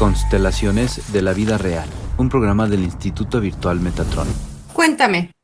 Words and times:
Constelaciones 0.00 1.12
de 1.12 1.20
la 1.20 1.34
vida 1.34 1.58
real, 1.58 1.86
un 2.16 2.30
programa 2.30 2.66
del 2.66 2.84
Instituto 2.84 3.38
Virtual 3.38 3.78
Metatron. 3.80 4.26
Cuéntame, 4.72 5.34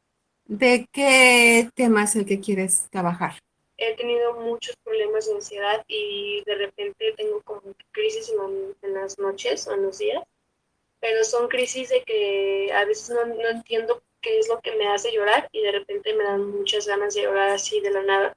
¿de 0.47 0.89
qué 0.91 1.69
tema 1.75 2.05
es 2.05 2.17
el 2.17 2.25
que 2.25 2.41
quieres 2.41 2.89
trabajar? 2.91 3.35
He 3.77 3.95
tenido 3.97 4.33
muchos 4.41 4.75
problemas 4.83 5.27
de 5.27 5.35
ansiedad 5.35 5.85
y 5.87 6.43
de 6.47 6.55
repente 6.55 7.13
tengo 7.19 7.43
como 7.43 7.61
crisis 7.91 8.31
en, 8.31 8.75
en 8.81 8.95
las 8.95 9.19
noches 9.19 9.69
o 9.69 9.75
en 9.75 9.83
los 9.83 9.99
días, 9.99 10.25
pero 11.01 11.23
son 11.23 11.49
crisis 11.49 11.91
de 11.91 12.03
que 12.05 12.73
a 12.73 12.87
veces 12.87 13.11
no, 13.11 13.27
no 13.27 13.49
entiendo 13.51 14.03
qué 14.23 14.39
es 14.39 14.49
lo 14.49 14.59
que 14.63 14.75
me 14.77 14.89
hace 14.89 15.13
llorar 15.13 15.51
y 15.53 15.61
de 15.61 15.73
repente 15.73 16.15
me 16.15 16.25
dan 16.25 16.51
muchas 16.51 16.87
ganas 16.87 17.13
de 17.13 17.25
llorar 17.25 17.51
así 17.51 17.79
de 17.83 17.91
la 17.91 18.03
nada 18.05 18.37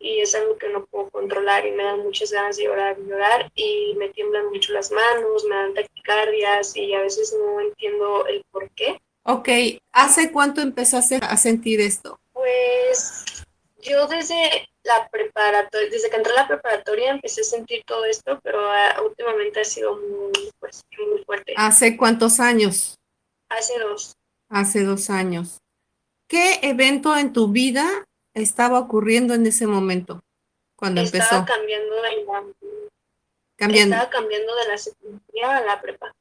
y 0.00 0.20
es 0.20 0.34
algo 0.34 0.56
que 0.56 0.70
no 0.70 0.86
puedo 0.86 1.10
controlar 1.10 1.66
y 1.66 1.72
me 1.72 1.84
dan 1.84 2.00
muchas 2.00 2.32
ganas 2.32 2.56
de 2.56 2.64
llorar 2.64 2.98
y 2.98 3.08
llorar 3.08 3.52
y 3.54 3.94
me 3.96 4.08
tiemblan 4.08 4.48
mucho 4.48 4.72
las 4.72 4.90
manos, 4.90 5.44
me 5.44 5.54
dan 5.54 5.74
taquicardias 5.74 6.74
y 6.74 6.94
a 6.94 7.02
veces 7.02 7.36
no 7.38 7.60
entiendo 7.60 8.26
el 8.26 8.42
por 8.50 8.68
qué. 8.70 9.00
Ok, 9.24 9.48
¿hace 9.92 10.32
cuánto 10.32 10.62
empezaste 10.62 11.20
a 11.22 11.36
sentir 11.36 11.80
esto? 11.80 12.18
Pues 12.32 13.44
yo 13.82 14.06
desde 14.06 14.68
la 14.84 15.06
preparatoria, 15.10 15.90
desde 15.90 16.08
que 16.08 16.16
entré 16.16 16.32
a 16.32 16.36
la 16.36 16.48
preparatoria 16.48 17.10
empecé 17.10 17.42
a 17.42 17.44
sentir 17.44 17.82
todo 17.84 18.06
esto, 18.06 18.40
pero 18.42 18.58
uh, 18.70 19.04
últimamente 19.04 19.60
ha 19.60 19.64
sido 19.64 19.96
muy, 19.96 20.50
pues, 20.58 20.82
muy 20.98 21.22
fuerte. 21.24 21.52
¿Hace 21.56 21.98
cuántos 21.98 22.40
años? 22.40 22.98
Hace 23.50 23.78
dos. 23.78 24.16
Hace 24.48 24.84
dos 24.84 25.10
años. 25.10 25.58
¿Qué 26.26 26.60
evento 26.62 27.14
en 27.16 27.34
tu 27.34 27.48
vida 27.48 28.06
estaba 28.34 28.78
ocurriendo 28.78 29.34
en 29.34 29.46
ese 29.46 29.66
momento 29.66 30.22
cuando 30.76 31.00
estaba 31.00 31.24
empezó? 31.40 31.44
cambiando 31.46 31.94
de 32.02 32.24
la, 32.24 32.44
Cambiando. 33.56 33.94
estaba 33.96 34.10
cambiando 34.10 34.54
de 34.56 34.68
la 34.68 34.78
secundaria 34.78 35.56
a 35.56 35.60
la 35.62 35.80
prepa. 35.80 36.12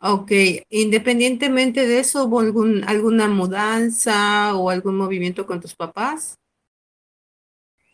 Ok, 0.00 0.30
independientemente 0.70 1.86
de 1.86 1.98
eso, 1.98 2.24
¿hubo 2.24 2.40
algún, 2.40 2.84
alguna 2.84 3.26
mudanza 3.26 4.54
o 4.54 4.70
algún 4.70 4.96
movimiento 4.96 5.44
con 5.46 5.60
tus 5.60 5.74
papás? 5.74 6.38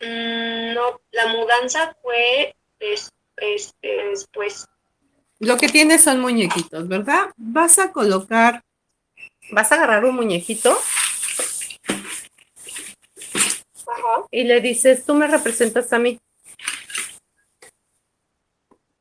Mm, 0.00 0.74
no, 0.74 1.00
la 1.12 1.28
mudanza 1.28 1.96
fue 2.02 2.54
des- 2.78 3.10
este, 3.36 3.88
después. 4.10 4.66
Lo 5.38 5.56
que 5.56 5.68
tienes 5.68 6.02
son 6.04 6.20
muñequitos, 6.20 6.86
¿verdad? 6.88 7.30
Vas 7.36 7.78
a 7.78 7.90
colocar, 7.92 8.62
vas 9.50 9.72
a 9.72 9.76
agarrar 9.76 10.04
un 10.04 10.14
muñequito 10.16 10.76
Ajá. 13.94 14.26
y 14.30 14.44
le 14.44 14.60
dices, 14.60 15.04
tú 15.04 15.14
me 15.14 15.26
representas 15.26 15.92
a 15.92 15.98
mí. 15.98 16.18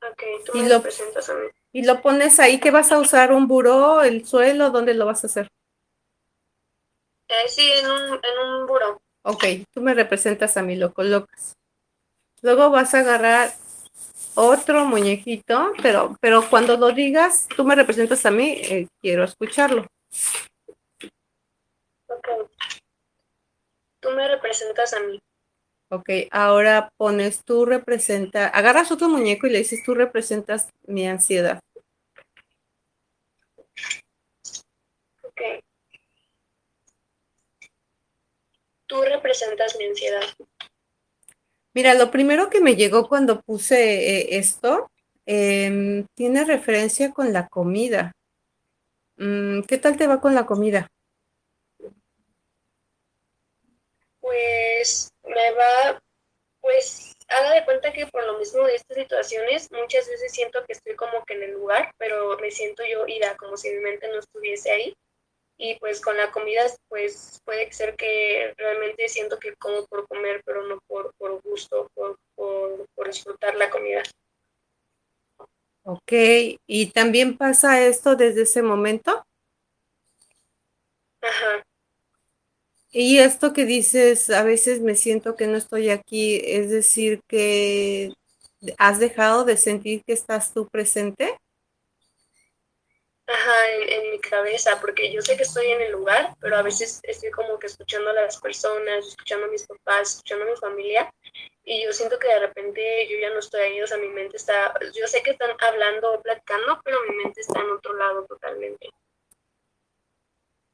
Ok, 0.01 0.23
tú 0.45 0.51
Y 0.57 0.61
me 0.63 0.69
lo- 0.69 0.75
lo 0.75 0.81
presentas 0.81 1.29
a 1.29 1.33
mí. 1.35 1.47
Y 1.71 1.83
lo 1.85 2.01
pones 2.01 2.39
ahí, 2.39 2.59
que 2.59 2.71
vas 2.71 2.91
a 2.91 2.99
usar 2.99 3.31
un 3.31 3.47
buró, 3.47 4.01
el 4.03 4.25
suelo, 4.27 4.69
¿dónde 4.69 4.93
lo 4.93 5.05
vas 5.05 5.23
a 5.23 5.27
hacer? 5.27 5.47
Eh, 7.29 7.47
sí, 7.47 7.67
en 7.71 7.89
un, 7.89 8.01
en 8.13 8.39
un 8.47 8.67
buró. 8.67 9.01
Ok, 9.23 9.43
tú 9.73 9.81
me 9.81 9.93
representas 9.93 10.55
a 10.57 10.61
mí, 10.61 10.75
lo 10.75 10.93
colocas. 10.93 11.53
Luego 12.41 12.69
vas 12.69 12.93
a 12.93 12.99
agarrar 12.99 13.53
otro 14.35 14.85
muñequito, 14.85 15.71
pero, 15.81 16.15
pero 16.19 16.47
cuando 16.49 16.77
lo 16.77 16.91
digas, 16.91 17.47
tú 17.55 17.63
me 17.63 17.73
representas 17.75 18.25
a 18.25 18.31
mí, 18.31 18.51
eh, 18.61 18.87
quiero 19.01 19.23
escucharlo. 19.23 19.87
Ok. 22.07 22.27
Tú 24.03 24.11
me 24.11 24.27
representas 24.27 24.93
a 24.93 24.99
mí. 24.99 25.17
Ok, 25.89 26.09
ahora 26.29 26.89
pones 26.97 27.45
tú 27.45 27.65
representa, 27.65 28.47
agarras 28.47 28.91
otro 28.91 29.07
muñeco 29.07 29.47
y 29.47 29.51
le 29.51 29.59
dices 29.59 29.81
tú 29.85 29.93
representas 29.93 30.69
mi 30.85 31.07
ansiedad. 31.07 31.61
Ok. 35.23 35.41
Tú 38.87 39.01
representas 39.03 39.77
mi 39.77 39.85
ansiedad. 39.85 40.23
Mira, 41.73 41.93
lo 41.93 42.11
primero 42.11 42.49
que 42.49 42.59
me 42.59 42.75
llegó 42.75 43.07
cuando 43.07 43.41
puse 43.41 43.77
eh, 43.77 44.37
esto 44.37 44.91
em, 45.25 46.05
tiene 46.13 46.43
referencia 46.43 47.11
con 47.13 47.31
la 47.31 47.47
comida. 47.47 48.11
Mm, 49.15 49.61
¿qué 49.61 49.77
tal 49.77 49.95
te 49.95 50.07
va 50.07 50.19
con 50.19 50.35
la 50.35 50.45
comida? 50.45 50.89
Pues 54.23 55.11
me 55.23 55.51
va, 55.51 56.01
pues 56.61 57.13
haga 57.27 57.55
de 57.55 57.65
cuenta 57.65 57.91
que 57.91 58.07
por 58.07 58.25
lo 58.25 58.39
mismo 58.39 58.65
de 58.65 58.75
estas 58.75 58.95
situaciones, 58.95 59.69
muchas 59.69 60.07
veces 60.07 60.31
siento 60.31 60.63
que 60.65 60.71
estoy 60.71 60.95
como 60.95 61.25
que 61.25 61.33
en 61.33 61.43
el 61.43 61.51
lugar, 61.51 61.91
pero 61.97 62.37
me 62.39 62.49
siento 62.49 62.83
yo 62.85 63.05
ida, 63.05 63.35
como 63.35 63.57
si 63.57 63.69
mi 63.71 63.81
mente 63.81 64.07
no 64.07 64.19
estuviese 64.19 64.71
ahí. 64.71 64.93
Y 65.57 65.75
pues 65.75 65.99
con 65.99 66.15
la 66.15 66.31
comida, 66.31 66.63
pues 66.87 67.41
puede 67.43 67.69
ser 67.73 67.97
que 67.97 68.53
realmente 68.55 69.09
siento 69.09 69.37
que 69.39 69.53
como 69.57 69.85
por 69.87 70.07
comer, 70.07 70.41
pero 70.45 70.63
no 70.63 70.79
por, 70.87 71.13
por 71.17 71.41
gusto, 71.41 71.89
por, 71.93 72.15
por, 72.35 72.85
por 72.95 73.07
disfrutar 73.07 73.55
la 73.55 73.69
comida. 73.69 74.03
Ok, 75.83 76.13
¿y 76.65 76.91
también 76.91 77.37
pasa 77.37 77.85
esto 77.85 78.15
desde 78.15 78.43
ese 78.43 78.61
momento? 78.61 79.25
Ajá. 81.19 81.61
Y 82.95 83.17
esto 83.17 83.53
que 83.53 83.65
dices, 83.65 84.29
a 84.29 84.43
veces 84.43 84.79
me 84.79 84.93
siento 84.93 85.35
que 85.35 85.47
no 85.47 85.57
estoy 85.57 85.89
aquí, 85.89 86.39
es 86.45 86.69
decir, 86.69 87.21
que 87.27 88.13
has 88.77 88.99
dejado 88.99 89.45
de 89.45 89.57
sentir 89.57 90.03
que 90.05 90.13
estás 90.13 90.53
tú 90.53 90.67
presente. 90.67 91.35
Ajá, 93.25 93.71
en, 93.71 93.89
en 93.93 94.11
mi 94.11 94.19
cabeza, 94.19 94.79
porque 94.79 95.11
yo 95.11 95.23
sé 95.23 95.35
que 95.35 95.41
estoy 95.41 95.71
en 95.71 95.81
el 95.81 95.91
lugar, 95.91 96.35
pero 96.39 96.55
a 96.55 96.61
veces 96.61 96.99
estoy 97.01 97.31
como 97.31 97.57
que 97.57 97.65
escuchando 97.65 98.11
a 98.11 98.13
las 98.13 98.39
personas, 98.39 99.07
escuchando 99.07 99.47
a 99.47 99.49
mis 99.49 99.65
papás, 99.65 100.11
escuchando 100.11 100.45
a 100.45 100.49
mi 100.49 100.55
familia, 100.57 101.11
y 101.63 101.83
yo 101.83 101.93
siento 101.93 102.19
que 102.19 102.27
de 102.27 102.41
repente 102.41 103.07
yo 103.09 103.17
ya 103.17 103.31
no 103.31 103.39
estoy 103.39 103.61
ahí, 103.61 103.81
o 103.81 103.87
sea, 103.87 103.97
mi 103.97 104.09
mente 104.09 104.37
está, 104.37 104.71
yo 104.93 105.07
sé 105.07 105.23
que 105.23 105.31
están 105.31 105.55
hablando 105.59 106.13
o 106.13 106.21
platicando, 106.21 106.79
pero 106.83 106.99
mi 107.09 107.15
mente 107.15 107.41
está 107.41 107.59
en 107.59 107.71
otro 107.71 107.95
lado 107.95 108.23
totalmente. 108.27 108.91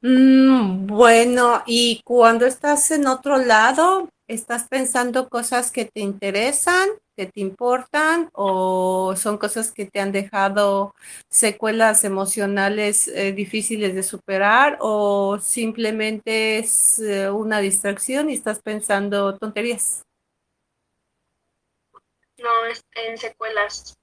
Mm, 0.01 0.87
bueno, 0.87 1.61
y 1.65 2.01
cuando 2.05 2.45
estás 2.45 2.89
en 2.91 3.05
otro 3.05 3.37
lado, 3.37 4.07
¿estás 4.27 4.65
pensando 4.69 5.27
cosas 5.27 5.71
que 5.71 5.83
te 5.85 5.99
interesan, 5.99 6.87
que 7.17 7.25
te 7.25 7.41
importan, 7.41 8.29
o 8.33 9.13
son 9.17 9.37
cosas 9.37 9.73
que 9.73 9.85
te 9.85 9.99
han 9.99 10.13
dejado 10.13 10.95
secuelas 11.29 12.05
emocionales 12.05 13.09
eh, 13.09 13.33
difíciles 13.33 13.93
de 13.93 14.03
superar, 14.03 14.77
o 14.79 15.37
simplemente 15.41 16.59
es 16.59 16.99
eh, 16.99 17.29
una 17.29 17.59
distracción 17.59 18.29
y 18.29 18.35
estás 18.35 18.61
pensando 18.61 19.37
tonterías? 19.37 20.03
No, 22.37 22.65
es 22.65 22.81
en 22.95 23.17
secuelas, 23.17 23.93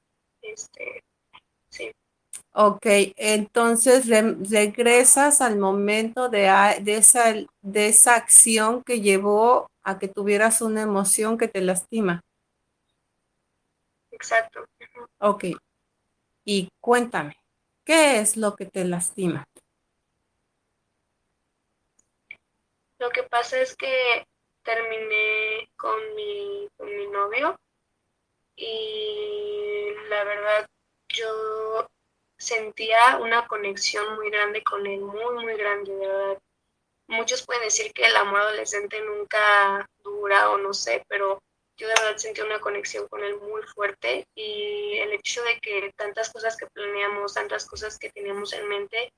este. 0.42 1.05
Ok, 2.58 2.86
entonces 3.16 4.08
re- 4.08 4.34
regresas 4.48 5.42
al 5.42 5.58
momento 5.58 6.30
de, 6.30 6.50
de 6.80 6.96
esa, 6.96 7.34
de 7.60 7.88
esa 7.88 8.14
acción 8.14 8.82
que 8.82 9.02
llevó 9.02 9.66
a 9.84 9.98
que 9.98 10.08
tuvieras 10.08 10.62
una 10.62 10.80
emoción 10.80 11.36
que 11.36 11.48
te 11.48 11.60
lastima. 11.60 12.22
Exacto. 14.10 14.64
Ok, 15.20 15.44
y 16.46 16.68
cuéntame, 16.80 17.36
¿qué 17.84 18.18
es 18.20 18.36
lo 18.36 18.56
que 18.56 18.66
te 18.66 18.84
lastima? 18.84 19.44
Lo 22.98 23.10
que 23.10 23.22
pasa 23.24 23.60
es 23.60 23.76
que 23.76 24.24
terminé 24.64 25.68
con 25.76 26.14
mi, 26.14 26.68
con 26.76 26.88
mi 26.96 27.06
novio 27.08 27.56
y 28.56 29.92
la 30.08 30.24
verdad 30.24 30.66
yo 31.08 31.86
sentía 32.38 33.18
una 33.18 33.46
conexión 33.46 34.16
muy 34.16 34.30
grande 34.30 34.62
con 34.62 34.86
él, 34.86 35.00
muy, 35.00 35.44
muy 35.44 35.54
grande, 35.56 35.92
de 35.92 36.06
verdad. 36.06 36.38
Muchos 37.08 37.44
pueden 37.46 37.62
decir 37.62 37.92
que 37.92 38.04
el 38.04 38.16
amor 38.16 38.40
adolescente 38.40 39.00
nunca 39.00 39.88
dura 40.02 40.50
o 40.50 40.58
no 40.58 40.74
sé, 40.74 41.04
pero 41.08 41.40
yo 41.76 41.88
de 41.88 41.94
verdad 41.94 42.16
sentí 42.16 42.40
una 42.40 42.58
conexión 42.58 43.06
con 43.08 43.22
él 43.22 43.38
muy 43.40 43.62
fuerte 43.62 44.26
y 44.34 44.96
el 44.98 45.12
hecho 45.12 45.42
de 45.44 45.60
que 45.60 45.92
tantas 45.96 46.30
cosas 46.32 46.56
que 46.56 46.66
planeamos, 46.66 47.34
tantas 47.34 47.66
cosas 47.66 47.98
que 47.98 48.10
teníamos 48.10 48.52
en 48.54 48.68
mente 48.68 49.12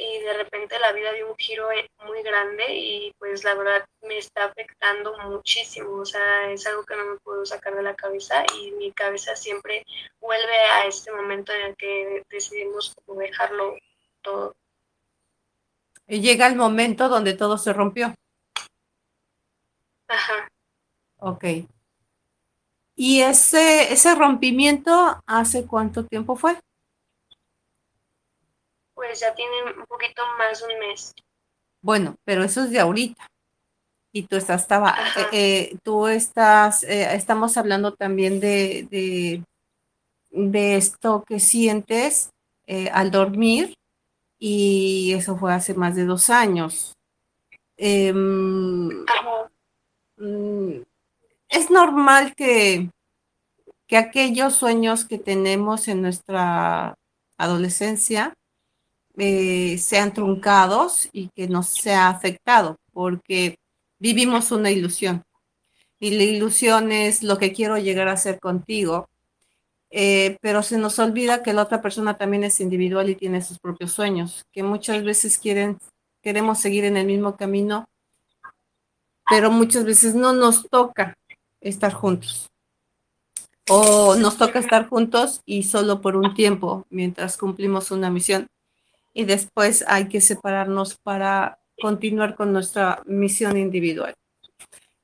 y 0.00 0.18
de 0.24 0.32
repente 0.32 0.78
la 0.78 0.92
vida 0.92 1.12
dio 1.12 1.28
un 1.28 1.36
giro 1.36 1.70
eh, 1.72 1.86
muy 2.06 2.22
grande 2.22 2.64
y 2.74 3.12
pues 3.18 3.44
la 3.44 3.54
verdad 3.54 3.84
me 4.02 4.16
está 4.16 4.46
afectando 4.46 5.14
muchísimo, 5.28 6.00
o 6.00 6.06
sea, 6.06 6.50
es 6.50 6.66
algo 6.66 6.84
que 6.84 6.96
no 6.96 7.04
me 7.04 7.18
puedo 7.18 7.44
sacar 7.44 7.74
de 7.74 7.82
la 7.82 7.94
cabeza 7.94 8.42
y 8.56 8.72
mi 8.72 8.92
cabeza 8.92 9.36
siempre 9.36 9.84
vuelve 10.18 10.56
a 10.72 10.86
este 10.86 11.12
momento 11.12 11.52
en 11.52 11.66
el 11.66 11.76
que 11.76 12.22
decidimos 12.30 12.94
como 13.04 13.20
dejarlo 13.20 13.76
todo. 14.22 14.56
Y 16.06 16.20
llega 16.20 16.46
el 16.46 16.56
momento 16.56 17.08
donde 17.08 17.34
todo 17.34 17.58
se 17.58 17.72
rompió. 17.72 18.14
Ajá. 20.08 20.48
Ok. 21.18 21.44
¿Y 22.96 23.20
ese, 23.20 23.92
ese 23.92 24.14
rompimiento 24.14 25.22
hace 25.26 25.66
cuánto 25.66 26.04
tiempo 26.06 26.36
fue? 26.36 26.58
Pues 29.00 29.18
ya 29.18 29.34
tiene 29.34 29.62
un 29.78 29.86
poquito 29.86 30.20
más 30.36 30.60
de 30.60 30.74
un 30.74 30.78
mes. 30.78 31.14
Bueno, 31.80 32.16
pero 32.22 32.44
eso 32.44 32.64
es 32.64 32.70
de 32.70 32.80
ahorita. 32.80 33.26
Y 34.12 34.24
tú 34.24 34.36
estás, 34.36 34.60
estaba, 34.60 34.94
eh, 35.16 35.26
eh, 35.32 35.78
tú 35.82 36.06
estás, 36.06 36.82
eh, 36.82 37.14
estamos 37.14 37.56
hablando 37.56 37.94
también 37.94 38.40
de, 38.40 38.86
de, 38.90 39.42
de 40.30 40.76
esto 40.76 41.24
que 41.26 41.40
sientes 41.40 42.28
al 42.92 43.10
dormir 43.10 43.74
y 44.38 45.14
eso 45.16 45.38
fue 45.38 45.54
hace 45.54 45.72
más 45.72 45.96
de 45.96 46.04
dos 46.04 46.28
años. 46.28 46.92
Em, 47.78 49.06
mm, 50.18 50.82
es 51.48 51.70
normal 51.70 52.34
que, 52.34 52.90
que 53.86 53.96
aquellos 53.96 54.56
sueños 54.56 55.06
que 55.06 55.18
tenemos 55.18 55.88
en 55.88 56.02
nuestra 56.02 56.94
adolescencia 57.38 58.34
eh, 59.16 59.78
sean 59.78 60.12
truncados 60.12 61.08
y 61.12 61.28
que 61.34 61.48
nos 61.48 61.68
sea 61.68 62.08
afectado, 62.08 62.76
porque 62.92 63.56
vivimos 63.98 64.50
una 64.52 64.70
ilusión. 64.70 65.22
Y 65.98 66.12
la 66.12 66.24
ilusión 66.24 66.92
es 66.92 67.22
lo 67.22 67.38
que 67.38 67.52
quiero 67.52 67.76
llegar 67.76 68.08
a 68.08 68.16
ser 68.16 68.40
contigo, 68.40 69.08
eh, 69.90 70.38
pero 70.40 70.62
se 70.62 70.78
nos 70.78 70.98
olvida 70.98 71.42
que 71.42 71.52
la 71.52 71.62
otra 71.62 71.82
persona 71.82 72.16
también 72.16 72.44
es 72.44 72.60
individual 72.60 73.10
y 73.10 73.16
tiene 73.16 73.42
sus 73.42 73.58
propios 73.58 73.92
sueños, 73.92 74.44
que 74.52 74.62
muchas 74.62 75.04
veces 75.04 75.38
quieren, 75.38 75.78
queremos 76.22 76.60
seguir 76.60 76.84
en 76.84 76.96
el 76.96 77.06
mismo 77.06 77.36
camino, 77.36 77.88
pero 79.28 79.50
muchas 79.50 79.84
veces 79.84 80.14
no 80.14 80.32
nos 80.32 80.68
toca 80.68 81.16
estar 81.60 81.92
juntos. 81.92 82.50
O 83.68 84.16
nos 84.16 84.36
toca 84.36 84.58
estar 84.58 84.88
juntos 84.88 85.42
y 85.44 85.64
solo 85.64 86.00
por 86.00 86.16
un 86.16 86.34
tiempo, 86.34 86.86
mientras 86.90 87.36
cumplimos 87.36 87.90
una 87.90 88.10
misión. 88.10 88.48
Y 89.12 89.24
después 89.24 89.84
hay 89.88 90.08
que 90.08 90.20
separarnos 90.20 90.96
para 91.02 91.58
continuar 91.80 92.36
con 92.36 92.52
nuestra 92.52 93.02
misión 93.06 93.56
individual. 93.56 94.14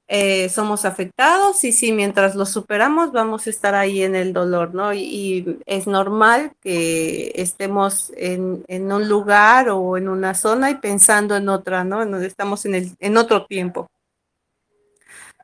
Eh, 0.08 0.49
somos 0.50 0.85
afectados 0.85 1.64
y 1.64 1.73
sí, 1.73 1.91
mientras 1.91 2.37
lo 2.37 2.47
superamos 2.47 3.11
vamos 3.11 3.47
a 3.47 3.50
estar 3.50 3.75
ahí 3.75 4.05
en 4.05 4.14
el 4.14 4.32
dolor, 4.32 4.73
¿no? 4.73 4.94
Y, 4.94 5.58
es 5.67 5.88
normal 5.88 6.53
que 6.61 7.32
estemos 7.35 8.12
en, 8.17 8.64
un 8.69 9.08
lugar 9.08 9.69
o 9.69 9.97
en 9.97 10.09
una 10.09 10.35
zona 10.35 10.70
y 10.70 10.76
pensando 10.76 11.35
en 11.35 11.49
otra, 11.49 11.82
¿no? 11.82 12.02
Estamos 12.20 12.64
en, 12.67 12.76
el, 12.76 12.97
en 13.00 13.17
otro 13.17 13.47
tiempo. 13.47 13.88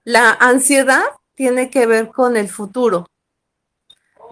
La 0.05 0.33
ansiedad 0.33 1.03
tiene 1.35 1.69
que 1.69 1.87
ver 1.87 2.09
con 2.09 2.37
el 2.37 2.49
futuro. 2.49 3.07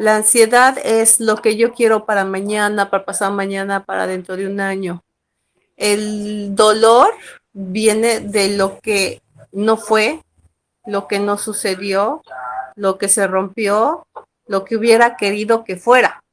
La 0.01 0.17
ansiedad 0.17 0.79
es 0.83 1.21
lo 1.21 1.37
que 1.37 1.59
yo 1.59 1.75
quiero 1.75 2.07
para 2.07 2.25
mañana, 2.25 2.89
para 2.89 3.05
pasar 3.05 3.33
mañana, 3.33 3.85
para 3.85 4.07
dentro 4.07 4.35
de 4.35 4.47
un 4.47 4.59
año. 4.59 5.05
El 5.77 6.55
dolor 6.55 7.13
viene 7.53 8.21
de 8.21 8.57
lo 8.57 8.81
que 8.81 9.21
no 9.53 9.77
fue, 9.77 10.23
lo 10.87 11.07
que 11.07 11.19
no 11.19 11.37
sucedió, 11.37 12.23
lo 12.77 12.97
que 12.97 13.11
se 13.11 13.27
rompió, 13.27 14.07
lo 14.47 14.65
que 14.65 14.77
hubiera 14.79 15.19
querido 15.19 15.65
que 15.65 15.77
fuera. 15.77 16.25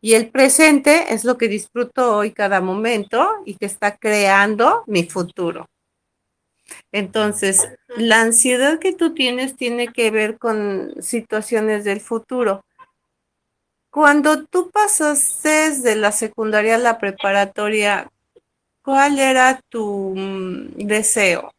Y 0.00 0.14
el 0.14 0.30
presente 0.30 1.12
es 1.12 1.24
lo 1.24 1.36
que 1.36 1.48
disfruto 1.48 2.18
hoy 2.18 2.30
cada 2.30 2.60
momento 2.60 3.28
y 3.46 3.56
que 3.56 3.66
está 3.66 3.96
creando 3.96 4.84
mi 4.86 5.02
futuro. 5.02 5.66
Entonces, 6.92 7.68
la 7.88 8.20
ansiedad 8.20 8.78
que 8.78 8.92
tú 8.92 9.14
tienes 9.14 9.56
tiene 9.56 9.88
que 9.88 10.10
ver 10.10 10.38
con 10.38 10.94
situaciones 11.02 11.84
del 11.84 12.00
futuro. 12.00 12.64
Cuando 13.90 14.44
tú 14.46 14.70
pasaste 14.70 15.70
de 15.80 15.96
la 15.96 16.12
secundaria 16.12 16.76
a 16.76 16.78
la 16.78 16.98
preparatoria, 16.98 18.10
¿cuál 18.82 19.18
era 19.18 19.60
tu 19.68 20.14
mm, 20.16 20.86
deseo? 20.86 21.52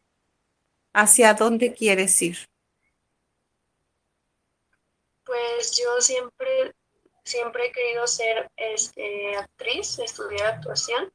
¿Hacia 0.94 1.34
dónde 1.34 1.74
quieres 1.74 2.20
ir? 2.22 2.38
Pues 5.24 5.78
yo 5.78 6.00
siempre, 6.00 6.74
siempre 7.24 7.66
he 7.66 7.72
querido 7.72 8.06
ser 8.06 8.50
este, 8.56 9.36
actriz, 9.36 9.98
estudiar 9.98 10.54
actuación, 10.54 11.12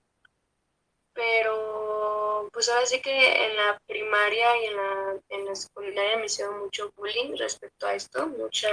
pero 1.17 2.47
pues 2.53 2.69
ahora 2.69 2.85
sí 2.85 3.01
que 3.01 3.45
en 3.45 3.55
la 3.57 3.81
primaria 3.87 4.45
y 4.61 4.65
en 4.67 4.77
la, 4.77 5.19
en 5.29 5.45
la 5.45 5.55
secundaria 5.55 6.17
me 6.17 6.27
hicieron 6.27 6.59
mucho 6.59 6.91
bullying 6.95 7.35
respecto 7.35 7.87
a 7.87 7.95
esto, 7.95 8.27
mucha, 8.27 8.69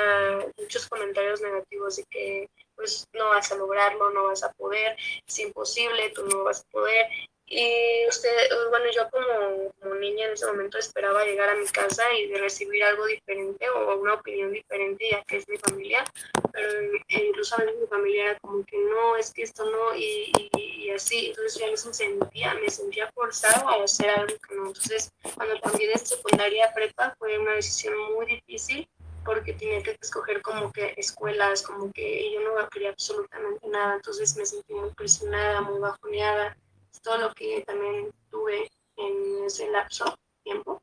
muchos 0.59 0.87
comentarios 0.87 1.41
negativos 1.41 1.97
de 1.97 2.05
que 2.05 2.51
pues 2.77 3.07
no 3.15 3.31
vas 3.31 3.51
a 3.51 3.57
lograrlo, 3.57 4.11
no 4.11 4.25
vas 4.25 4.43
a 4.43 4.53
poder, 4.53 4.95
es 5.27 5.39
imposible, 5.39 6.11
tú 6.11 6.27
no 6.27 6.45
vas 6.45 6.61
a 6.61 6.71
poder. 6.71 7.07
Y 7.47 8.07
usted, 8.09 8.31
bueno, 8.71 8.87
yo 8.95 9.09
como, 9.11 9.95
niña 10.01 10.27
en 10.27 10.33
ese 10.33 10.47
momento 10.47 10.79
esperaba 10.79 11.25
llegar 11.25 11.49
a 11.51 11.57
mi 11.57 11.67
casa 11.67 12.03
y 12.15 12.27
de 12.27 12.39
recibir 12.39 12.83
algo 12.83 13.07
diferente 13.07 13.69
o 13.69 13.97
una 13.97 14.15
opinión 14.15 14.53
diferente, 14.53 15.09
ya 15.11 15.23
que 15.25 15.37
es 15.37 15.49
mi 15.49 15.59
familia, 15.59 16.05
pero 16.53 16.69
incluso 17.09 17.55
a 17.55 17.59
veces 17.59 17.81
mi 17.81 17.87
familia 17.87 18.25
era 18.25 18.39
como 18.41 18.65
que 18.65 18.79
no, 18.79 19.17
es 19.17 19.33
que 19.33 19.43
esto 19.43 19.65
no, 19.71 19.95
y, 19.95 20.33
y, 20.57 20.91
así, 20.91 21.29
entonces 21.29 21.61
yo 21.61 21.71
me 21.71 21.95
sentía, 21.95 22.55
me 22.55 22.71
sentía 22.71 23.11
forzado 23.13 23.69
a 23.69 23.85
hacer 23.85 24.11
algo 24.11 24.37
que 24.49 24.55
no. 24.55 24.67
Entonces, 24.67 25.11
cuando 25.35 25.61
cambié 25.61 25.89
de 25.89 25.99
secundaria 25.99 26.67
a 26.67 26.73
prepa 26.75 27.15
fue 27.19 27.39
una 27.39 27.53
decisión 27.53 27.95
muy 28.15 28.27
difícil 28.27 28.89
porque 29.25 29.55
tenía 29.55 29.83
que 29.83 29.97
escoger 30.01 30.43
como 30.43 30.71
que 30.71 30.95
escuelas, 30.97 31.63
como 31.63 31.91
que 31.93 32.33
yo 32.33 32.41
no 32.41 32.69
quería 32.69 32.91
absolutamente 32.91 33.67
nada, 33.69 33.95
entonces 33.95 34.37
me 34.37 34.45
sentí 34.45 34.75
muy 34.75 34.91
presionada, 34.91 35.63
muy 35.63 35.81
bajoneada 35.81 36.57
todo 37.05 37.19
lo 37.19 37.35
que 37.35 37.63
también 37.67 38.11
tuve 38.31 38.69
en 38.97 39.45
ese 39.45 39.71
lapso 39.71 40.07
de 40.07 40.43
tiempo. 40.43 40.83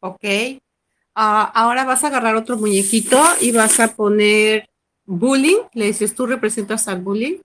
Ok. 0.00 0.24
Ah, 1.14 1.50
ahora 1.54 1.84
vas 1.84 2.02
a 2.02 2.08
agarrar 2.08 2.34
otro 2.34 2.56
muñequito 2.56 3.22
y 3.40 3.52
vas 3.52 3.78
a 3.78 3.94
poner 3.94 4.68
bullying. 5.04 5.62
Le 5.74 5.86
dices, 5.86 6.14
¿tú 6.14 6.26
representas 6.26 6.88
al 6.88 7.00
bullying? 7.00 7.38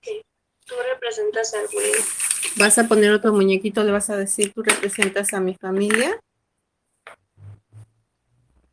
Sí, 0.00 0.20
tú 0.66 0.74
representas 0.90 1.54
al 1.54 1.68
bullying. 1.72 2.02
Vas 2.56 2.76
a 2.78 2.88
poner 2.88 3.12
otro 3.12 3.32
muñequito, 3.32 3.84
le 3.84 3.92
vas 3.92 4.10
a 4.10 4.16
decir, 4.16 4.52
tú 4.52 4.62
representas 4.62 5.32
a 5.32 5.40
mi 5.40 5.54
familia. 5.54 6.20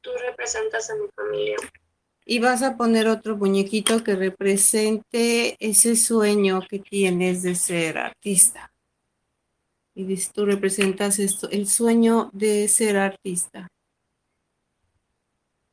Tú 0.01 0.09
representas 0.25 0.89
a 0.89 0.95
mi 0.95 1.07
familia 1.09 1.57
y 2.29 2.37
vas 2.37 2.61
a 2.61 2.77
poner 2.77 3.07
otro 3.07 3.35
muñequito 3.37 4.03
que 4.03 4.15
represente 4.15 5.57
ese 5.59 5.95
sueño 5.95 6.61
que 6.69 6.77
tienes 6.77 7.41
de 7.41 7.55
ser 7.55 7.97
artista. 7.97 8.71
Y 9.95 10.03
dices, 10.03 10.31
tú 10.31 10.45
representas 10.45 11.17
esto, 11.17 11.49
el 11.49 11.67
sueño 11.67 12.29
de 12.31 12.67
ser 12.67 12.97
artista. 12.97 13.67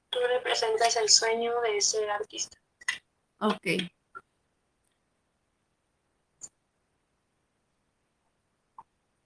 Tú 0.09 0.19
representas 0.35 0.97
el 0.97 1.11
sueño 1.11 1.53
de 1.61 1.79
ser 1.83 2.09
artista. 2.09 2.57
Ok. 3.39 3.91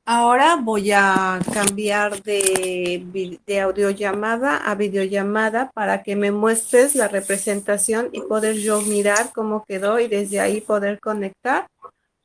Ahora 0.06 0.56
voy 0.56 0.90
a 0.92 1.38
cambiar 1.52 2.22
de, 2.22 3.38
de 3.46 3.60
audiollamada 3.60 4.56
a 4.56 4.74
videollamada 4.74 5.70
para 5.72 6.02
que 6.02 6.16
me 6.16 6.32
muestres 6.32 6.94
la 6.94 7.06
representación 7.06 8.08
y 8.12 8.20
poder 8.22 8.56
yo 8.56 8.80
mirar 8.80 9.30
cómo 9.32 9.64
quedó 9.64 10.00
y 10.00 10.08
desde 10.08 10.40
ahí 10.40 10.60
poder 10.60 10.98
conectar 11.00 11.68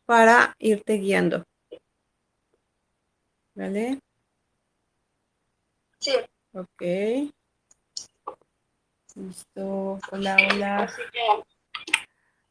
para 0.05 0.55
irte 0.57 0.93
guiando. 0.97 1.43
¿Vale? 3.55 3.99
Sí. 5.99 6.13
Ok. 6.53 7.31
Listo. 9.15 9.99
Hola, 10.11 10.37
hola. 10.51 10.93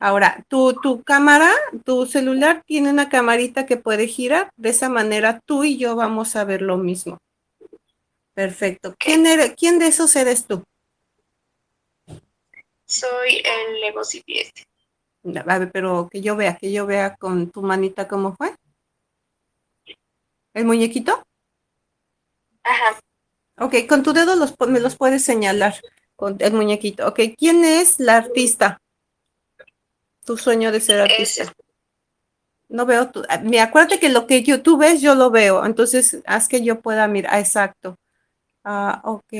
Ahora, 0.05 0.45
tu, 0.49 0.75
tu 0.75 1.03
cámara, 1.03 1.51
tu 1.83 2.05
celular 2.05 2.63
tiene 2.67 2.91
una 2.91 3.09
camarita 3.09 3.65
que 3.65 3.79
puede 3.79 4.07
girar. 4.07 4.53
De 4.55 4.69
esa 4.69 4.91
manera 4.91 5.41
tú 5.47 5.65
y 5.65 5.79
yo 5.79 5.97
vamos 5.97 6.37
a 6.37 6.45
ver 6.45 6.61
lo 6.61 6.77
mismo. 6.77 7.17
Perfecto. 8.35 8.95
¿Quién, 8.99 9.25
eres, 9.25 9.55
quién 9.57 9.79
de 9.79 9.87
esos 9.87 10.15
eres 10.15 10.47
tú? 10.47 10.63
Soy 12.85 13.43
el 13.43 13.81
Lego 13.81 14.03
A 15.49 15.59
ver, 15.59 15.71
pero 15.73 16.07
que 16.13 16.21
yo 16.21 16.37
vea, 16.37 16.59
que 16.59 16.71
yo 16.71 16.85
vea 16.85 17.17
con 17.17 17.51
tu 17.51 17.63
manita 17.63 18.07
cómo 18.07 18.37
fue. 18.37 18.55
¿El 20.53 20.67
muñequito? 20.67 21.23
Ajá. 22.63 23.01
Ok, 23.59 23.87
con 23.89 24.03
tu 24.03 24.13
dedo 24.13 24.37
los, 24.37 24.55
me 24.69 24.81
los 24.81 24.97
puedes 24.97 25.25
señalar 25.25 25.81
con 26.15 26.37
el 26.41 26.53
muñequito. 26.53 27.09
Ok, 27.09 27.21
¿quién 27.39 27.65
es 27.65 27.99
la 28.01 28.19
artista? 28.19 28.83
Tu 30.25 30.37
sueño 30.37 30.73
de 30.73 30.81
ser 30.81 31.01
artista. 31.01 31.53
No 32.69 32.87
veo 32.87 33.11
tu, 33.11 33.23
ah, 33.29 33.39
me 33.39 33.61
acuérdate 33.61 34.01
que 34.01 34.09
lo 34.09 34.27
que 34.27 34.43
yo, 34.43 34.63
tú 34.63 34.77
ves, 34.77 35.01
yo 35.01 35.15
lo 35.15 35.31
veo. 35.31 35.65
Entonces, 35.65 36.19
haz 36.27 36.49
que 36.49 36.63
yo 36.63 36.81
pueda 36.81 37.07
mirar. 37.07 37.35
Ah, 37.35 37.41
exacto. 37.41 37.97
Ah, 38.65 39.01
ok. 39.05 39.33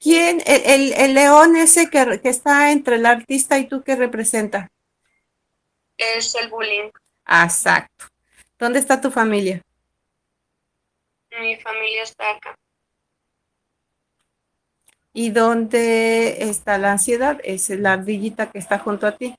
¿Quién, 0.00 0.42
el, 0.46 0.92
el, 0.94 1.14
león 1.14 1.54
ese 1.54 1.88
que, 1.88 2.20
que, 2.20 2.28
está 2.28 2.72
entre 2.72 2.96
el 2.96 3.06
artista 3.06 3.58
y 3.58 3.68
tú, 3.68 3.82
qué 3.82 3.94
representa? 3.94 4.68
Es 5.96 6.34
el 6.34 6.48
bullying. 6.48 6.90
Exacto. 7.28 8.06
¿Dónde 8.58 8.80
está 8.80 9.00
tu 9.00 9.10
familia? 9.10 9.62
Mi 11.38 11.56
familia 11.56 12.02
está 12.02 12.30
acá. 12.30 12.54
¿Y 15.12 15.30
dónde 15.30 16.48
está 16.48 16.78
la 16.78 16.92
ansiedad? 16.92 17.38
Es 17.44 17.68
la 17.70 17.94
ardillita 17.94 18.50
que 18.50 18.58
está 18.58 18.78
junto 18.78 19.06
a 19.06 19.16
ti. 19.16 19.34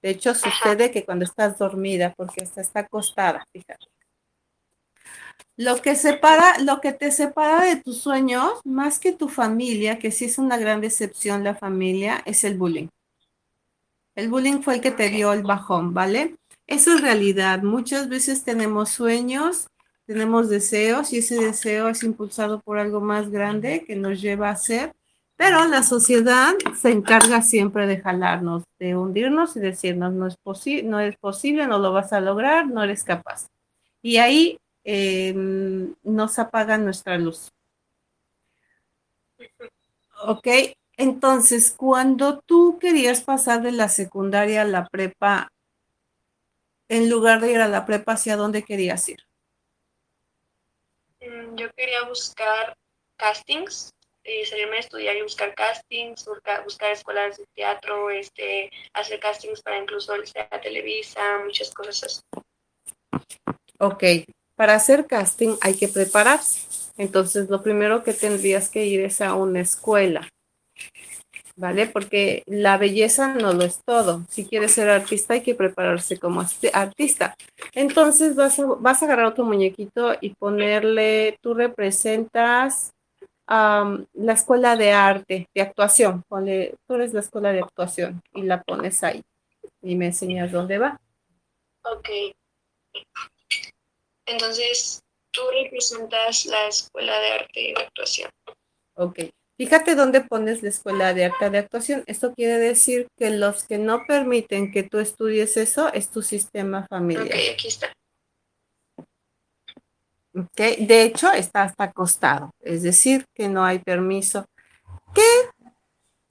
De 0.00 0.10
hecho, 0.10 0.34
sucede 0.34 0.90
que 0.90 1.04
cuando 1.04 1.24
estás 1.24 1.58
dormida, 1.58 2.12
porque 2.16 2.42
está, 2.42 2.60
está 2.60 2.80
acostada, 2.80 3.46
fíjate. 3.52 3.86
Lo 5.56 5.80
que 5.82 5.94
separa, 5.94 6.58
lo 6.60 6.80
que 6.80 6.92
te 6.92 7.12
separa 7.12 7.62
de 7.62 7.76
tus 7.76 7.98
sueños, 7.98 8.60
más 8.64 8.98
que 8.98 9.12
tu 9.12 9.28
familia, 9.28 9.98
que 9.98 10.10
sí 10.10 10.24
es 10.24 10.38
una 10.38 10.56
gran 10.56 10.80
decepción 10.80 11.44
la 11.44 11.54
familia, 11.54 12.22
es 12.24 12.42
el 12.44 12.56
bullying. 12.56 12.88
El 14.14 14.28
bullying 14.28 14.62
fue 14.62 14.76
el 14.76 14.80
que 14.80 14.90
te 14.90 15.10
dio 15.10 15.32
el 15.32 15.42
bajón, 15.42 15.94
¿vale? 15.94 16.36
Eso 16.66 16.94
es 16.94 17.00
realidad. 17.00 17.62
Muchas 17.62 18.08
veces 18.08 18.44
tenemos 18.44 18.90
sueños, 18.90 19.66
tenemos 20.12 20.48
deseos 20.48 21.12
y 21.12 21.18
ese 21.18 21.36
deseo 21.36 21.88
es 21.88 22.02
impulsado 22.02 22.60
por 22.60 22.78
algo 22.78 23.00
más 23.00 23.30
grande 23.30 23.84
que 23.86 23.96
nos 23.96 24.20
lleva 24.20 24.50
a 24.50 24.56
ser, 24.56 24.92
pero 25.36 25.66
la 25.66 25.82
sociedad 25.82 26.52
se 26.76 26.90
encarga 26.90 27.42
siempre 27.42 27.86
de 27.86 28.00
jalarnos, 28.00 28.64
de 28.78 28.96
hundirnos 28.96 29.56
y 29.56 29.60
decirnos 29.60 30.12
no 30.12 30.26
es, 30.26 30.36
posible, 30.36 30.82
no 30.84 31.00
es 31.00 31.16
posible, 31.16 31.66
no 31.66 31.78
lo 31.78 31.92
vas 31.92 32.12
a 32.12 32.20
lograr, 32.20 32.66
no 32.68 32.82
eres 32.82 33.04
capaz. 33.04 33.46
Y 34.02 34.18
ahí 34.18 34.58
Em, 34.84 35.94
nos 36.02 36.38
apagan 36.38 36.84
nuestra 36.84 37.16
luz. 37.18 37.52
Ok, 40.24 40.46
entonces 40.96 41.70
cuando 41.70 42.40
tú 42.40 42.78
querías 42.80 43.22
pasar 43.22 43.62
de 43.62 43.72
la 43.72 43.88
secundaria 43.88 44.62
a 44.62 44.64
la 44.64 44.86
prepa, 44.88 45.48
en 46.88 47.08
lugar 47.08 47.40
de 47.40 47.52
ir 47.52 47.60
a 47.60 47.68
la 47.68 47.86
prepa, 47.86 48.12
¿hacia 48.12 48.36
dónde 48.36 48.64
querías 48.64 49.08
ir? 49.08 49.20
Mm, 51.22 51.56
yo 51.56 51.70
quería 51.76 52.02
buscar 52.02 52.74
castings, 53.16 53.92
y 54.24 54.44
salirme 54.44 54.76
a 54.76 54.80
estudiar 54.80 55.16
y 55.16 55.22
buscar 55.22 55.54
castings, 55.54 56.24
buscar, 56.24 56.62
buscar 56.64 56.92
escuelas 56.92 57.36
de 57.36 57.44
teatro, 57.54 58.10
este, 58.10 58.70
hacer 58.94 59.18
castings 59.20 59.62
para 59.62 59.78
incluso 59.78 60.14
el 60.14 60.24
Televisa, 60.62 61.20
muchas 61.44 61.72
cosas 61.72 62.02
así. 62.04 62.20
Ok, 63.78 64.04
para 64.54 64.74
hacer 64.74 65.06
casting 65.06 65.56
hay 65.60 65.74
que 65.74 65.88
prepararse. 65.88 66.68
Entonces, 66.96 67.48
lo 67.48 67.62
primero 67.62 68.04
que 68.04 68.12
tendrías 68.12 68.68
que 68.68 68.84
ir 68.84 69.00
es 69.00 69.20
a 69.20 69.34
una 69.34 69.60
escuela, 69.60 70.28
¿vale? 71.56 71.86
Porque 71.86 72.42
la 72.46 72.78
belleza 72.78 73.34
no 73.34 73.52
lo 73.52 73.64
es 73.64 73.80
todo. 73.84 74.24
Si 74.28 74.46
quieres 74.46 74.72
ser 74.72 74.88
artista, 74.88 75.34
hay 75.34 75.42
que 75.42 75.54
prepararse 75.54 76.18
como 76.18 76.42
artista. 76.72 77.36
Entonces, 77.74 78.34
vas 78.34 78.58
a, 78.58 78.66
vas 78.66 79.02
a 79.02 79.06
agarrar 79.06 79.34
tu 79.34 79.44
muñequito 79.44 80.14
y 80.20 80.34
ponerle, 80.34 81.38
tú 81.40 81.54
representas 81.54 82.92
la 83.48 84.32
escuela 84.32 84.76
de 84.76 84.92
arte, 84.92 85.48
de 85.54 85.60
actuación. 85.60 86.22
Ponle, 86.28 86.74
tú 86.86 86.94
eres 86.94 87.12
la 87.12 87.20
escuela 87.20 87.52
de 87.52 87.60
actuación 87.60 88.22
y 88.32 88.42
la 88.42 88.62
pones 88.62 89.02
ahí. 89.04 89.22
Y 89.82 89.96
me 89.96 90.06
enseñas 90.06 90.50
dónde 90.50 90.78
va. 90.78 90.98
Ok. 91.84 92.08
Entonces, 94.26 95.02
tú 95.32 95.42
representas 95.62 96.46
la 96.46 96.68
Escuela 96.68 97.18
de 97.18 97.32
Arte 97.32 97.60
y 97.60 97.74
de 97.74 97.82
Actuación. 97.82 98.30
Ok. 98.94 99.18
Fíjate 99.56 99.94
dónde 99.94 100.22
pones 100.22 100.62
la 100.62 100.70
Escuela 100.70 101.14
de 101.14 101.26
Arte 101.26 101.50
de 101.50 101.58
Actuación. 101.58 102.02
Esto 102.06 102.32
quiere 102.34 102.58
decir 102.58 103.06
que 103.16 103.30
los 103.30 103.64
que 103.64 103.78
no 103.78 104.04
permiten 104.06 104.72
que 104.72 104.82
tú 104.82 104.98
estudies 104.98 105.56
eso 105.56 105.92
es 105.92 106.08
tu 106.08 106.22
sistema 106.22 106.86
familiar. 106.88 107.26
Ok, 107.26 107.34
aquí 107.52 107.68
está. 107.68 107.92
Okay. 110.34 110.86
De 110.86 111.02
hecho, 111.02 111.30
está 111.30 111.62
hasta 111.62 111.84
acostado, 111.84 112.50
es 112.60 112.82
decir, 112.82 113.26
que 113.34 113.48
no 113.48 113.64
hay 113.64 113.80
permiso. 113.80 114.46
¿Qué 115.14 115.22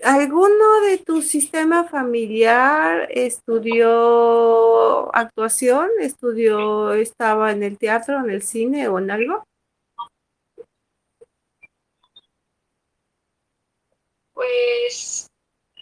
¿Alguno 0.03 0.81
de 0.81 0.97
tu 0.97 1.21
sistema 1.21 1.83
familiar 1.83 3.07
estudió 3.11 3.85
actuación? 5.15 5.89
¿Estudió, 5.99 6.93
estaba 6.93 7.51
en 7.51 7.61
el 7.61 7.77
teatro, 7.77 8.19
en 8.19 8.31
el 8.31 8.41
cine 8.41 8.87
o 8.87 8.97
en 8.97 9.11
algo? 9.11 9.43
Pues 14.41 15.27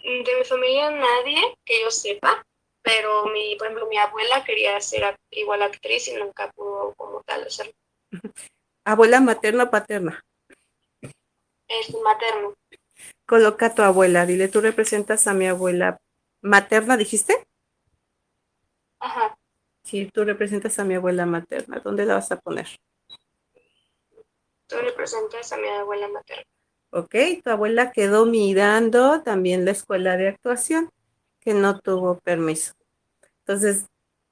de 0.04 0.36
mi 0.36 0.44
familia 0.44 0.90
nadie 0.90 1.40
que 1.64 1.80
yo 1.82 1.90
sepa, 1.90 2.44
pero 2.82 3.24
mi, 3.28 3.56
por 3.56 3.68
ejemplo, 3.68 3.88
mi 3.88 3.96
abuela 3.96 4.44
quería 4.44 4.78
ser 4.82 5.16
igual 5.30 5.62
actriz 5.62 6.08
y 6.08 6.16
nunca 6.16 6.52
pudo 6.52 6.92
como 6.94 7.22
tal 7.22 7.44
hacerlo. 7.44 7.72
¿Abuela 8.84 9.22
materna 9.22 9.64
o 9.64 9.70
paterna? 9.70 10.20
Es 11.68 11.94
materno. 12.04 12.52
Coloca 13.26 13.66
a 13.66 13.74
tu 13.74 13.80
abuela, 13.80 14.26
dile, 14.26 14.48
tú 14.48 14.60
representas 14.60 15.26
a 15.26 15.32
mi 15.32 15.46
abuela 15.46 15.96
materna, 16.42 16.98
¿dijiste? 16.98 17.42
Ajá. 18.98 19.38
Sí, 19.84 20.10
tú 20.12 20.24
representas 20.24 20.78
a 20.78 20.84
mi 20.84 20.96
abuela 20.96 21.24
materna. 21.24 21.80
¿Dónde 21.80 22.04
la 22.04 22.16
vas 22.16 22.30
a 22.30 22.38
poner? 22.38 22.68
Tú 24.66 24.76
representas 24.76 25.50
a 25.50 25.56
mi 25.56 25.68
abuela 25.68 26.08
materna. 26.08 26.44
Ok, 26.90 27.14
tu 27.44 27.50
abuela 27.50 27.92
quedó 27.92 28.26
mirando 28.26 29.22
también 29.22 29.64
la 29.64 29.70
escuela 29.70 30.16
de 30.16 30.28
actuación, 30.28 30.90
que 31.40 31.54
no 31.54 31.80
tuvo 31.80 32.18
permiso. 32.18 32.74
Entonces, 33.40 33.86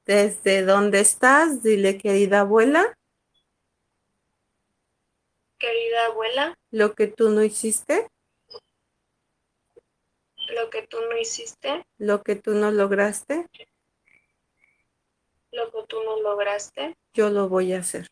desde 0.04 0.62
dónde 0.62 1.00
estás, 1.00 1.62
dile, 1.62 1.98
querida 1.98 2.40
abuela. 2.40 2.96
Querida 5.58 6.06
abuela. 6.06 6.58
Lo 6.70 6.94
que 6.94 7.06
tú 7.06 7.30
no 7.30 7.42
hiciste 7.42 8.08
lo 10.54 10.70
que 10.70 10.86
tú 10.86 10.98
no 11.08 11.16
hiciste, 11.16 11.86
lo 11.98 12.22
que 12.22 12.36
tú 12.36 12.52
no 12.54 12.70
lograste, 12.70 13.46
lo 15.52 15.70
que 15.70 15.82
tú 15.86 16.02
no 16.02 16.20
lograste, 16.20 16.96
yo 17.12 17.30
lo 17.30 17.48
voy 17.48 17.72
a 17.72 17.80
hacer. 17.80 18.06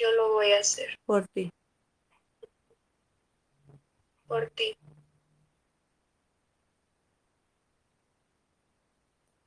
Yo 0.00 0.10
lo 0.12 0.32
voy 0.32 0.52
a 0.52 0.60
hacer. 0.60 0.98
Por 1.04 1.28
ti. 1.28 1.50
Por 4.26 4.48
ti. 4.50 4.74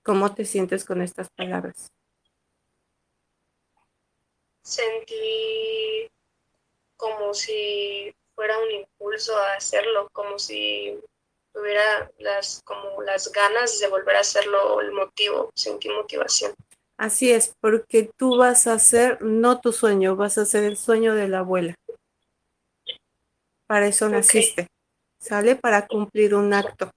¿Cómo 0.03 0.35
te 0.35 0.45
sientes 0.45 0.85
con 0.85 1.01
estas 1.01 1.29
palabras? 1.31 1.87
Sentí 4.61 6.07
como 6.97 7.33
si 7.33 8.13
fuera 8.35 8.59
un 8.59 8.69
impulso 8.69 9.35
a 9.35 9.55
hacerlo, 9.55 10.07
como 10.11 10.37
si 10.37 11.01
tuviera 11.51 12.11
las, 12.19 12.61
como 12.63 13.01
las 13.01 13.31
ganas 13.31 13.79
de 13.79 13.87
volver 13.87 14.17
a 14.17 14.19
hacerlo, 14.19 14.81
el 14.81 14.91
motivo, 14.91 15.51
sentí 15.55 15.89
motivación. 15.89 16.53
Así 16.97 17.31
es, 17.31 17.53
porque 17.59 18.09
tú 18.17 18.37
vas 18.37 18.67
a 18.67 18.73
hacer 18.73 19.21
no 19.21 19.59
tu 19.59 19.73
sueño, 19.73 20.15
vas 20.15 20.37
a 20.37 20.41
hacer 20.41 20.63
el 20.63 20.77
sueño 20.77 21.15
de 21.15 21.27
la 21.27 21.39
abuela. 21.39 21.75
Para 23.67 23.87
eso 23.87 24.07
naciste, 24.09 24.67
¿sale? 25.19 25.55
Para 25.55 25.87
cumplir 25.87 26.35
un 26.35 26.53
acto. 26.53 26.91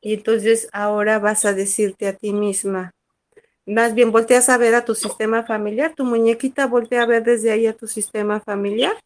Y 0.00 0.14
entonces 0.14 0.68
ahora 0.72 1.18
vas 1.18 1.44
a 1.44 1.54
decirte 1.54 2.06
a 2.08 2.12
ti 2.12 2.32
misma, 2.32 2.90
más 3.64 3.94
bien 3.94 4.12
volteas 4.12 4.50
a 4.50 4.58
ver 4.58 4.74
a 4.74 4.84
tu 4.84 4.94
sistema 4.94 5.44
familiar, 5.44 5.94
tu 5.94 6.04
muñequita 6.04 6.66
voltea 6.66 7.02
a 7.02 7.06
ver 7.06 7.24
desde 7.24 7.50
ahí 7.50 7.66
a 7.66 7.76
tu 7.76 7.86
sistema 7.86 8.40
familiar 8.40 8.96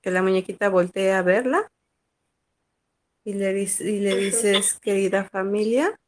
que 0.00 0.10
la 0.10 0.22
muñequita 0.22 0.68
voltee 0.68 1.12
a 1.12 1.22
verla 1.22 1.68
y 3.24 3.32
le, 3.32 3.52
y 3.62 4.00
le 4.00 4.16
dices, 4.16 4.78
querida 4.80 5.24
familia. 5.24 5.98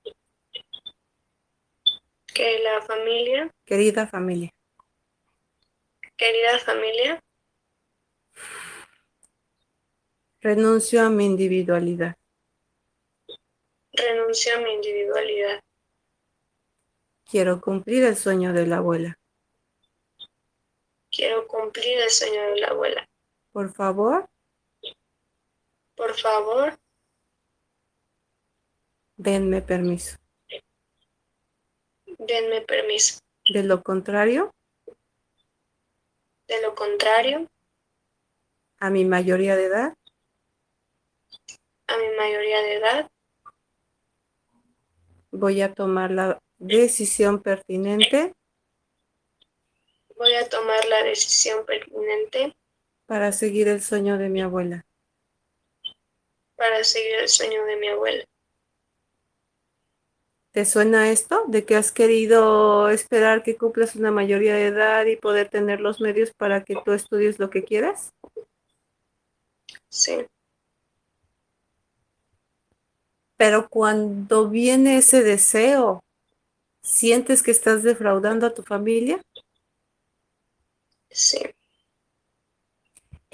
Que 2.26 2.61
la 2.61 2.82
familia. 2.82 3.50
Querida 3.64 4.06
familia. 4.06 4.52
Querida 6.16 6.58
familia. 6.58 7.23
Renuncio 10.40 11.02
a 11.02 11.11
mi 11.11 11.25
individualidad. 11.25 12.14
Renuncio 13.92 14.54
a 14.54 14.61
mi 14.61 14.75
individualidad. 14.75 15.61
Quiero 17.25 17.61
cumplir 17.61 18.04
el 18.04 18.16
sueño 18.16 18.52
de 18.52 18.66
la 18.66 18.76
abuela. 18.76 19.18
Quiero 21.11 21.49
cumplir 21.49 21.99
el 21.99 22.11
sueño 22.11 22.42
de 22.50 22.61
la 22.61 22.68
abuela. 22.68 23.08
Por 23.52 23.73
favor. 23.73 24.28
Por 25.94 26.14
favor. 26.14 26.78
Denme 29.16 29.62
permiso. 29.62 30.16
Denme 32.18 32.61
permiso. 32.62 33.20
De 33.49 33.62
lo 33.62 33.82
contrario. 33.82 34.52
De 36.49 36.62
lo 36.62 36.75
contrario, 36.75 37.49
a 38.78 38.90
mi 38.90 39.04
mayoría 39.04 39.56
de 39.56 39.64
edad, 39.64 39.94
a 41.88 41.96
mi 41.96 42.16
mayoría 42.16 42.62
de 42.62 42.75
edad, 42.75 43.11
voy 45.32 45.61
a 45.61 45.75
tomar 45.75 46.12
la 46.12 46.38
decisión 46.58 47.42
pertinente 47.42 48.32
voy 50.16 50.35
a 50.35 50.49
tomar 50.49 50.85
la 50.87 51.02
decisión 51.02 51.64
pertinente 51.66 52.56
para 53.06 53.32
seguir 53.32 53.68
el 53.68 53.82
sueño 53.82 54.18
de 54.18 54.28
mi 54.28 54.40
abuela. 54.40 54.85
para 56.56 56.82
seguir 56.85 57.16
el 57.16 57.28
sueño 57.28 57.64
de 57.66 57.76
mi 57.76 57.88
abuela. 57.88 58.25
¿Te 60.56 60.64
suena 60.64 61.10
esto? 61.10 61.44
¿De 61.48 61.66
que 61.66 61.76
has 61.76 61.92
querido 61.92 62.88
esperar 62.88 63.42
que 63.42 63.58
cumplas 63.58 63.94
una 63.94 64.10
mayoría 64.10 64.54
de 64.54 64.68
edad 64.68 65.04
y 65.04 65.16
poder 65.16 65.50
tener 65.50 65.80
los 65.82 66.00
medios 66.00 66.32
para 66.32 66.64
que 66.64 66.76
tú 66.82 66.92
estudies 66.92 67.38
lo 67.38 67.50
que 67.50 67.62
quieras? 67.62 68.14
Sí, 69.88 70.26
Pero 73.38 73.68
cuando 73.68 74.48
viene 74.48 74.98
ese 74.98 75.22
deseo, 75.22 76.00
¿sientes 76.82 77.42
que 77.42 77.52
estás 77.52 77.82
defraudando 77.82 78.46
a 78.46 78.54
tu 78.54 78.62
familia? 78.62 79.22
sí, 81.10 81.38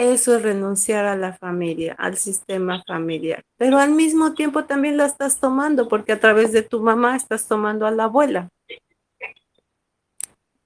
Eso 0.03 0.35
es 0.35 0.43
renunciar 0.43 1.05
a 1.05 1.15
la 1.15 1.33
familia, 1.33 1.95
al 1.97 2.17
sistema 2.17 2.83
familiar. 2.85 3.45
Pero 3.57 3.79
al 3.79 3.93
mismo 3.93 4.35
tiempo 4.35 4.65
también 4.65 4.97
la 4.97 5.07
estás 5.07 5.39
tomando 5.39 5.87
porque 5.87 6.11
a 6.11 6.19
través 6.19 6.51
de 6.51 6.63
tu 6.63 6.81
mamá 6.81 7.15
estás 7.15 7.47
tomando 7.47 7.87
a 7.87 7.93
la 7.93 8.05
abuela. 8.05 8.49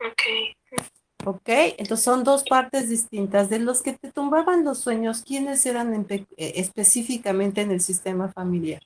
ok, 0.00 0.22
¿Ok? 1.26 1.48
Entonces 1.76 2.02
son 2.02 2.24
dos 2.24 2.44
partes 2.44 2.88
distintas. 2.88 3.50
De 3.50 3.58
los 3.58 3.82
que 3.82 3.92
te 3.92 4.10
tumbaban 4.10 4.64
los 4.64 4.78
sueños, 4.78 5.22
¿quiénes 5.22 5.66
eran 5.66 5.92
en 5.92 6.06
eh, 6.10 6.26
específicamente 6.56 7.60
en 7.60 7.72
el 7.72 7.82
sistema 7.82 8.32
familiar? 8.32 8.80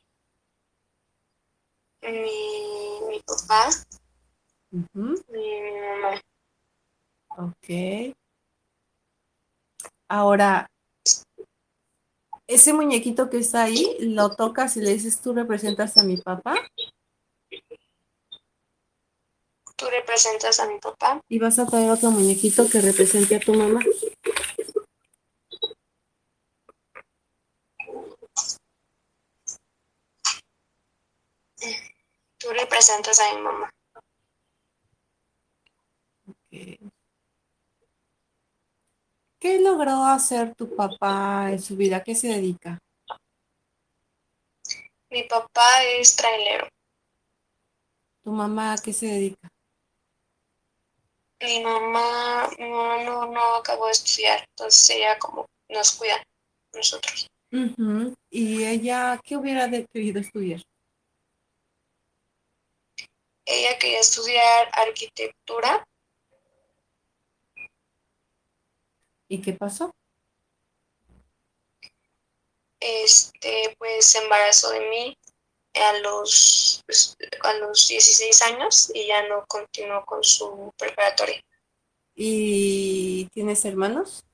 mi, 2.02 3.00
mi 3.08 3.20
papá 3.20 3.70
mi 4.72 5.60
mamá. 5.80 6.20
Ok. 7.38 8.16
Ahora, 10.10 10.66
ese 12.48 12.72
muñequito 12.72 13.30
que 13.30 13.38
está 13.38 13.62
ahí, 13.62 13.96
lo 14.00 14.34
tocas 14.34 14.76
y 14.76 14.80
le 14.80 14.94
dices, 14.94 15.20
tú 15.20 15.32
representas 15.32 15.96
a 15.98 16.02
mi 16.02 16.16
papá 16.16 16.56
Tú 19.76 19.86
representas 19.86 20.58
a 20.58 20.66
mi 20.66 20.78
papá 20.78 21.22
y 21.28 21.38
vas 21.38 21.58
a 21.60 21.64
traer 21.64 21.90
otro 21.90 22.10
muñequito 22.10 22.68
que 22.68 22.80
represente 22.80 23.36
a 23.36 23.40
tu 23.40 23.54
mamá. 23.54 23.80
Tú 32.36 32.48
representas 32.50 33.20
a 33.20 33.34
mi 33.34 33.40
mamá. 33.42 33.70
Ok. 36.26 36.99
¿Qué 39.40 39.58
logró 39.58 40.04
hacer 40.04 40.54
tu 40.54 40.76
papá 40.76 41.50
en 41.50 41.62
su 41.62 41.74
vida? 41.74 41.96
¿A 41.96 42.04
qué 42.04 42.14
se 42.14 42.28
dedica? 42.28 42.78
Mi 45.08 45.22
papá 45.22 45.82
es 45.96 46.14
trailero. 46.14 46.68
¿Tu 48.22 48.30
mamá 48.30 48.74
a 48.74 48.76
qué 48.76 48.92
se 48.92 49.06
dedica? 49.06 49.48
Mi 51.40 51.64
mamá, 51.64 52.50
mi 52.58 52.68
mamá 52.68 53.02
no, 53.02 53.32
no 53.32 53.54
acabó 53.54 53.86
de 53.86 53.92
estudiar, 53.92 54.44
entonces 54.50 54.90
ella 54.90 55.18
como 55.18 55.46
nos 55.70 55.92
cuida 55.92 56.22
nosotros. 56.74 57.26
Ujú. 57.50 58.14
¿Y 58.30 58.62
ella 58.64 59.18
qué 59.24 59.38
hubiera 59.38 59.70
querido 59.90 60.20
estudiar? 60.20 60.60
Ella 63.46 63.78
quería 63.78 64.00
estudiar 64.00 64.68
arquitectura, 64.74 65.82
¿Y 69.30 69.40
qué 69.40 69.52
pasó? 69.52 69.94
este, 72.80 73.76
pues 73.78 74.06
se 74.06 74.18
embarazó 74.18 74.70
de 74.70 74.80
mí 74.88 75.18
a 75.74 75.98
los, 75.98 76.82
pues, 76.86 77.16
a 77.42 77.52
los 77.54 77.86
16 77.86 78.42
años 78.42 78.90
y 78.94 79.06
ya 79.06 79.28
no 79.28 79.44
continuó 79.46 80.04
con 80.04 80.24
su 80.24 80.72
preparatoria. 80.76 81.40
¿Y 82.14 83.28
tienes 83.32 83.64
hermanos? 83.64 84.24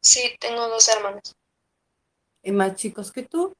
Sí, 0.00 0.34
tengo 0.40 0.66
dos 0.68 0.88
hermanos. 0.88 1.36
Eh, 2.42 2.52
más 2.52 2.74
chicos 2.74 3.12
que 3.12 3.22
tú. 3.22 3.54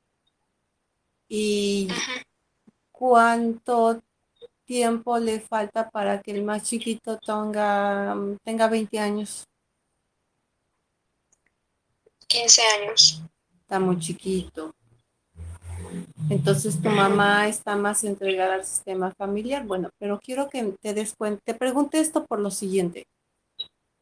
¿Y 1.29 1.89
Ujú. 1.91 2.23
cuánto 2.91 4.03
tiempo 4.71 5.19
le 5.19 5.41
falta 5.41 5.91
para 5.91 6.23
que 6.23 6.31
el 6.31 6.45
más 6.45 6.63
chiquito 6.63 7.19
tenga, 7.19 8.15
tenga 8.45 8.69
20 8.69 9.01
años? 9.01 9.45
15 12.29 12.63
años. 12.79 13.21
Está 13.63 13.81
muy 13.81 13.99
chiquito. 13.99 14.73
Entonces 16.29 16.81
tu 16.81 16.89
mamá 16.89 17.49
está 17.49 17.75
más 17.75 18.05
entregada 18.05 18.55
al 18.55 18.65
sistema 18.65 19.13
familiar. 19.19 19.67
Bueno, 19.67 19.91
pero 19.99 20.21
quiero 20.21 20.49
que 20.49 20.63
te 20.81 20.95
des 20.95 21.17
cuenta, 21.17 21.43
te 21.45 21.55
pregunte 21.55 21.99
esto 21.99 22.25
por 22.25 22.39
lo 22.39 22.53
siguiente. 22.53 23.09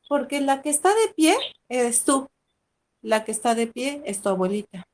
Porque 0.06 0.42
la 0.42 0.60
que 0.60 0.68
está 0.68 0.90
de 0.90 1.14
pie 1.16 1.34
eres 1.70 2.04
tú. 2.04 2.28
La 3.00 3.24
que 3.24 3.32
está 3.32 3.54
de 3.54 3.68
pie 3.68 4.02
es 4.04 4.20
tu 4.20 4.28
abuelita. 4.28 4.84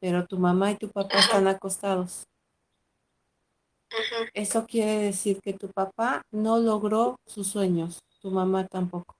Pero 0.00 0.26
tu 0.26 0.38
mamá 0.38 0.70
y 0.70 0.76
tu 0.76 0.88
papá 0.88 1.18
están 1.18 1.48
acostados. 1.48 2.29
Eso 4.34 4.66
quiere 4.66 4.98
decir 4.98 5.40
que 5.40 5.52
tu 5.52 5.68
papá 5.70 6.22
no 6.30 6.58
logró 6.58 7.16
sus 7.26 7.48
sueños, 7.48 7.98
tu 8.20 8.30
mamá 8.30 8.66
tampoco. 8.66 9.16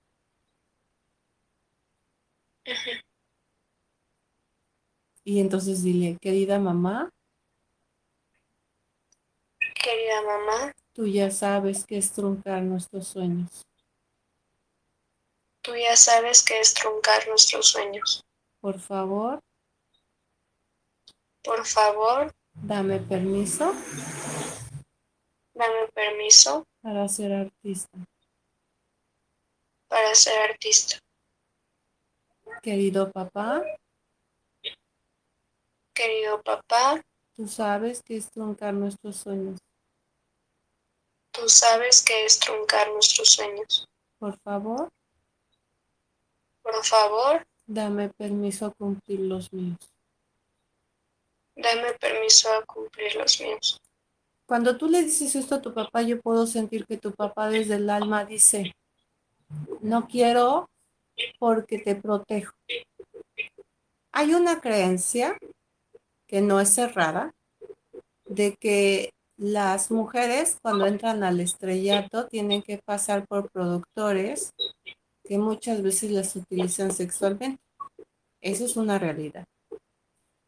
Y 5.23 5.39
entonces 5.39 5.83
dile, 5.83 6.17
querida 6.19 6.59
mamá, 6.59 7.09
Querida 9.83 10.21
mamá, 10.21 10.71
tú 10.93 11.07
ya 11.07 11.31
sabes 11.31 11.85
que 11.85 11.97
es 11.97 12.11
truncar 12.11 12.61
nuestros 12.61 13.07
sueños. 13.07 13.63
tú 15.63 15.75
ya 15.75 15.95
sabes 15.95 16.43
que 16.43 16.59
es 16.59 16.73
truncar 16.73 17.27
nuestros 17.27 17.67
sueños. 17.67 18.23
Por 18.59 18.79
favor, 18.79 19.39
Por 21.43 21.65
favor, 21.65 22.31
dame 22.53 22.99
permiso 22.99 23.73
dame 25.61 25.87
permiso 25.93 26.65
para 26.81 27.07
ser 27.07 27.31
artista. 27.33 27.97
para 29.87 30.15
ser 30.15 30.49
artista. 30.49 30.97
Querido 32.63 33.11
papá, 33.11 33.61
Querido 35.93 36.41
papá, 36.41 37.01
tú 37.35 37.47
sabes 37.47 38.01
que 38.01 38.15
es 38.17 38.29
truncar 38.31 38.73
nuestros 38.73 39.17
sueños. 39.17 39.59
tú 41.31 41.47
sabes 41.49 42.01
que 42.01 42.25
es 42.25 42.39
truncar 42.39 42.89
nuestros 42.91 43.29
sueños. 43.29 43.85
Por 44.17 44.39
favor, 44.39 44.89
Por 46.63 46.83
favor, 46.85 47.45
dame 47.65 48.09
permiso 48.09 48.65
a 48.67 48.71
cumplir 48.71 49.19
los 49.21 49.51
míos. 49.51 49.77
dame 51.55 51.93
permiso 51.99 52.51
a 52.53 52.63
cumplir 52.65 53.15
los 53.15 53.39
míos. 53.41 53.80
Cuando 54.51 54.75
tú 54.75 54.89
le 54.89 55.01
dices 55.01 55.33
esto 55.37 55.55
a 55.55 55.61
tu 55.61 55.73
papá, 55.73 56.01
yo 56.01 56.19
puedo 56.19 56.45
sentir 56.45 56.85
que 56.85 56.97
tu 56.97 57.13
papá 57.13 57.49
desde 57.49 57.75
el 57.75 57.89
alma 57.89 58.25
dice, 58.25 58.75
no 59.79 60.09
quiero 60.09 60.69
porque 61.39 61.77
te 61.79 61.95
protejo. 61.95 62.51
Hay 64.11 64.33
una 64.33 64.59
creencia 64.59 65.37
que 66.27 66.41
no 66.41 66.59
es 66.59 66.73
cerrada 66.73 67.33
de 68.25 68.57
que 68.57 69.13
las 69.37 69.89
mujeres 69.89 70.57
cuando 70.61 70.85
entran 70.85 71.23
al 71.23 71.39
estrellato 71.39 72.27
tienen 72.27 72.61
que 72.61 72.77
pasar 72.77 73.25
por 73.27 73.49
productores 73.51 74.51
que 75.23 75.37
muchas 75.37 75.81
veces 75.81 76.11
las 76.11 76.35
utilizan 76.35 76.91
sexualmente. 76.91 77.63
Eso 78.41 78.65
es 78.65 78.75
una 78.75 78.99
realidad. 78.99 79.45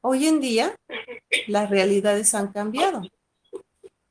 Hoy 0.01 0.27
en 0.27 0.41
día 0.41 0.75
las 1.47 1.69
realidades 1.69 2.35
han 2.35 2.51
cambiado 2.51 3.01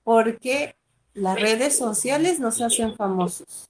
porque 0.03 0.77
las 1.15 1.41
redes 1.41 1.77
sociales 1.77 2.41
nos 2.41 2.61
hacen 2.61 2.95
famosos 2.97 3.69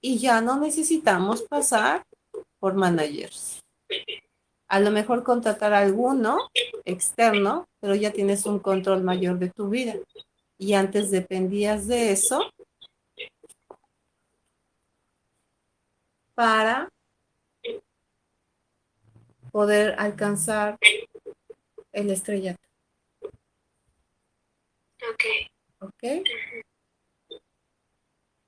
y 0.00 0.18
ya 0.18 0.40
no 0.40 0.58
necesitamos 0.58 1.42
pasar 1.42 2.04
por 2.58 2.74
managers. 2.74 3.60
A 4.68 4.80
lo 4.80 4.90
mejor 4.90 5.24
contratar 5.24 5.72
a 5.72 5.78
alguno 5.80 6.50
externo, 6.84 7.66
pero 7.80 7.94
ya 7.94 8.12
tienes 8.12 8.46
un 8.46 8.58
control 8.58 9.02
mayor 9.02 9.38
de 9.38 9.50
tu 9.50 9.68
vida. 9.70 9.94
Y 10.58 10.74
antes 10.74 11.10
dependías 11.10 11.86
de 11.86 12.12
eso 12.12 12.42
para 16.34 16.88
poder 19.50 19.94
alcanzar 19.98 20.78
el 21.92 22.10
estrellato. 22.10 22.67
Ok. 25.02 25.24
¿Ok? 25.80 26.04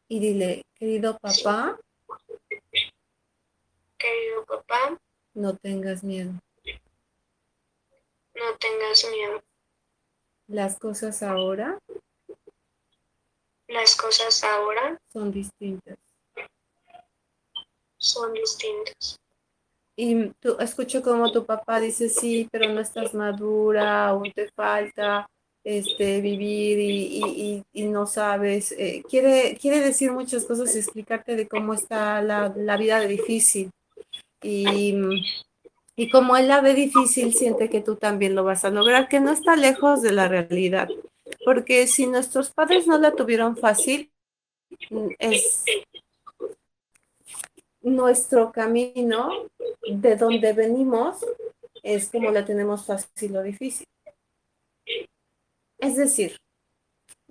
Y 0.08 0.18
dile, 0.18 0.62
querido 0.74 1.16
papá, 1.18 1.78
Querido 3.96 4.44
papá, 4.46 4.98
no 5.34 5.56
tengas 5.56 6.02
miedo. 6.02 6.32
no 8.34 8.56
tengas 8.58 9.04
miedo. 9.10 9.42
Las 10.48 10.78
cosas 10.78 11.22
ahora 11.22 11.78
Las 13.68 13.94
cosas 13.94 14.42
ahora 14.42 14.98
son 15.12 15.30
distintas. 15.30 15.98
son 17.98 18.32
distintas. 18.32 19.20
Y 19.94 20.30
tú 20.40 20.56
escucho 20.58 21.02
como 21.02 21.30
tu 21.30 21.44
papá 21.44 21.78
dice, 21.78 22.08
sí, 22.08 22.48
pero 22.50 22.72
no 22.72 22.80
estás 22.80 23.12
madura, 23.14 24.08
aún 24.08 24.32
te 24.32 24.50
falta 24.50 25.28
este, 25.64 26.20
vivir 26.20 26.78
y, 27.72 27.82
no 27.84 28.06
sabes. 28.06 28.72
eh, 28.72 29.02
quiere, 29.08 29.56
quiere 29.60 29.80
decir 29.80 30.12
muchas 30.12 30.44
cosas 30.44 30.74
y 30.74 30.78
explicarte 30.78 31.36
de 31.36 31.48
cómo 31.48 31.74
está 31.74 32.22
la, 32.22 32.52
la 32.56 32.76
vida 32.76 33.00
difícil. 33.00 33.70
Y, 34.42 34.94
y 35.96 36.10
como 36.10 36.36
él 36.36 36.48
la 36.48 36.60
ve 36.60 36.74
difícil, 36.74 37.34
siente 37.34 37.68
que 37.68 37.80
tú 37.80 37.96
también 37.96 38.34
lo 38.34 38.44
vas 38.44 38.64
a 38.64 38.70
lograr, 38.70 39.08
que 39.08 39.20
no 39.20 39.30
está 39.30 39.56
lejos 39.56 40.02
de 40.02 40.12
la 40.12 40.28
realidad. 40.28 40.88
Porque 41.44 41.86
si 41.86 42.06
nuestros 42.06 42.50
padres 42.50 42.86
no 42.86 42.98
la 42.98 43.12
tuvieron 43.12 43.56
fácil, 43.56 44.10
es 45.18 45.64
nuestro 47.82 48.52
camino 48.52 49.30
de 49.86 50.16
donde 50.16 50.52
venimos 50.52 51.24
es 51.82 52.10
como 52.10 52.30
la 52.30 52.44
tenemos 52.44 52.86
fácil 52.86 53.36
o 53.36 53.42
difícil. 53.42 53.86
Es 55.80 55.96
decir, 55.96 56.36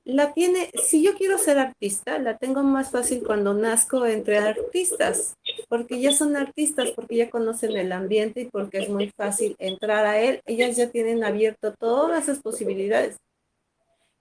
la 0.03 0.33
tiene, 0.33 0.71
si 0.83 1.03
yo 1.03 1.13
quiero 1.15 1.37
ser 1.37 1.59
artista, 1.59 2.17
la 2.17 2.37
tengo 2.37 2.63
más 2.63 2.89
fácil 2.91 3.23
cuando 3.23 3.53
nazco 3.53 4.05
entre 4.05 4.39
artistas, 4.39 5.35
porque 5.67 6.01
ya 6.01 6.11
son 6.11 6.35
artistas, 6.35 6.91
porque 6.91 7.15
ya 7.15 7.29
conocen 7.29 7.77
el 7.77 7.91
ambiente 7.91 8.41
y 8.41 8.45
porque 8.45 8.79
es 8.79 8.89
muy 8.89 9.11
fácil 9.15 9.55
entrar 9.59 10.05
a 10.05 10.19
él. 10.19 10.41
Ellas 10.45 10.75
ya 10.77 10.89
tienen 10.89 11.23
abierto 11.23 11.73
todas 11.73 12.23
esas 12.23 12.41
posibilidades. 12.41 13.17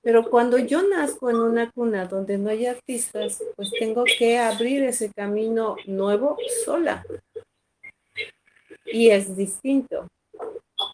Pero 0.03 0.29
cuando 0.31 0.59
yo 0.59 0.83
nazco 0.83 1.31
en 1.31 1.37
una 1.37 1.71
cuna 1.71 2.07
donde 2.07 2.39
no 2.39 2.51
hay 2.51 2.67
artistas, 2.67 3.43
pues 3.57 3.71
tengo 3.79 4.05
que 4.05 4.39
abrir 4.39 4.83
ese 4.85 5.11
camino 5.13 5.77
nuevo 5.87 6.37
sola. 6.65 7.05
Y 8.85 9.11
es 9.11 9.37
distinto. 9.37 10.07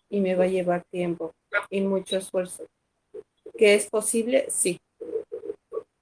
Y 0.08 0.20
me 0.20 0.34
va 0.34 0.44
a 0.44 0.48
llevar 0.48 0.84
tiempo 0.90 1.32
y 1.68 1.80
mucho 1.80 2.16
esfuerzo. 2.16 2.66
¿Que 3.56 3.74
es 3.74 3.88
posible? 3.88 4.46
Sí. 4.50 4.80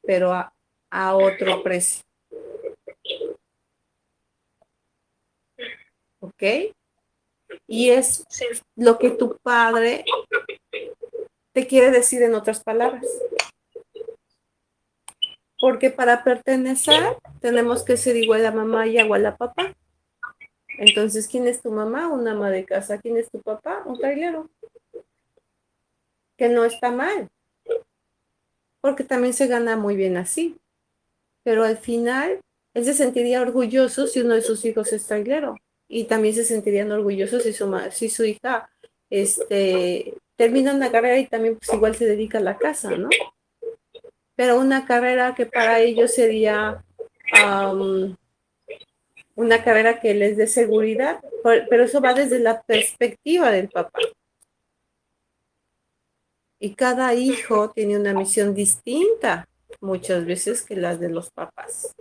Pero 0.02 0.32
a, 0.32 0.52
a 0.90 1.16
otro 1.16 1.62
precio. 1.62 2.02
¿Ok? 6.20 6.42
Y 7.66 7.90
es 7.90 8.24
lo 8.76 8.98
que 8.98 9.10
tu 9.10 9.36
padre 9.42 10.04
te 11.52 11.66
quiere 11.66 11.90
decir 11.90 12.22
en 12.22 12.34
otras 12.34 12.62
palabras. 12.62 13.06
Porque 15.58 15.90
para 15.90 16.24
pertenecer 16.24 17.16
tenemos 17.40 17.84
que 17.84 17.96
ser 17.96 18.16
igual 18.16 18.44
a 18.46 18.52
mamá 18.52 18.86
y 18.86 18.98
igual 18.98 19.24
a 19.26 19.36
papá. 19.36 19.74
Entonces, 20.78 21.28
¿quién 21.28 21.46
es 21.46 21.62
tu 21.62 21.70
mamá? 21.70 22.08
Una 22.08 22.32
ama 22.32 22.50
de 22.50 22.64
casa. 22.64 22.98
¿Quién 22.98 23.16
es 23.16 23.30
tu 23.30 23.40
papá? 23.40 23.82
Un 23.84 23.98
trailero. 23.98 24.50
Que 26.36 26.48
no 26.48 26.64
está 26.64 26.90
mal. 26.90 27.28
Porque 28.82 29.04
también 29.04 29.32
se 29.32 29.46
gana 29.46 29.76
muy 29.76 29.96
bien 29.96 30.18
así. 30.18 30.58
Pero 31.42 31.64
al 31.64 31.78
final, 31.78 32.40
él 32.74 32.84
se 32.84 32.92
sentiría 32.92 33.40
orgulloso 33.40 34.06
si 34.06 34.20
uno 34.20 34.34
de 34.34 34.42
sus 34.42 34.62
hijos 34.66 34.92
es 34.92 35.06
trailero. 35.06 35.56
Y 35.88 36.04
también 36.04 36.34
se 36.34 36.44
sentirían 36.44 36.92
orgullosos 36.92 37.44
si 37.44 37.54
su, 37.54 37.74
si 37.90 38.10
su 38.10 38.24
hija 38.24 38.68
este, 39.08 40.14
termina 40.36 40.74
una 40.74 40.90
carrera 40.90 41.18
y 41.18 41.26
también 41.26 41.56
pues 41.56 41.72
igual 41.72 41.94
se 41.94 42.06
dedica 42.06 42.38
a 42.38 42.42
la 42.42 42.56
casa, 42.56 42.90
¿no? 42.90 43.08
Pero 44.34 44.58
una 44.58 44.86
carrera 44.86 45.34
que 45.34 45.46
para 45.46 45.80
ellos 45.80 46.14
sería 46.14 46.82
am, 47.32 48.16
una 49.34 49.62
carrera 49.62 50.00
que 50.00 50.14
les 50.14 50.36
dé 50.36 50.46
seguridad, 50.46 51.20
pero 51.68 51.84
eso 51.84 52.00
va 52.00 52.14
desde 52.14 52.38
la 52.38 52.62
perspectiva 52.62 53.50
del 53.50 53.68
papá. 53.68 54.00
Y 56.64 56.76
cada 56.76 57.12
hijo 57.14 57.70
tiene 57.70 57.98
una 57.98 58.14
misión 58.14 58.54
distinta 58.54 59.48
muchas 59.80 60.24
veces 60.24 60.62
que 60.62 60.76
las 60.76 61.00
de 61.00 61.08
los 61.08 61.28
papás. 61.32 61.92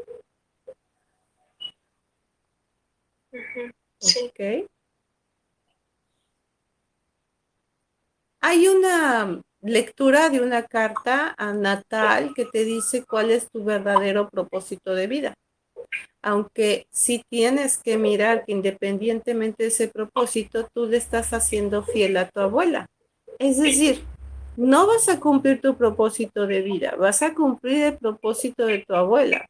sí, 3.98 4.20
¿ok? 4.28 4.70
Hay 8.40 8.68
una 8.68 9.42
lectura 9.62 10.30
de 10.30 10.42
una 10.42 10.62
carta 10.62 11.34
a 11.40 11.54
natal 11.54 12.34
que 12.36 12.46
te 12.46 12.64
dice 12.64 13.04
cuál 13.04 13.32
es 13.32 13.50
tu 13.50 13.64
verdadero 13.64 14.30
propósito 14.30 14.94
de 14.94 15.08
vida. 15.08 15.34
Aunque 16.22 16.86
sí 16.92 17.24
tienes 17.30 17.80
que 17.80 17.98
mirar 17.98 18.46
que 18.46 18.52
independientemente 18.52 19.64
de 19.64 19.70
ese 19.70 19.88
propósito, 19.88 20.70
tú 20.72 20.86
le 20.86 20.98
estás 20.98 21.34
haciendo 21.34 21.84
fiel 21.84 22.16
a 22.18 22.30
tu 22.30 22.42
abuela. 22.42 22.86
Es 23.40 23.58
decir, 23.58 24.06
no 24.58 24.88
vas 24.88 25.10
a 25.10 25.20
cumplir 25.20 25.62
tu 25.62 25.76
propósito 25.76 26.48
de 26.48 26.62
vida, 26.62 26.96
vas 26.98 27.22
a 27.22 27.34
cumplir 27.34 27.84
el 27.84 27.98
propósito 27.98 28.66
de 28.66 28.80
tu 28.80 28.94
abuela. 28.94 29.46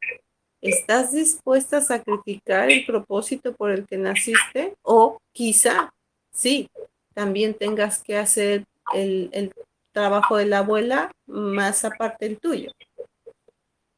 ¿Estás 0.62 1.12
dispuesta 1.12 1.78
a 1.78 1.82
sacrificar 1.82 2.70
el 2.70 2.86
propósito 2.86 3.54
por 3.54 3.72
el 3.72 3.88
que 3.88 3.98
naciste? 3.98 4.76
O 4.84 5.18
quizá, 5.34 5.92
sí, 6.32 6.70
también 7.14 7.56
tengas 7.56 8.04
que 8.04 8.18
hacer 8.18 8.66
el, 8.94 9.30
el 9.34 9.52
trabajo 9.92 10.38
de 10.38 10.46
la 10.46 10.60
abuela 10.60 11.12
más 11.26 11.84
aparte 11.84 12.28
el 12.28 12.40
tuyo. 12.40 12.72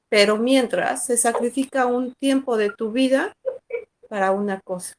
Pero 0.08 0.38
mientras 0.38 1.06
se 1.06 1.18
sacrifica 1.18 1.86
un 1.86 2.14
tiempo 2.14 2.56
de 2.56 2.70
tu 2.70 2.92
vida 2.92 3.34
para 4.08 4.32
una 4.32 4.62
cosa. 4.62 4.94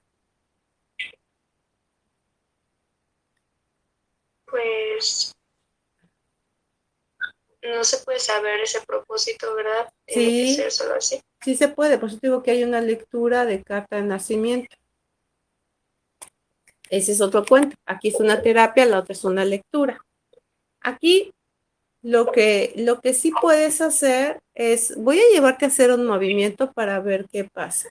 pues 4.55 5.35
no 7.65 7.85
se 7.85 7.99
puede 7.99 8.19
saber 8.19 8.61
ese 8.61 8.81
propósito, 8.83 9.55
¿verdad? 9.55 9.93
Tiene 10.07 10.55
Sí. 10.55 10.71
solo 10.71 10.95
así. 10.97 11.21
Sí 11.43 11.57
se 11.57 11.69
puede, 11.69 11.99
por 11.99 12.09
eso 12.11 12.19
digo 12.23 12.43
que 12.43 12.51
hay 12.53 12.65
una 12.65 12.81
lectura 12.81 13.45
de 13.45 13.63
carta 13.63 13.97
de 13.97 14.03
nacimiento. 14.03 14.75
Ese 16.91 17.13
es 17.13 17.21
otro 17.21 17.45
cuento. 17.45 17.77
Aquí 17.87 18.09
es 18.09 18.17
una 18.21 18.43
terapia, 18.43 18.87
la 18.87 18.99
otra 19.01 19.13
es 19.15 19.25
una 19.25 19.45
lectura. 19.45 19.99
Aquí 20.81 21.33
lo 22.03 22.31
que, 22.31 22.75
lo 22.77 23.01
que 23.01 23.15
sí 23.15 23.33
puedes 23.41 23.81
hacer 23.81 24.41
es, 24.55 24.95
voy 24.97 25.19
a 25.19 25.29
llevarte 25.33 25.65
a 25.65 25.69
hacer 25.69 25.91
un 25.91 26.05
movimiento 26.07 26.71
para 26.73 27.01
ver 27.01 27.27
qué 27.31 27.45
pasa. 27.45 27.89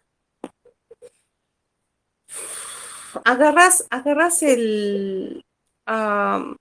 Agarras, 3.26 3.86
agarras 3.90 4.42
el, 4.44 5.44
am, 5.86 6.58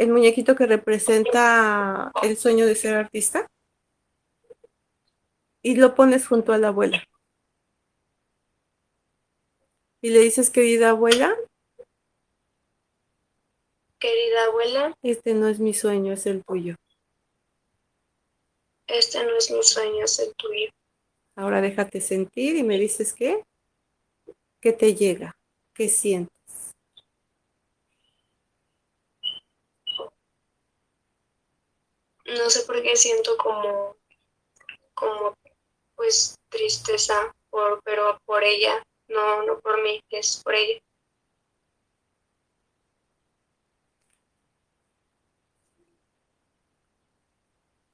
el 0.00 0.08
muñequito 0.08 0.56
que 0.56 0.64
representa 0.64 2.10
el 2.22 2.38
sueño 2.38 2.64
de 2.64 2.74
ser 2.74 2.94
artista 2.94 3.46
y 5.62 5.76
lo 5.76 5.94
pones 5.94 6.26
junto 6.26 6.54
a 6.54 6.58
la 6.58 6.68
abuela. 6.68 7.04
Y 10.00 10.08
le 10.08 10.20
dices, 10.20 10.48
querida 10.48 10.90
abuela, 10.90 11.36
Querida 13.98 14.44
abuela, 14.46 14.96
este 15.02 15.34
no 15.34 15.48
es 15.48 15.58
mi 15.58 15.74
sueño, 15.74 16.14
es 16.14 16.24
el 16.24 16.42
tuyo. 16.44 16.76
este 18.86 19.22
no 19.22 19.36
es 19.36 19.50
mi 19.50 19.62
sueño, 19.62 20.06
es 20.06 20.18
el 20.18 20.34
tuyo. 20.34 20.70
Ahora 21.36 21.60
déjate 21.60 22.00
sentir 22.00 22.56
y 22.56 22.62
me 22.62 22.78
dices 22.78 23.12
qué, 23.12 23.44
qué 24.62 24.72
te 24.72 24.94
llega, 24.94 25.36
qué 25.74 25.90
sientes. 25.90 26.39
No 32.38 32.48
sé 32.48 32.62
por 32.62 32.80
qué 32.82 32.96
siento 32.96 33.36
como, 33.36 33.96
como, 34.94 35.34
pues, 35.96 36.36
tristeza, 36.48 37.34
por, 37.50 37.80
pero 37.82 38.18
por 38.24 38.44
ella, 38.44 38.82
no, 39.08 39.42
no 39.44 39.58
por 39.60 39.82
mí, 39.82 40.00
es 40.10 40.40
por 40.44 40.54
ella. 40.54 40.80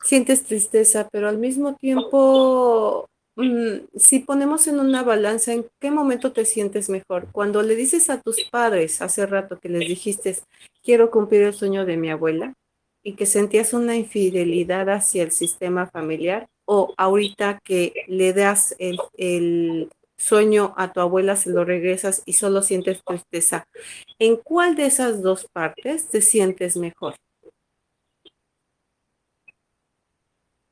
Sientes 0.04 0.44
tristeza, 0.44 1.08
pero 1.10 1.28
al 1.28 1.38
mismo 1.38 1.74
tiempo 1.74 3.08
mm, 3.36 3.86
si 3.96 4.20
ponemos 4.20 4.68
en 4.68 4.78
una 4.78 5.02
balanza, 5.02 5.52
¿en 5.52 5.66
qué 5.80 5.90
momento 5.90 6.32
te 6.32 6.44
sientes 6.44 6.88
mejor? 6.88 7.28
Cuando 7.32 7.62
le 7.62 7.74
dices 7.74 8.08
a 8.10 8.20
tus 8.20 8.44
padres 8.50 9.02
hace 9.02 9.26
rato 9.26 9.58
que 9.58 9.68
les 9.68 9.88
dijiste, 9.88 10.38
quiero 10.84 11.10
cumplir 11.10 11.42
el 11.42 11.54
sueño 11.54 11.84
de 11.86 11.96
mi 11.96 12.10
abuela 12.10 12.54
y 13.06 13.14
que 13.14 13.24
sentías 13.24 13.72
una 13.72 13.94
infidelidad 13.94 14.90
hacia 14.90 15.22
el 15.22 15.30
sistema 15.30 15.86
familiar 15.86 16.48
o 16.64 16.92
ahorita 16.96 17.60
que 17.62 18.04
le 18.08 18.32
das 18.32 18.74
el, 18.80 18.98
el 19.16 19.92
sueño 20.16 20.74
a 20.76 20.92
tu 20.92 20.98
abuela, 20.98 21.36
se 21.36 21.50
lo 21.50 21.64
regresas 21.64 22.24
y 22.26 22.32
solo 22.32 22.62
sientes 22.62 23.04
tristeza. 23.04 23.68
¿En 24.18 24.34
cuál 24.34 24.74
de 24.74 24.86
esas 24.86 25.22
dos 25.22 25.46
partes 25.52 26.08
te 26.08 26.20
sientes 26.20 26.76
mejor? 26.76 27.14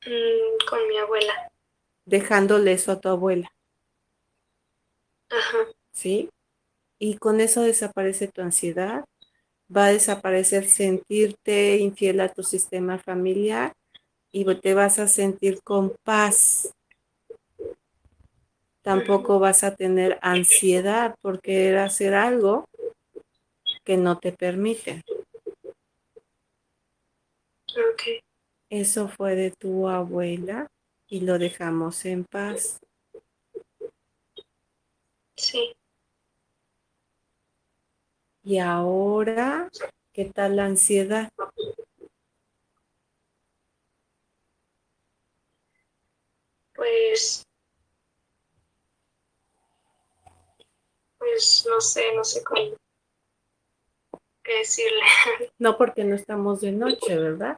Mm, 0.05 0.67
con 0.69 0.89
mi 0.89 0.97
abuela. 0.97 1.51
Dejándole 2.03 2.73
eso 2.73 2.91
a 2.91 2.99
tu 2.99 3.07
abuela. 3.07 3.49
Ajá. 5.29 5.59
¿Sí? 5.93 6.29
Y 6.99 7.15
con 7.15 7.39
eso 7.39 7.61
desaparece 7.61 8.27
tu 8.27 8.41
ansiedad, 8.41 9.05
va 9.73 9.85
a 9.85 9.91
desaparecer 9.91 10.65
sentirte 10.65 11.77
infiel 11.77 12.21
a 12.21 12.29
tu 12.29 12.43
sistema 12.43 12.97
familiar 12.97 13.73
y 14.31 14.45
te 14.55 14.73
vas 14.73 14.99
a 14.99 15.07
sentir 15.07 15.61
con 15.63 15.95
paz. 16.03 16.73
Tampoco 18.81 19.39
vas 19.39 19.63
a 19.63 19.75
tener 19.75 20.19
ansiedad 20.21 21.15
por 21.21 21.41
querer 21.41 21.77
hacer 21.79 22.13
algo 22.13 22.65
que 23.83 23.97
no 23.97 24.19
te 24.19 24.31
permiten. 24.31 25.01
Ok. 27.69 28.21
Eso 28.69 29.07
fue 29.07 29.35
de 29.35 29.51
tu 29.51 29.87
abuela 29.87 30.67
y 31.07 31.21
lo 31.21 31.39
dejamos 31.39 32.05
en 32.05 32.25
paz. 32.25 32.79
Sí. 35.37 35.75
Y 38.45 38.59
ahora, 38.59 39.69
¿qué 40.13 40.25
tal 40.25 40.57
la 40.57 40.65
ansiedad? 40.65 41.29
Pues, 46.75 47.43
pues 51.17 51.65
no 51.67 51.81
sé, 51.81 52.15
no 52.15 52.23
sé 52.23 52.43
cómo 52.43 52.61
qué 54.43 54.59
decirle. 54.59 54.99
No 55.57 55.75
porque 55.79 56.03
no 56.03 56.15
estamos 56.15 56.61
de 56.61 56.71
noche, 56.71 57.17
¿verdad? 57.17 57.57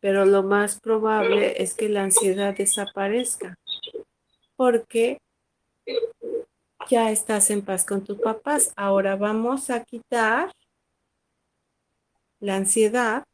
Pero 0.00 0.24
lo 0.24 0.42
más 0.42 0.80
probable 0.80 1.62
es 1.62 1.74
que 1.74 1.90
la 1.90 2.04
ansiedad 2.04 2.56
desaparezca 2.56 3.56
porque 4.56 5.18
ya 6.88 7.10
estás 7.10 7.50
en 7.50 7.62
paz 7.62 7.84
con 7.84 8.04
tus 8.04 8.18
papás. 8.18 8.72
Ahora 8.76 9.16
vamos 9.16 9.70
a 9.70 9.84
quitar 9.84 10.52
la 12.40 12.56
ansiedad 12.56 13.24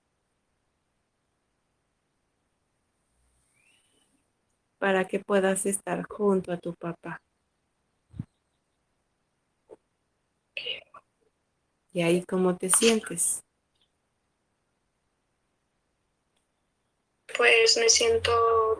para 4.78 5.06
que 5.06 5.20
puedas 5.20 5.66
estar 5.66 6.04
junto 6.08 6.52
a 6.52 6.56
tu 6.56 6.74
papá. 6.74 7.20
¿Y 11.92 12.02
ahí 12.02 12.24
cómo 12.24 12.56
te 12.56 12.70
sientes? 12.70 13.42
Pues 17.36 17.76
me 17.76 17.88
siento 17.88 18.78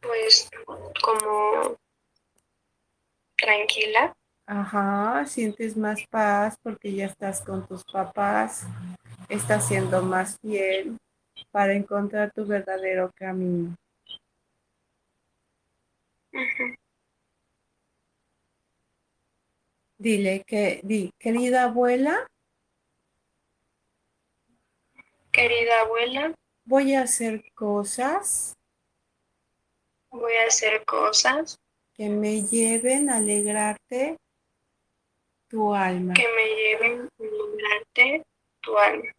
pues 0.00 0.48
como 1.02 1.78
tranquila. 3.42 4.14
Ajá, 4.46 5.26
sientes 5.26 5.76
más 5.76 6.00
paz 6.08 6.56
porque 6.62 6.94
ya 6.94 7.06
estás 7.06 7.42
con 7.42 7.66
tus 7.66 7.84
papás, 7.84 8.64
estás 9.28 9.66
siendo 9.68 10.02
más 10.02 10.36
fiel 10.40 10.96
para 11.50 11.74
encontrar 11.74 12.32
tu 12.32 12.46
verdadero 12.46 13.10
camino. 13.14 13.74
Dile 19.98 20.42
que, 20.46 20.80
di, 20.82 21.10
querida 21.18 21.64
abuela, 21.64 22.26
Querida 25.30 25.80
abuela, 25.80 26.34
voy 26.66 26.94
a 26.94 27.02
hacer 27.02 27.42
cosas. 27.54 28.52
Voy 30.10 30.34
a 30.34 30.46
hacer 30.46 30.84
cosas 30.84 31.61
que 31.94 32.08
me 32.08 32.42
lleven 32.42 33.10
a 33.10 33.16
alegrarte 33.16 34.18
tu 35.48 35.74
alma. 35.74 36.14
que 36.14 36.26
me 36.28 36.46
lleven 36.56 37.08
a 37.18 37.22
alegrarte 37.22 38.26
tu 38.60 38.78
alma. 38.78 39.12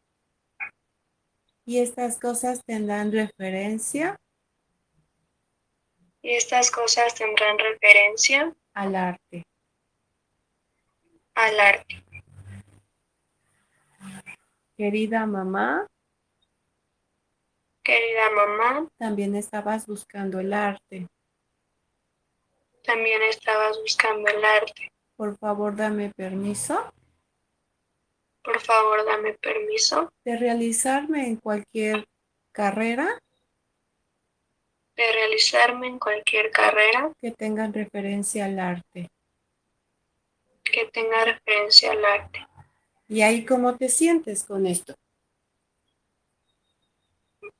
Y 1.66 1.80
estas 1.80 2.20
cosas 2.20 2.62
tendrán 2.66 3.12
referencia 3.12 4.18
Y 6.22 6.36
estas 6.36 6.72
cosas 6.72 7.14
tendrán 7.16 7.58
referencia 7.60 8.54
al 8.74 8.96
arte. 8.96 9.44
al 11.36 11.60
arte. 11.60 12.04
Querida 14.78 15.26
mamá, 15.26 15.86
Querida 17.84 18.30
mamá, 18.32 18.88
también 18.98 19.36
estabas 19.36 19.86
buscando 19.86 20.40
el 20.40 20.54
arte. 20.54 21.08
También 22.84 23.22
estabas 23.24 23.80
buscando 23.82 24.30
el 24.30 24.44
arte. 24.44 24.92
Por 25.16 25.38
favor, 25.38 25.76
dame 25.76 26.12
permiso 26.16 26.92
Por 28.44 28.60
favor, 28.60 29.06
dame 29.06 29.34
permiso 29.34 30.12
de 30.26 30.38
realizarme 30.38 31.28
en 31.28 31.38
cualquier 31.38 32.06
carrera 32.52 33.20
de 34.96 35.12
realizarme 35.12 35.88
en 35.88 35.98
cualquier 35.98 36.52
carrera 36.52 37.12
que 37.20 37.32
tengan 37.32 37.74
referencia 37.74 38.46
al 38.46 38.60
arte. 38.60 39.10
que 40.64 40.86
tenga 40.86 41.26
referencia 41.26 41.92
al 41.92 42.04
arte. 42.06 42.48
¿Y 43.08 43.22
ahí 43.22 43.46
cómo 43.46 43.76
te 43.76 43.90
sientes 43.90 44.44
con 44.44 44.66
esto? 44.66 44.96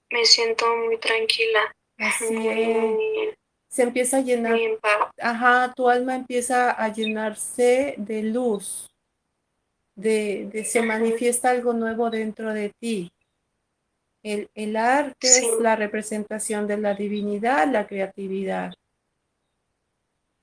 Me 0.10 0.26
siento 0.26 0.66
muy 0.78 0.98
tranquila, 1.00 1.76
Así 1.98 2.34
muy, 2.34 3.30
es. 3.30 3.38
Se 3.74 3.82
empieza 3.82 4.18
a 4.18 4.22
llenar, 4.22 4.56
ajá, 5.20 5.74
tu 5.76 5.90
alma 5.90 6.16
empieza 6.16 6.70
a 6.70 6.94
llenarse 6.94 7.96
de 7.98 8.22
luz, 8.22 8.94
de, 9.96 10.48
de 10.54 10.64
se 10.64 10.84
manifiesta 10.84 11.50
algo 11.50 11.74
nuevo 11.74 12.12
dentro 12.12 12.54
de 12.54 12.72
ti. 12.80 13.12
El, 14.22 14.48
el 14.54 14.76
arte 14.76 15.28
Sí. 15.28 15.46
es 15.46 15.60
la 15.60 15.76
representación 15.76 16.68
de 16.68 16.78
la 16.78 16.94
divinidad, 16.94 17.68
la 17.68 17.88
creatividad. 17.88 18.74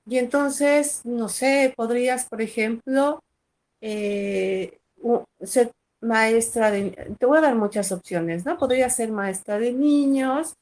Y 0.05 0.17
entonces, 0.17 1.05
no 1.05 1.29
sé, 1.29 1.73
podrías, 1.77 2.27
por 2.27 2.41
ejemplo, 2.41 3.23
eh, 3.79 4.77
ser 5.41 5.71
maestra 6.01 6.69
de, 6.69 7.15
te 7.17 7.25
voy 7.25 7.37
a 7.37 7.41
dar 7.41 7.55
muchas 7.55 7.93
opciones, 7.93 8.45
¿no? 8.45 8.57
Podrías 8.57 8.93
ser 8.93 9.09
maestra 9.13 9.57
de 9.57 9.71
niños 9.71 10.53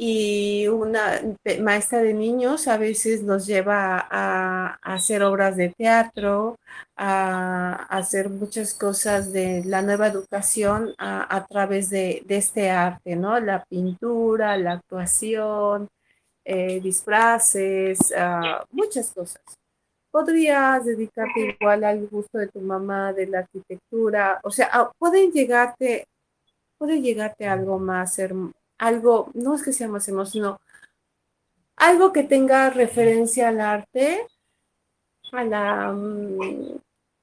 y 0.00 0.68
una 0.68 1.20
maestra 1.60 2.00
de 2.02 2.14
niños 2.14 2.68
a 2.68 2.78
veces 2.78 3.24
los 3.24 3.46
lleva 3.46 4.06
a, 4.08 4.78
hacer 4.82 5.24
obras 5.24 5.56
de 5.56 5.70
teatro, 5.70 6.56
a, 6.96 7.74
hacer 7.90 8.30
muchas 8.30 8.74
cosas 8.74 9.32
de 9.32 9.64
la 9.64 9.82
nueva 9.82 10.06
educación 10.06 10.94
a, 10.98 11.44
través 11.48 11.90
de, 11.90 12.22
de 12.26 12.36
este 12.36 12.70
arte, 12.70 13.16
¿no? 13.16 13.40
La 13.40 13.64
pintura, 13.64 14.56
la 14.56 14.74
actuación, 14.74 15.88
eh, 16.44 16.80
disfraces, 16.80 17.98
ah, 18.16 18.64
muchas 18.70 19.12
cosas. 19.12 19.42
Podrías 20.10 20.84
dedicarte 20.84 21.56
igual 21.60 21.84
al 21.84 22.06
gusto 22.08 22.38
de 22.38 22.48
tu 22.48 22.60
mamá, 22.60 23.12
de 23.12 23.26
la 23.26 23.40
arquitectura, 23.40 24.40
o 24.44 24.50
sea, 24.50 24.70
ah, 24.72 24.92
pueden 24.98 25.32
llegarte, 25.32 26.06
puede 26.78 27.00
llegarte 27.02 27.46
algo 27.46 27.78
más, 27.78 28.18
algo, 28.78 29.30
no 29.34 29.54
es 29.54 29.62
que 29.62 29.72
sea 29.72 29.88
más 29.88 30.08
sino 30.26 30.60
algo 31.78 32.12
que 32.12 32.24
tenga 32.24 32.68
referencia 32.68 33.48
al 33.48 33.62
arte, 33.62 34.26
a 35.32 35.44
la, 35.44 35.92
mm, 35.92 36.78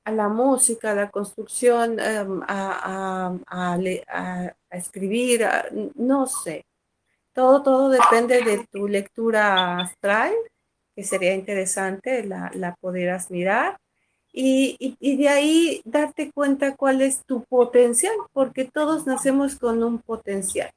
a 0.06 0.12
la 0.12 0.28
música, 0.30 0.92
a 0.92 0.96
la 0.96 1.10
construcción, 1.10 2.00
em, 2.00 2.42
a, 2.48 3.30
a- 4.08 4.78
escribir, 4.78 5.46
no 5.96 6.28
sé. 6.28 6.66
Todo, 7.34 7.64
todo 7.64 7.90
depende 7.90 8.44
de 8.44 8.68
tu 8.72 8.88
lectura 8.88 9.80
astral, 9.82 10.34
que 10.96 11.04
sería 11.04 11.36
interesante, 11.36 12.24
la, 12.26 12.52
la 12.56 12.76
mirar. 13.32 13.78
Y- 14.34 14.78
y 15.00 15.18
de 15.18 15.30
ahí 15.30 15.82
darte 15.86 16.32
cuenta 16.34 16.76
cuál 16.78 17.02
es 17.02 17.26
tu 17.26 17.44
potencial, 17.46 18.16
porque 18.34 18.66
todos 18.66 19.08
nacemos 19.08 19.58
con 19.58 19.84
un 19.84 20.00
potencial. 20.00 20.72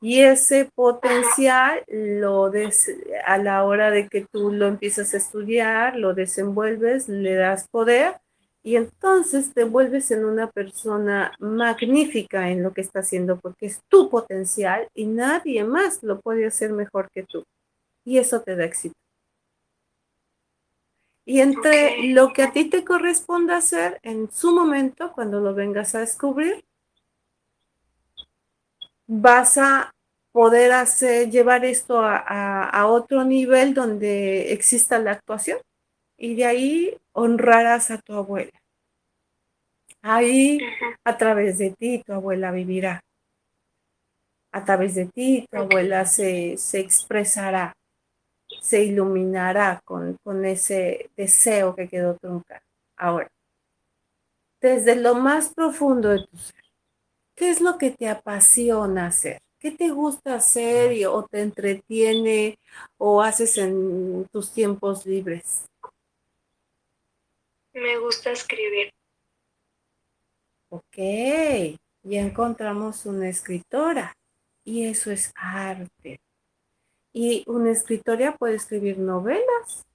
Y 0.00 0.20
ese 0.20 0.70
potencial 0.74 1.82
lo 1.88 2.50
des 2.50 2.90
a 3.26 3.38
la 3.38 3.64
hora 3.64 3.90
de 3.90 4.08
que 4.08 4.26
tú 4.30 4.52
lo 4.52 4.66
empiezas 4.66 5.12
a 5.12 5.16
estudiar, 5.16 5.96
lo 5.96 6.14
desenvuelves, 6.14 7.08
le 7.08 7.34
das 7.34 7.66
poder 7.68 8.14
y 8.62 8.76
entonces 8.76 9.54
te 9.54 9.64
vuelves 9.64 10.10
en 10.10 10.24
una 10.24 10.50
persona 10.50 11.32
magnífica 11.38 12.50
en 12.50 12.62
lo 12.62 12.74
que 12.74 12.82
está 12.82 13.00
haciendo 13.00 13.38
porque 13.38 13.66
es 13.66 13.80
tu 13.88 14.10
potencial 14.10 14.88
y 14.94 15.06
nadie 15.06 15.64
más 15.64 16.02
lo 16.02 16.20
puede 16.20 16.46
hacer 16.46 16.72
mejor 16.72 17.10
que 17.10 17.22
tú. 17.22 17.44
Y 18.04 18.18
eso 18.18 18.42
te 18.42 18.56
da 18.56 18.64
éxito. 18.64 18.94
Y 21.24 21.40
entre 21.40 22.08
lo 22.12 22.32
que 22.32 22.42
a 22.42 22.52
ti 22.52 22.70
te 22.70 22.84
corresponde 22.84 23.54
hacer 23.54 23.98
en 24.02 24.30
su 24.30 24.54
momento, 24.54 25.12
cuando 25.12 25.40
lo 25.40 25.54
vengas 25.54 25.94
a 25.94 26.00
descubrir, 26.00 26.64
vas 29.08 29.58
a 29.58 29.92
poder 30.30 30.70
hacer, 30.70 31.30
llevar 31.30 31.64
esto 31.64 32.00
a, 32.00 32.86
otro 32.86 33.24
nivel 33.24 33.74
donde 33.74 34.52
exista 34.52 35.00
la 35.00 35.12
actuación. 35.12 35.58
Y 36.16 36.36
de 36.36 36.44
ahí 36.44 36.96
honrarás 37.12 37.90
a 37.90 37.98
tu 37.98 38.14
abuela. 38.14 38.52
Ahí, 40.02 40.60
a 41.04 41.16
través 41.16 41.58
de 41.58 41.72
ti, 41.72 42.02
tu 42.06 42.12
abuela 42.12 42.52
vivirá. 42.52 43.00
A 44.52 44.64
través 44.64 44.94
de 44.94 45.06
ti, 45.06 45.46
tu 45.50 45.58
abuela 45.58 46.06
se, 46.06 46.56
se 46.56 46.78
expresará 46.78 47.74
se 48.60 48.84
iluminará 48.84 49.80
con, 49.84 50.18
ese 50.44 51.10
deseo 51.16 51.74
que 51.74 51.88
quedó 51.88 52.16
trunca. 52.16 52.62
Ahora, 52.96 53.28
desde 54.60 54.96
lo 54.96 55.14
más 55.14 55.54
profundo 55.54 56.10
de 56.10 56.26
tu 56.26 56.36
ser, 56.36 56.64
¿qué 57.38 57.50
es 57.50 57.60
lo 57.60 57.78
que 57.78 57.90
te 57.92 58.08
apasiona 58.08 59.06
hacer? 59.06 59.40
¿Qué 59.60 59.70
te 59.70 59.90
gusta 59.90 60.34
hacer 60.34 61.06
o 61.06 61.24
te 61.24 61.40
entretiene 61.40 62.58
o 62.96 63.22
haces 63.22 63.58
en 63.58 64.26
tus 64.32 64.52
tiempos 64.52 65.06
libres? 65.06 65.64
Me 67.72 67.96
gusta 67.98 68.32
escribir. 68.32 68.90
Ok, 70.70 70.96
ya 72.02 72.20
encontramos 72.20 73.06
una 73.06 73.28
escritora 73.28 74.12
y 74.64 74.86
eso 74.86 75.10
es 75.10 75.32
arte. 75.34 76.20
Y 77.12 77.42
una 77.46 77.70
escritoria 77.70 78.36
puede 78.36 78.56
escribir 78.56 78.98
novelas, 78.98 79.86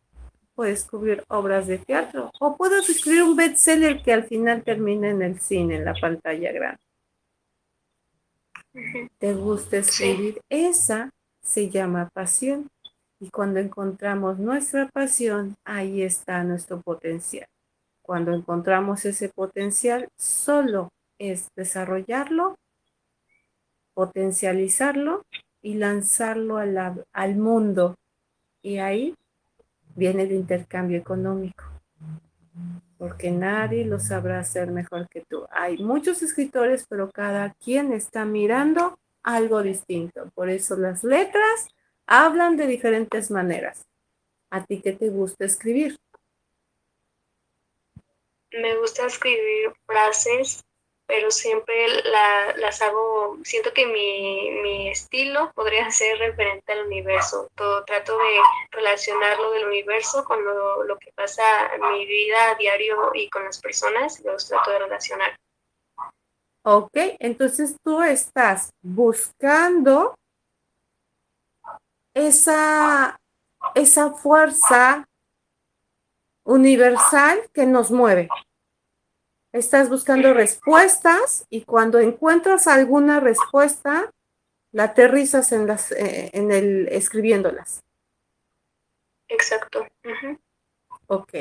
puede 0.56 0.72
escribir 0.72 1.24
obras 1.28 1.68
de 1.68 1.78
teatro, 1.78 2.32
o 2.40 2.58
puede 2.58 2.80
escribir 2.80 3.24
un 3.24 3.36
bestseller 3.36 4.02
que 4.02 4.14
al 4.14 4.24
final 4.26 4.64
termine 4.64 5.12
en 5.12 5.22
el 5.22 5.40
cine, 5.40 5.76
en 5.76 5.86
la 5.86 5.94
pantalla 5.94 6.52
grande. 6.52 6.93
¿Te 9.20 9.34
gusta 9.34 9.78
escribir? 9.78 10.42
Esa 10.50 11.12
se 11.42 11.70
llama 11.70 12.10
pasión. 12.14 12.70
Y 13.20 13.30
cuando 13.30 13.60
encontramos 13.60 14.40
nuestra 14.40 14.90
pasión, 14.90 15.56
ahí 15.64 16.02
está 16.02 16.44
nuestro 16.44 16.82
potencial. 16.82 17.48
Cuando 18.02 18.34
encontramos 18.34 19.06
ese 19.06 19.30
potencial, 19.30 20.10
solo 20.18 20.90
es 21.18 21.48
desarrollarlo, 21.56 22.58
potencializarlo 23.94 25.24
y 25.62 25.76
lanzarlo 25.76 26.58
al 26.58 27.36
mundo. 27.38 27.96
Y 28.62 28.80
ahí 28.80 29.16
viene 29.96 30.24
el 30.24 30.34
intercambio 30.34 30.98
económico, 30.98 31.64
porque 33.04 33.32
nadie 33.32 33.84
lo 33.84 34.00
sabrá 34.00 34.40
hacer 34.40 34.72
mejor 34.72 35.10
que 35.10 35.26
tú. 35.28 35.46
Hay 35.52 35.78
muchos 35.78 36.24
escritores, 36.24 36.86
pero 36.88 37.12
cada 37.12 37.54
quien 37.56 37.92
está 37.92 38.24
mirando 38.24 38.98
algo 39.24 39.62
distinto. 39.62 40.32
Por 40.34 40.50
eso 40.50 40.78
las 40.78 41.04
letras 41.04 41.68
hablan 42.08 42.56
de 42.56 42.66
diferentes 42.66 43.30
maneras. 43.30 43.86
¿A 44.52 44.64
ti 44.64 44.80
qué 44.80 44.94
te 44.94 45.10
gusta 45.10 45.44
escribir? 45.44 46.00
Me 48.54 48.78
gusta 48.78 49.06
escribir 49.08 49.74
frases 49.86 50.64
pero 51.06 51.32
siempre 51.32 51.88
las 52.56 52.82
hago, 52.82 53.38
siento 53.44 53.74
que 53.74 53.86
mi, 53.86 54.90
estilo 54.90 55.52
podría 55.56 55.90
ser 55.92 56.18
referente 56.20 56.72
al 56.72 56.86
universo. 56.86 57.50
Todo, 57.56 57.84
trato 57.84 58.18
de 58.18 58.40
relacionarlo 58.72 59.52
del 59.52 59.66
universo 59.66 60.24
con 60.24 60.44
lo, 60.44 60.98
que 61.00 61.12
pasa 61.14 61.44
en 61.74 61.82
mi 61.94 62.06
vida 62.06 62.52
a 62.52 62.56
diario 62.56 63.12
y 63.14 63.30
con 63.30 63.44
las 63.44 63.60
personas, 63.60 64.22
los 64.24 64.48
trato 64.48 64.72
de 64.72 64.80
relacionar. 64.80 65.36
Ok, 66.64 66.96
entonces 67.20 67.76
tú 67.84 68.02
estás 68.02 68.72
buscando 68.82 70.16
esa, 72.14 73.20
esa 73.76 74.12
fuerza 74.12 75.08
universal 76.44 77.50
que 77.54 77.66
nos 77.66 77.90
mueve 77.90 78.30
estás 79.54 79.90
buscando 79.90 80.34
respuestas 80.34 81.46
y 81.50 81.64
cuando 81.64 82.00
encuentras 82.00 82.68
alguna 82.68 83.20
respuesta, 83.20 84.12
la 84.72 84.86
aterrizas 84.86 85.52
en, 85.52 85.68
las, 85.68 85.92
eh, 85.92 86.32
en 86.34 86.52
el 86.52 86.88
escribiéndolas. 86.90 87.84
Exacto. 89.30 89.88
Ok. 91.08 91.34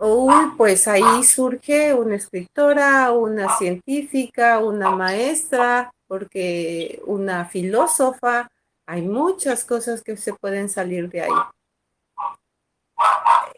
Uy, 0.00 0.34
pues 0.56 0.88
ahí 0.88 1.22
surge 1.22 1.94
una 1.94 2.16
escritora, 2.16 3.12
una 3.12 3.56
científica, 3.56 4.58
una 4.58 4.90
maestra, 4.90 5.92
porque 6.08 7.00
una 7.06 7.44
filósofa, 7.44 8.50
hay 8.84 9.02
muchas 9.02 9.64
cosas 9.64 10.02
que 10.02 10.16
se 10.16 10.34
pueden 10.34 10.68
salir 10.68 11.08
de 11.08 11.22
ahí. 11.22 11.30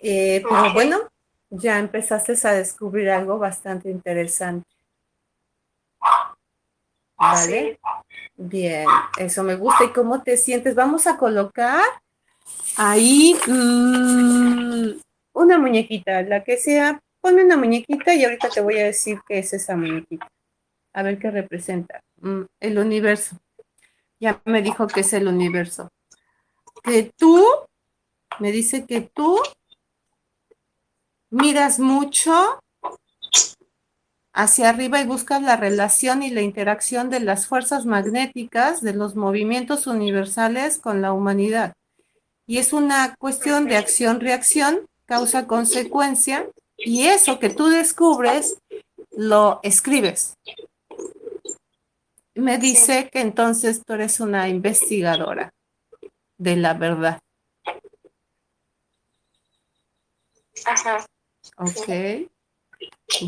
Eh, 0.02 0.44
pero 0.46 0.72
bueno, 0.74 1.08
ya 1.56 1.78
empezaste 1.78 2.34
a 2.46 2.52
descubrir 2.52 3.10
algo 3.10 3.38
bastante 3.38 3.90
interesante. 3.90 4.66
¿Vale? 7.16 7.78
Bien, 8.36 8.86
eso 9.18 9.44
me 9.44 9.54
gusta. 9.54 9.84
¿Y 9.84 9.92
cómo 9.92 10.22
te 10.22 10.36
sientes? 10.36 10.74
Vamos 10.74 11.06
a 11.06 11.16
colocar 11.16 11.82
ahí 12.76 13.34
mm, 13.46 15.00
una 15.32 15.58
muñequita, 15.58 16.22
la 16.22 16.42
que 16.42 16.56
sea. 16.56 17.00
Ponme 17.20 17.44
una 17.44 17.56
muñequita 17.56 18.14
y 18.14 18.24
ahorita 18.24 18.48
te 18.50 18.60
voy 18.60 18.78
a 18.78 18.84
decir 18.84 19.20
qué 19.26 19.38
es 19.38 19.52
esa 19.52 19.76
muñequita. 19.76 20.28
A 20.92 21.02
ver 21.02 21.18
qué 21.18 21.30
representa. 21.30 22.00
Mm, 22.20 22.42
el 22.60 22.78
universo. 22.78 23.36
Ya 24.18 24.40
me 24.44 24.60
dijo 24.60 24.86
que 24.86 25.00
es 25.00 25.12
el 25.12 25.28
universo. 25.28 25.88
Que 26.82 27.12
tú, 27.16 27.46
me 28.40 28.50
dice 28.50 28.84
que 28.84 29.00
tú 29.00 29.38
miras 31.34 31.80
mucho 31.80 32.60
hacia 34.32 34.68
arriba 34.68 35.00
y 35.00 35.04
buscas 35.04 35.42
la 35.42 35.56
relación 35.56 36.22
y 36.22 36.30
la 36.30 36.42
interacción 36.42 37.10
de 37.10 37.18
las 37.18 37.48
fuerzas 37.48 37.86
magnéticas 37.86 38.82
de 38.82 38.94
los 38.94 39.16
movimientos 39.16 39.88
universales 39.88 40.78
con 40.78 41.02
la 41.02 41.12
humanidad. 41.12 41.72
Y 42.46 42.58
es 42.58 42.72
una 42.72 43.16
cuestión 43.16 43.66
de 43.66 43.76
acción-reacción, 43.76 44.86
causa-consecuencia, 45.06 46.48
y 46.76 47.06
eso 47.06 47.40
que 47.40 47.50
tú 47.50 47.66
descubres 47.66 48.56
lo 49.10 49.58
escribes. 49.64 50.34
Me 52.34 52.58
dice 52.58 53.08
que 53.12 53.20
entonces 53.20 53.82
tú 53.84 53.94
eres 53.94 54.20
una 54.20 54.48
investigadora 54.48 55.52
de 56.38 56.56
la 56.56 56.74
verdad. 56.74 57.20
Ajá. 60.64 61.04
Ok. 61.56 62.28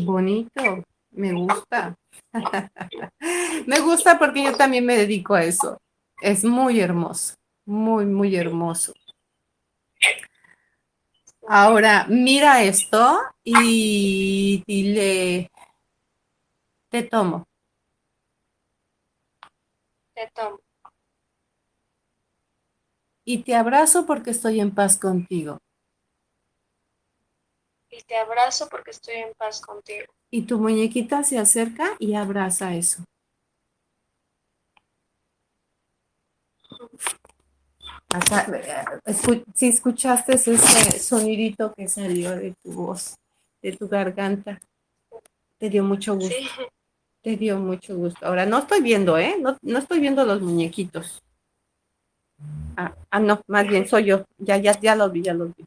Bonito. 0.05 0.83
Me 1.11 1.33
gusta. 1.33 1.95
me 3.67 3.79
gusta 3.79 4.19
porque 4.19 4.43
yo 4.43 4.55
también 4.55 4.85
me 4.85 4.97
dedico 4.97 5.33
a 5.33 5.43
eso. 5.43 5.77
Es 6.21 6.43
muy 6.43 6.79
hermoso. 6.79 7.35
Muy, 7.65 8.05
muy 8.05 8.35
hermoso. 8.35 8.93
Ahora, 11.47 12.05
mira 12.09 12.61
esto 12.63 13.19
y 13.43 14.63
dile, 14.67 15.49
te 16.89 17.03
tomo. 17.03 17.45
Te 20.13 20.29
tomo. 20.35 20.59
Y 23.25 23.43
te 23.43 23.55
abrazo 23.55 24.05
porque 24.05 24.31
estoy 24.31 24.59
en 24.59 24.71
paz 24.71 24.97
contigo 24.97 25.59
y 27.97 28.03
te 28.03 28.15
abrazo 28.15 28.67
porque 28.69 28.91
estoy 28.91 29.15
en 29.15 29.33
paz 29.37 29.61
contigo. 29.61 30.05
Y 30.29 30.43
tu 30.43 30.59
muñequita 30.59 31.23
se 31.23 31.39
acerca 31.39 31.95
y 31.99 32.13
abraza 32.13 32.75
eso. 32.75 33.03
Si 39.55 39.67
escuchaste 39.67 40.35
ese 40.35 40.57
sonidito 40.99 41.73
que 41.73 41.87
salió 41.87 42.31
de 42.35 42.53
tu 42.63 42.71
voz, 42.71 43.15
de 43.61 43.75
tu 43.75 43.87
garganta, 43.87 44.59
te 45.57 45.69
dio 45.69 45.83
mucho 45.83 46.15
gusto. 46.15 46.35
Te 47.21 47.35
dio 47.35 47.57
mucho 47.57 47.95
gusto. 47.95 48.25
Ahora 48.25 48.45
no 48.45 48.59
estoy 48.59 48.81
viendo, 48.81 49.17
¿eh? 49.17 49.37
No, 49.39 49.57
no 49.61 49.79
estoy 49.79 49.99
viendo 49.99 50.23
los 50.23 50.41
muñequitos. 50.41 51.21
Ah, 52.77 52.95
ah, 53.09 53.19
no, 53.19 53.41
más 53.47 53.67
bien 53.67 53.87
soy 53.87 54.05
yo. 54.05 54.25
Ya, 54.37 54.57
ya, 54.57 54.79
ya 54.79 54.95
los 54.95 55.11
vi, 55.11 55.23
ya 55.23 55.33
los 55.33 55.53
vi. 55.55 55.65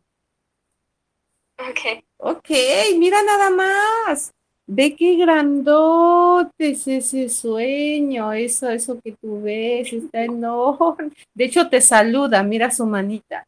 Ok. 1.58 2.04
Ok, 2.22 2.50
mira 2.98 3.22
nada 3.22 3.50
más. 3.50 4.32
Ve 4.66 4.94
qué 4.94 5.16
grandote 5.16 6.70
es 6.70 6.86
ese 6.86 7.28
sueño, 7.28 8.32
eso, 8.32 8.70
eso 8.70 9.00
que 9.00 9.12
tú 9.12 9.42
ves, 9.42 9.92
está 9.92 10.24
enorme. 10.24 11.10
De 11.34 11.44
hecho, 11.46 11.68
te 11.68 11.80
saluda, 11.80 12.42
mira 12.44 12.70
su 12.70 12.86
manita. 12.86 13.44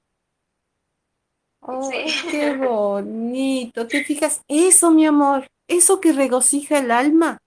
Oh, 1.61 1.89
Sí. 1.89 2.07
qué 2.31 2.57
bonito. 2.57 3.87
¿Te 3.87 4.03
fijas? 4.05 4.43
Eso, 4.49 4.91
mi 4.91 5.07
amor, 5.07 5.47
eso 5.69 6.01
que 6.01 6.13
regocija 6.13 6.79
el 6.79 6.91
alma, 6.91 7.39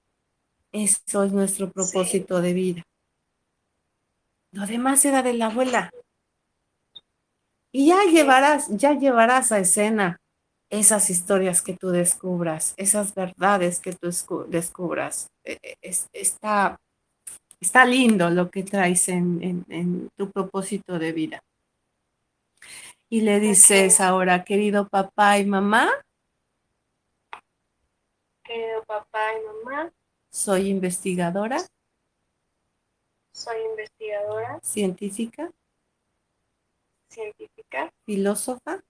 eso 0.72 1.24
es 1.24 1.34
nuestro 1.34 1.70
propósito 1.70 2.42
de 2.42 2.54
vida. 2.54 2.84
Lo 4.52 4.66
demás 4.66 5.04
era 5.04 5.22
de 5.22 5.34
la 5.34 5.48
abuela. 5.48 5.92
Y 7.74 7.88
ya 7.88 8.06
llevarás, 8.06 8.70
ya 8.70 8.94
llevarás 8.94 9.52
a 9.52 9.60
escena 9.60 10.18
esas 10.70 11.10
historias 11.10 11.62
que 11.62 11.76
tú 11.76 11.90
descubras, 11.90 12.74
esas 12.78 13.14
verdades 13.14 13.80
que 13.80 13.94
tú 13.94 14.08
escu- 14.08 14.46
descubras. 14.48 15.30
Eh, 15.44 15.58
eh, 15.62 15.76
es- 15.82 16.08
está, 16.14 16.80
está 17.60 17.86
lindo 17.86 18.30
lo 18.30 18.50
que 18.50 18.64
traes 18.64 19.08
en, 19.10 19.42
en- 19.44 19.66
en 19.70 20.10
tu 20.18 20.32
propósito 20.32 21.00
de 21.00 21.12
vida. 21.12 21.42
Y 23.10 23.22
le 23.22 23.40
dices 23.40 24.02
ahora, 24.02 24.44
querido 24.44 24.88
papá 24.88 25.38
y 25.40 25.46
mamá, 25.46 25.90
Querido 28.44 28.84
papá 28.84 29.34
y 29.34 29.44
mamá, 29.44 29.92
soy 30.32 30.70
investigadora. 30.70 31.58
Soy 33.34 33.58
investigadora. 33.72 34.60
Científica, 34.62 35.52
científica. 37.10 37.92
Filósofa, 38.06 38.84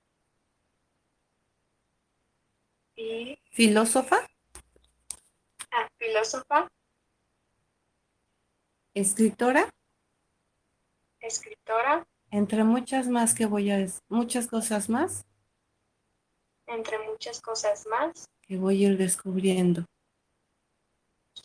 y 2.98 3.38
filósofa, 3.56 4.18
ah, 5.72 5.88
filósofa, 5.98 6.70
escritora, 8.94 9.70
escritora, 11.22 12.06
entre 12.32 12.66
muchas 12.66 13.08
más 13.08 13.34
que 13.34 13.46
voy 13.46 13.72
a, 13.72 13.88
muchas 14.10 14.48
cosas 14.48 14.90
más. 14.90 15.26
Entre 16.68 17.00
muchas 17.08 17.40
cosas 17.40 17.88
más. 17.88 18.26
Que 18.42 18.58
voy 18.58 18.84
a 18.84 18.90
ir 18.90 18.98
descubriendo. 18.98 19.86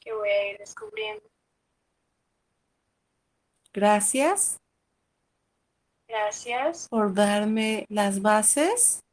que 0.03 0.13
voy 0.13 0.31
a 0.31 0.53
ir 0.53 0.59
descubriendo. 0.59 1.23
Gracias. 3.73 4.59
Gracias. 6.09 6.89
Por 6.89 7.15
darme 7.15 7.87
las 7.89 8.21
bases 8.21 9.05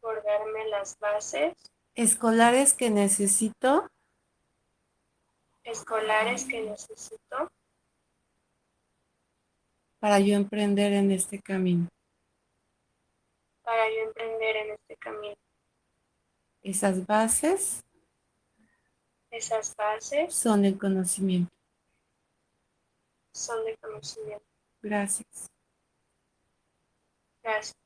por 0.00 0.22
darme 0.24 0.66
las 0.68 0.98
bases 0.98 1.54
escolares 1.94 2.72
que 2.74 2.90
necesito 2.90 3.90
escolares 5.64 6.44
que 6.44 6.62
necesito 6.62 7.50
para 9.98 10.18
yo 10.18 10.34
emprender 10.34 10.92
en 10.94 11.10
este 11.10 11.40
camino. 11.40 11.88
para 13.62 13.88
yo 13.90 14.00
emprender 14.08 14.56
en 14.56 14.70
este 14.72 14.96
camino. 14.96 15.36
Esas 16.62 17.06
bases 17.06 17.84
Esas 19.30 19.76
bases 19.76 20.34
son 20.34 20.64
el 20.64 20.76
conocimiento. 20.78 21.50
son 23.32 23.64
de 23.64 23.76
conocimiento. 23.76 24.44
Gracias. 24.82 25.46
Gracias. 27.42 27.79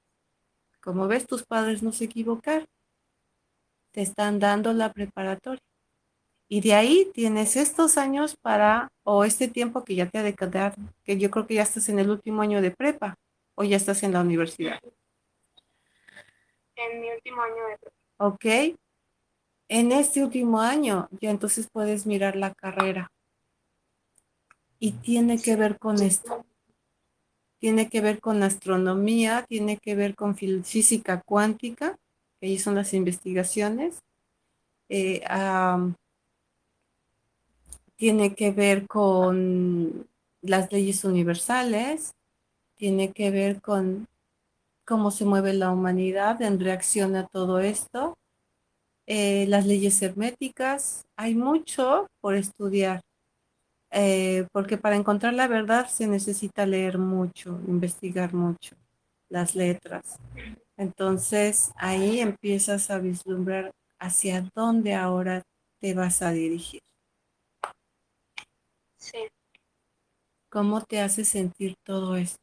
Como 0.85 1.09
ves, 1.09 1.27
tus 1.27 1.47
padres 1.47 1.83
no 1.83 1.93
se 1.93 2.05
equivocaron. 2.05 2.69
Te 3.91 4.03
están 4.03 4.39
dando 4.39 4.75
la 4.75 4.93
preparatoria. 4.93 5.63
Y 6.47 6.61
de 6.61 6.75
ahí 6.75 7.11
tienes 7.15 7.57
estos 7.57 7.97
años 7.97 8.37
para, 8.37 8.93
o 9.03 9.25
este 9.25 9.49
tiempo 9.49 9.83
que 9.83 9.95
ya 9.95 10.11
te 10.11 10.19
ha 10.19 10.23
de 10.23 10.35
quedar, 10.35 10.75
que 11.03 11.17
yo 11.17 11.31
creo 11.31 11.47
que 11.47 11.55
ya 11.55 11.63
estás 11.63 11.89
en 11.89 12.01
el 12.01 12.11
último 12.11 12.43
año 12.43 12.61
de 12.61 12.71
prepa, 12.71 13.17
o 13.55 13.65
ya 13.65 13.79
estás 13.79 14.03
en 14.03 14.13
la 14.13 14.21
universidad. 14.21 14.79
En 16.77 17.01
mi 17.01 17.11
último 17.11 17.41
año 17.41 17.67
de 17.67 17.79
prepa. 17.79 17.97
¿Ok? 18.19 18.45
En 19.69 19.91
este 19.91 20.23
último 20.23 20.61
año 20.61 21.09
ya 21.19 21.31
entonces 21.31 21.67
puedes 21.73 22.05
mirar 22.05 22.37
la 22.37 22.53
carrera. 22.53 23.11
Y 24.79 24.93
tiene 24.93 25.41
que 25.41 25.57
ver 25.57 25.79
con 25.79 26.03
esto. 26.03 26.45
Tiene 27.65 27.89
que 27.89 28.03
ver 28.03 28.21
con 28.21 28.43
astronomía, 28.43 29.47
tiene 29.49 29.79
que 29.79 29.95
ver 29.95 30.15
con 30.15 30.37
física 30.37 31.23
cuántica, 31.23 31.97
que 32.39 32.49
ahí 32.49 32.59
son 32.59 32.75
las 32.75 32.93
investigaciones. 32.93 34.03
Eh, 34.91 35.25
tiene 37.97 38.35
que 38.35 38.51
ver 38.51 38.87
con 38.87 40.07
las 40.43 40.71
leyes 40.73 41.07
universales, 41.07 42.13
tiene 42.75 43.13
que 43.13 43.31
ver 43.31 43.63
con 43.63 44.09
cómo 44.85 45.11
se 45.11 45.25
mueve 45.25 45.55
la 45.55 45.71
humanidad 45.71 46.43
en 46.43 46.61
reacción 46.61 47.17
a 47.17 47.27
todo 47.29 47.61
esto, 47.61 48.19
eh, 49.07 49.47
las 49.49 49.65
leyes 49.65 50.03
herméticas, 50.03 51.07
hay 51.17 51.35
mucho 51.35 52.09
por 52.21 52.35
estudiar, 52.35 53.01
eh, 53.95 54.47
porque 54.53 54.77
para 54.77 54.97
encontrar 54.97 55.35
la 55.35 55.47
verdad 55.47 55.87
se 55.87 56.09
necesita 56.09 56.67
leer 56.67 56.99
mucho, 56.99 57.61
investigar 57.69 58.35
mucho 58.35 58.75
las 59.29 59.55
letras. 59.55 60.19
Entonces 60.77 61.73
ahí 61.77 62.21
empiezas 62.21 62.91
a 62.91 62.99
vislumbrar 62.99 63.71
hacia 64.01 64.51
dónde 64.55 64.95
ahora 64.95 65.43
te 65.81 65.95
vas 65.95 66.23
a 66.23 66.33
dirigir. 66.33 66.81
Sí. 68.97 69.29
¿Cómo 70.51 70.81
te 70.83 71.01
hace 71.01 71.25
sentir 71.25 71.77
todo 71.85 72.17
esto? 72.17 72.43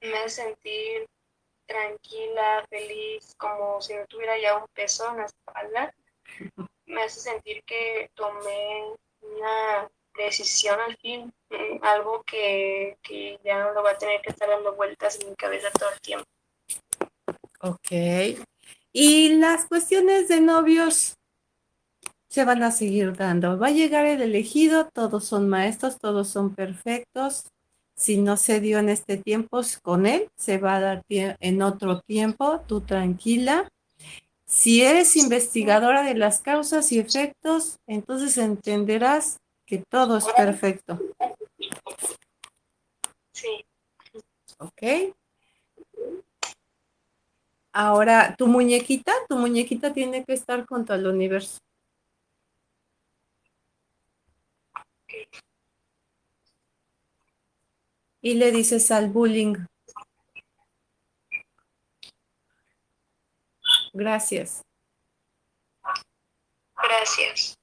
Me 0.00 0.16
hace 0.18 0.42
sentir 0.42 1.06
tranquila, 1.66 2.64
feliz, 2.70 3.34
como 3.36 3.80
si 3.82 3.94
no 3.94 4.06
tuviera 4.06 4.40
ya 4.40 4.56
un 4.56 4.66
peso 4.72 5.10
en 5.10 5.16
la 5.18 5.24
espalda. 5.26 5.94
Me 6.88 7.02
hace 7.02 7.20
sentir 7.20 7.62
que 7.64 8.10
tomé 8.14 8.94
una 9.22 9.88
decisión 10.16 10.80
al 10.80 10.96
fin, 10.96 11.32
mm, 11.50 11.84
algo 11.84 12.22
que, 12.24 12.98
que 13.02 13.38
ya 13.44 13.62
no 13.62 13.72
lo 13.72 13.82
va 13.82 13.92
a 13.92 13.98
tener 13.98 14.20
que 14.20 14.30
estar 14.30 14.48
dando 14.48 14.74
vueltas 14.74 15.20
en 15.20 15.30
mi 15.30 15.36
cabeza 15.36 15.70
todo 15.70 15.90
el 15.90 16.00
tiempo. 16.00 16.26
Ok. 17.60 18.38
Y 18.92 19.34
las 19.34 19.66
cuestiones 19.66 20.28
de 20.28 20.40
novios 20.40 21.18
se 22.28 22.44
van 22.44 22.62
a 22.62 22.70
seguir 22.70 23.16
dando. 23.16 23.58
Va 23.58 23.68
a 23.68 23.72
llegar 23.72 24.06
el 24.06 24.22
elegido, 24.22 24.88
todos 24.92 25.24
son 25.24 25.48
maestros, 25.48 25.98
todos 25.98 26.28
son 26.28 26.54
perfectos. 26.54 27.44
Si 27.96 28.16
no 28.16 28.36
se 28.36 28.60
dio 28.60 28.78
en 28.78 28.88
este 28.88 29.16
tiempo 29.16 29.60
con 29.82 30.06
él, 30.06 30.28
se 30.36 30.58
va 30.58 30.76
a 30.76 30.80
dar 30.80 31.02
en 31.08 31.62
otro 31.62 32.00
tiempo, 32.00 32.60
tú 32.66 32.80
tranquila. 32.80 33.68
Si 34.48 34.82
eres 34.82 35.14
investigadora 35.16 36.02
de 36.02 36.14
las 36.14 36.40
causas 36.40 36.90
y 36.90 36.98
efectos, 36.98 37.76
entonces 37.86 38.38
entenderás 38.38 39.36
que 39.66 39.84
todo 39.90 40.16
es 40.16 40.24
perfecto. 40.24 40.98
Sí, 43.32 43.66
¿Ok? 44.58 45.14
Ahora, 47.74 48.34
tu 48.38 48.46
muñequita, 48.46 49.12
tu 49.28 49.36
muñequita 49.36 49.92
tiene 49.92 50.24
que 50.24 50.32
estar 50.32 50.64
junto 50.66 50.94
al 50.94 51.06
universo. 51.06 51.58
Y 58.22 58.34
le 58.34 58.50
dices 58.50 58.90
al 58.90 59.10
bullying. 59.10 59.56
Gracias. 63.98 64.62
gracias. 66.76 67.58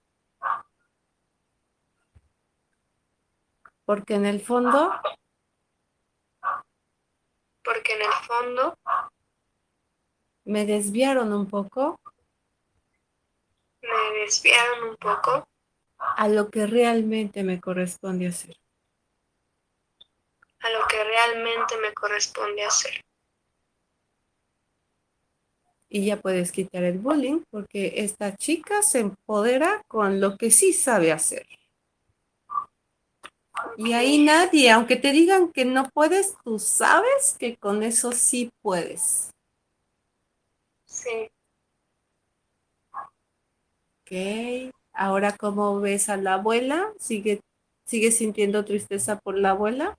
Porque 3.86 4.16
en 4.16 4.26
el 4.26 4.42
fondo 4.42 4.92
Porque 7.64 7.94
en 7.94 8.02
el 8.02 8.12
fondo 8.28 8.78
me 10.44 10.66
desviaron 10.66 11.32
un 11.32 11.48
poco 11.48 12.02
me 13.82 14.20
desviaron 14.20 14.90
un 14.90 14.98
poco 14.98 15.48
a 15.98 16.28
lo 16.28 16.50
que 16.50 16.68
realmente 16.68 17.44
me 17.44 17.62
corresponde 17.62 18.28
hacer. 18.28 18.58
a 20.60 20.70
lo 20.70 20.86
que 20.88 21.02
realmente 21.02 21.78
me 21.78 21.94
corresponde 21.94 22.66
hacer. 22.66 23.05
Y 25.96 26.08
ya 26.08 26.18
puedes 26.18 26.52
quitar 26.52 26.84
el 26.84 26.98
bullying 26.98 27.40
porque 27.50 27.94
esta 27.96 28.36
chica 28.36 28.82
se 28.82 29.00
empodera 29.00 29.82
con 29.88 30.20
lo 30.20 30.36
que 30.36 30.52
sí 30.52 30.74
sabe 30.74 31.14
hacer. 31.14 31.48
Y 33.78 33.94
ahí 33.94 34.22
nadie, 34.22 34.72
aunque 34.72 34.98
te 34.98 35.14
digan 35.14 35.54
que 35.54 35.64
no 35.64 35.88
puedes, 35.94 36.36
tú 36.44 36.60
sabes 36.60 37.38
que 37.40 37.56
con 37.56 37.82
eso 37.82 38.12
sí 38.12 38.52
puedes. 38.62 39.32
Sí. 40.84 41.32
Ok. 44.02 44.74
Ahora, 44.92 45.38
¿cómo 45.38 45.80
ves 45.80 46.10
a 46.10 46.18
la 46.18 46.34
abuela? 46.34 46.92
¿Sigue, 47.00 47.40
¿Sigue 47.86 48.12
sintiendo 48.12 48.66
tristeza 48.66 49.18
por 49.18 49.38
la 49.38 49.52
abuela? 49.52 49.98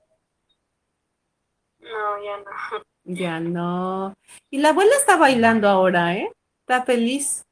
No, 1.78 2.22
ya 2.22 2.36
no. 2.36 2.95
Ya 3.09 3.39
no. 3.39 4.15
Y 4.51 4.59
la 4.59 4.71
abuela 4.71 4.93
está 4.97 5.17
bailando 5.17 5.69
ahora, 5.69 6.17
¿eh? 6.17 6.29
Está 6.61 6.83
feliz. 6.83 7.47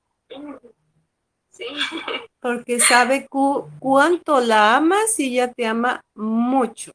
Sí. 1.51 1.67
Porque 2.41 2.81
sabe 2.81 3.29
cu 3.29 3.71
cuánto 3.79 4.41
la 4.41 4.75
amas 4.75 5.19
y 5.21 5.35
ella 5.35 5.53
te 5.53 5.65
ama 5.65 6.03
mucho. 6.15 6.91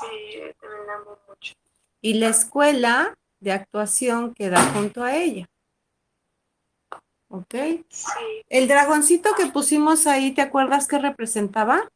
Sí, 0.00 0.40
también 0.60 0.86
la 0.86 0.94
amo 0.94 1.18
mucho. 1.28 1.54
Y 2.00 2.14
la 2.14 2.28
escuela 2.30 3.14
de 3.38 3.52
actuación 3.52 4.34
queda 4.34 4.60
junto 4.72 5.04
a 5.04 5.16
ella. 5.16 5.46
¿Ok? 7.28 7.54
Sí. 7.88 8.42
El 8.48 8.66
dragoncito 8.66 9.34
que 9.36 9.46
pusimos 9.46 10.08
ahí, 10.08 10.32
¿te 10.32 10.42
acuerdas 10.42 10.88
qué 10.88 10.98
representaba? 10.98 11.88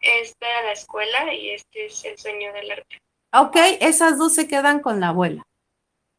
Esta 0.00 0.48
era 0.48 0.62
la 0.62 0.72
escuela 0.72 1.34
y 1.34 1.50
este 1.50 1.86
es 1.86 2.04
el 2.04 2.18
sueño 2.18 2.52
del 2.52 2.70
arte. 2.70 2.98
Ok, 3.32 3.56
esas 3.80 4.18
dos 4.18 4.34
se 4.34 4.48
quedan 4.48 4.80
con 4.80 5.00
la 5.00 5.08
abuela. 5.08 5.46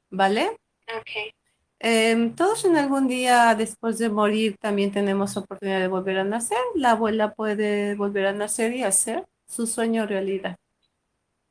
¿Vale? 0.09 0.57
Ok. 0.95 1.33
Em, 1.79 2.33
todos 2.35 2.65
en 2.65 2.75
algún 2.75 3.07
día 3.07 3.53
después 3.53 3.99
de 3.99 4.09
morir 4.09 4.57
también 4.57 4.91
tenemos 4.91 5.37
oportunidad 5.37 5.79
de 5.79 5.87
volver 5.87 6.19
a 6.19 6.23
nacer. 6.23 6.57
La 6.75 6.91
abuela 6.91 7.33
puede 7.33 7.95
volver 7.95 8.27
a 8.27 8.33
nacer 8.33 8.73
y 8.73 8.83
hacer 8.83 9.25
su 9.47 9.67
sueño 9.67 10.05
realidad. 10.05 10.57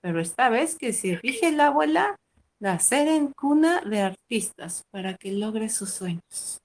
Pero 0.01 0.20
esta 0.20 0.49
vez 0.49 0.77
que 0.77 0.93
se 0.93 1.16
rige 1.16 1.53
la 1.53 1.68
abuela, 1.68 2.16
nacer 2.59 3.09
en 3.09 3.33
cuna 3.33 3.81
de 3.81 4.01
artistas 4.03 4.85
para 4.91 5.14
que 5.14 5.33
logre 5.33 5.68
sus 5.68 5.91
sueños. 5.91 6.61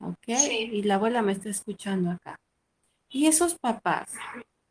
¿Ok? 0.00 0.36
Sí. 0.36 0.70
Y 0.72 0.82
la 0.82 0.96
abuela 0.96 1.22
me 1.22 1.32
está 1.32 1.48
escuchando 1.48 2.10
acá. 2.10 2.38
Y 3.10 3.26
esos 3.26 3.54
papás, 3.58 4.12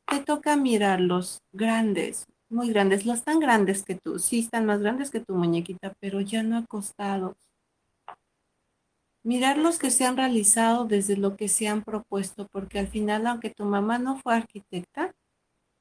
te 0.08 0.20
toca 0.20 0.56
mirarlos 0.56 1.40
grandes, 1.52 2.26
muy 2.50 2.70
grandes, 2.70 3.06
los 3.06 3.24
tan 3.24 3.40
grandes 3.40 3.84
que 3.84 3.96
tú, 3.96 4.20
sí 4.20 4.40
están 4.40 4.66
más 4.66 4.80
grandes 4.80 5.10
que 5.10 5.20
tu 5.20 5.34
muñequita, 5.34 5.94
pero 6.00 6.22
ya 6.22 6.44
no 6.44 6.58
acostados. 6.58 7.36
Mirarlos 9.24 9.80
que 9.80 9.90
se 9.90 10.06
han 10.06 10.16
realizado 10.16 10.86
desde 10.86 11.18
lo 11.18 11.36
que 11.36 11.50
se 11.50 11.68
han 11.68 11.84
propuesto, 11.84 12.48
porque 12.52 12.80
al 12.80 12.88
final, 12.88 13.26
aunque 13.26 13.50
tu 13.50 13.66
mamá 13.66 13.98
no 13.98 14.18
fue 14.18 14.36
arquitecta, 14.36 15.14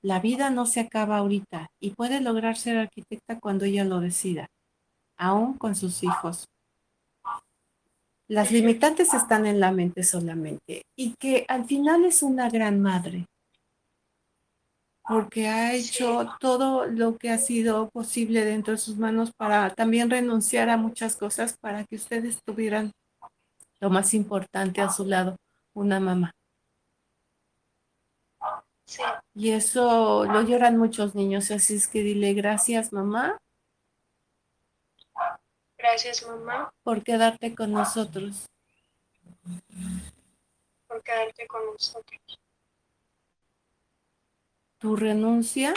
la 0.02 0.18
vida 0.18 0.50
no 0.50 0.66
se 0.66 0.80
acaba 0.80 1.18
ahorita 1.18 1.70
y 1.78 1.90
puede 1.90 2.20
lograr 2.20 2.56
ser 2.56 2.78
arquitecta 2.78 3.38
cuando 3.38 3.66
ella 3.66 3.84
lo 3.84 4.00
decida, 4.00 4.48
aún 5.16 5.58
con 5.58 5.76
sus 5.76 6.02
hijos. 6.02 6.48
Las 8.28 8.50
limitantes 8.50 9.14
están 9.14 9.46
en 9.46 9.60
la 9.60 9.70
mente 9.70 10.02
solamente 10.02 10.82
y 10.96 11.14
que 11.14 11.44
al 11.48 11.64
final 11.64 12.04
es 12.04 12.22
una 12.22 12.50
gran 12.50 12.80
madre 12.80 13.26
porque 15.06 15.46
ha 15.46 15.72
hecho 15.72 16.34
todo 16.40 16.86
lo 16.86 17.16
que 17.16 17.30
ha 17.30 17.38
sido 17.38 17.88
posible 17.90 18.44
dentro 18.44 18.72
de 18.72 18.78
sus 18.78 18.96
manos 18.96 19.30
para 19.36 19.70
también 19.70 20.10
renunciar 20.10 20.68
a 20.68 20.76
muchas 20.76 21.16
cosas 21.16 21.56
para 21.60 21.84
que 21.84 21.96
ustedes 21.96 22.40
tuvieran 22.44 22.90
lo 23.80 23.90
más 23.90 24.14
importante 24.14 24.80
a 24.80 24.90
su 24.90 25.04
lado, 25.04 25.36
una 25.74 26.00
mamá. 26.00 26.32
Sí. 28.86 29.02
Y 29.34 29.50
eso 29.50 30.24
lo 30.24 30.42
lloran 30.42 30.76
muchos 30.76 31.14
niños, 31.14 31.50
así 31.50 31.74
es 31.74 31.86
que 31.86 32.02
dile 32.02 32.34
gracias 32.34 32.92
mamá 32.92 33.38
Gracias, 35.88 36.26
mamá, 36.26 36.74
por 36.82 37.04
quedarte 37.04 37.54
con 37.54 37.70
nosotros. 37.70 38.46
por 40.88 41.00
quedarte 41.04 41.46
con 41.46 41.64
nosotros. 41.66 42.20
Tu 44.78 44.96
renuncia 44.96 45.74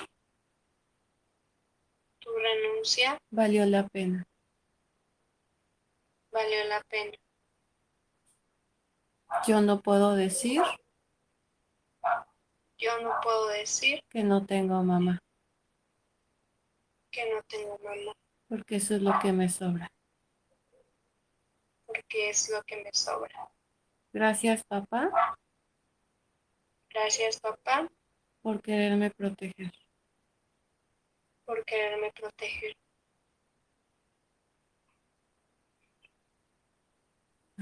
Tu 2.20 2.30
renuncia 2.36 3.20
valió 3.30 3.66
la 3.68 3.88
pena. 3.88 4.26
valió 6.32 6.64
la 6.66 6.82
pena. 6.90 7.16
Yo 9.48 9.62
no 9.62 9.80
puedo 9.82 10.16
decir 10.16 10.64
Yo 12.80 13.00
no 13.02 13.12
puedo 13.22 13.48
decir 13.50 14.00
que 14.10 14.24
no 14.24 14.44
tengo 14.48 14.82
mamá, 14.84 15.20
que 17.12 17.32
no 17.32 17.44
tengo 17.44 17.78
mamá, 17.84 18.14
porque 18.48 18.78
eso 18.78 18.96
es 18.96 19.04
lo 19.04 19.14
que 19.20 19.32
me 19.34 19.50
sobra. 19.50 19.88
Porque 21.90 22.30
es 22.30 22.50
lo 22.50 22.62
que 22.64 22.84
me 22.84 22.92
sobra. 22.94 23.50
Gracias 24.14 24.64
papá 24.64 25.12
Gracias, 26.92 27.40
papá, 27.40 27.88
por 28.42 28.62
quererme 28.62 29.12
proteger. 29.12 29.72
por 31.46 31.64
quererme 31.66 32.12
proteger. 32.12 32.76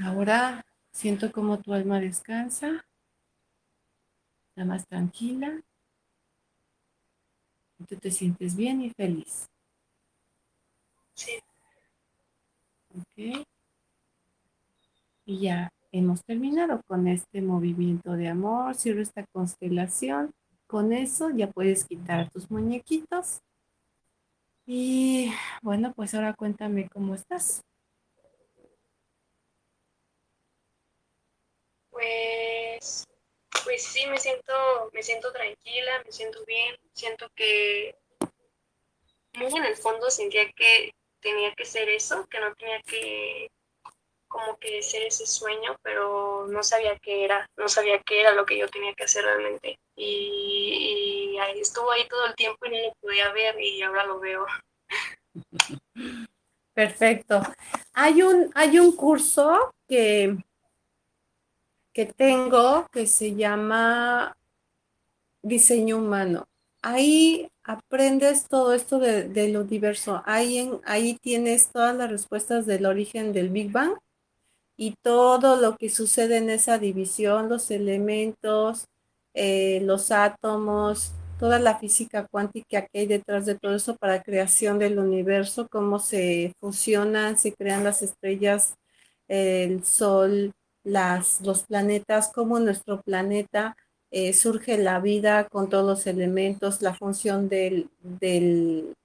Ahora 0.01 0.65
siento 0.91 1.31
como 1.31 1.59
tu 1.59 1.73
alma 1.73 1.99
descansa, 1.99 2.85
está 4.49 4.65
más 4.65 4.87
tranquila, 4.87 5.61
y 7.79 7.83
tú 7.85 7.95
te 7.97 8.11
sientes 8.11 8.55
bien 8.55 8.81
y 8.81 8.89
feliz. 8.91 9.49
Sí, 11.13 11.39
¿ok? 12.95 13.45
Y 15.27 15.41
ya 15.41 15.69
hemos 15.91 16.23
terminado 16.23 16.81
con 16.87 17.07
este 17.07 17.43
movimiento 17.43 18.13
de 18.13 18.29
amor, 18.29 18.73
cierro 18.75 19.03
esta 19.03 19.27
constelación. 19.27 20.33
Con 20.65 20.91
eso 20.91 21.29
ya 21.29 21.51
puedes 21.51 21.85
quitar 21.85 22.31
tus 22.31 22.49
muñequitos. 22.49 23.41
Y 24.65 25.31
bueno, 25.61 25.93
pues 25.93 26.15
ahora 26.15 26.33
cuéntame 26.33 26.89
cómo 26.89 27.13
estás. 27.13 27.61
pues, 31.97 33.07
pues 33.63 33.83
sí, 33.83 34.05
me 34.05 34.19
siento, 34.19 34.53
me 34.93 35.01
siento 35.01 35.31
tranquila, 35.31 36.03
me 36.05 36.11
siento 36.11 36.45
bien, 36.45 36.75
siento 36.93 37.27
que 37.35 37.95
muy 39.33 39.51
en 39.57 39.65
el 39.65 39.75
fondo 39.75 40.11
sentía 40.11 40.51
que 40.53 40.93
tenía 41.21 41.53
que 41.55 41.65
ser 41.65 41.89
eso, 41.89 42.27
que 42.27 42.39
no 42.39 42.53
tenía 42.53 42.81
que 42.83 43.49
como 44.27 44.57
que 44.57 44.81
ser 44.81 45.03
ese 45.03 45.25
sueño, 45.25 45.75
pero 45.81 46.47
no 46.47 46.63
sabía 46.63 46.97
qué 46.99 47.25
era, 47.25 47.49
no 47.57 47.67
sabía 47.69 48.01
qué 48.03 48.21
era 48.21 48.33
lo 48.33 48.45
que 48.45 48.57
yo 48.57 48.67
tenía 48.67 48.93
que 48.93 49.03
hacer 49.05 49.23
realmente. 49.23 49.79
Y, 49.95 51.37
estuvo 51.59 51.91
ahí 51.91 52.07
todo 52.07 52.25
el 52.25 52.35
tiempo 52.35 52.65
y 52.65 52.69
no 52.69 52.77
lo 52.77 52.93
podía 53.01 53.31
ver 53.31 53.59
y 53.59 53.81
ahora 53.81 54.05
lo 54.05 54.19
veo. 54.19 54.45
Perfecto. 56.73 57.41
Hay 57.93 58.21
un, 58.21 58.51
hay 58.53 58.79
un 58.79 58.95
curso 58.95 59.73
que, 59.87 60.37
que 61.93 62.05
tengo 62.05 62.87
que 62.91 63.07
se 63.07 63.35
llama 63.35 64.35
Diseño 65.41 65.97
Humano. 65.97 66.47
Ahí 66.83 67.49
aprendes 67.63 68.47
todo 68.47 68.73
esto 68.73 68.99
de- 68.99 69.27
del 69.27 69.57
universo. 69.57 70.21
Ahí, 70.25 70.59
en, 70.59 70.79
ahí 70.85 71.17
tienes 71.19 71.69
todas 71.71 71.95
las 71.95 72.11
respuestas 72.11 72.65
del 72.65 72.85
origen 72.85 73.33
del 73.33 73.49
Big 73.49 73.71
Bang 73.71 73.97
y 74.77 74.95
todo 75.01 75.57
lo 75.57 75.75
que 75.77 75.89
sucede 75.89 76.37
en 76.37 76.49
esa 76.51 76.77
división, 76.77 77.49
los 77.49 77.71
elementos, 77.71 78.87
eh, 79.33 79.81
los 79.83 80.11
átomos, 80.11 81.13
toda 81.39 81.59
la 81.59 81.77
física 81.79 82.27
cuántica 82.27 82.83
que 82.87 82.99
hay 82.99 83.07
detrás 83.07 83.45
de 83.45 83.55
todo 83.55 83.75
eso 83.75 83.95
para 83.97 84.23
creación 84.23 84.79
del 84.79 84.99
universo, 84.99 85.67
cómo 85.69 85.99
se 85.99 86.53
fusionan, 86.59 87.37
se 87.37 87.53
crean 87.53 87.83
las 87.83 88.01
estrellas, 88.03 88.75
el 89.27 89.83
sol, 89.83 90.53
las, 90.83 91.41
los 91.41 91.63
planetas, 91.63 92.31
cómo 92.33 92.59
nuestro 92.59 93.01
planeta 93.01 93.75
eh, 94.11 94.33
surge 94.33 94.77
la 94.77 94.99
vida 94.99 95.47
con 95.49 95.69
todos 95.69 95.85
los 95.85 96.07
elementos, 96.07 96.81
la 96.81 96.93
función 96.93 97.49
de 97.49 97.87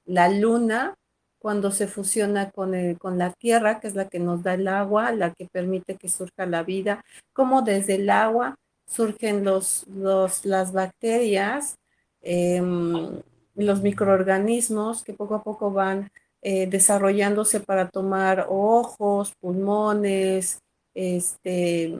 la 0.04 0.28
luna 0.28 0.96
cuando 1.42 1.70
se 1.72 1.88
fusiona 1.88 2.50
con, 2.52 2.74
el- 2.74 2.98
con 2.98 3.18
la 3.18 3.32
tierra, 3.32 3.80
que 3.80 3.88
es 3.88 3.94
la 3.96 4.08
que 4.08 4.18
nos 4.20 4.42
da 4.42 4.54
el 4.54 4.68
agua, 4.68 5.12
la 5.12 5.32
que 5.34 5.46
permite 5.52 5.96
que 5.96 6.08
surja 6.08 6.46
la 6.46 6.62
vida, 6.62 7.04
cómo 7.34 7.62
desde 7.62 7.96
el 7.96 8.10
agua 8.10 8.56
surgen 8.86 9.44
los, 9.44 9.86
los, 9.88 10.44
las 10.46 10.72
bacterias, 10.72 11.76
em, 12.22 13.20
los 13.54 13.82
microorganismos 13.82 15.02
que 15.04 15.14
poco 15.14 15.34
a 15.36 15.42
poco 15.42 15.70
van 15.72 16.10
eh, 16.42 16.66
desarrollándose 16.66 17.60
para 17.60 17.88
tomar 17.88 18.46
ojos, 18.48 19.32
pulmones, 19.40 20.58
este, 20.94 21.96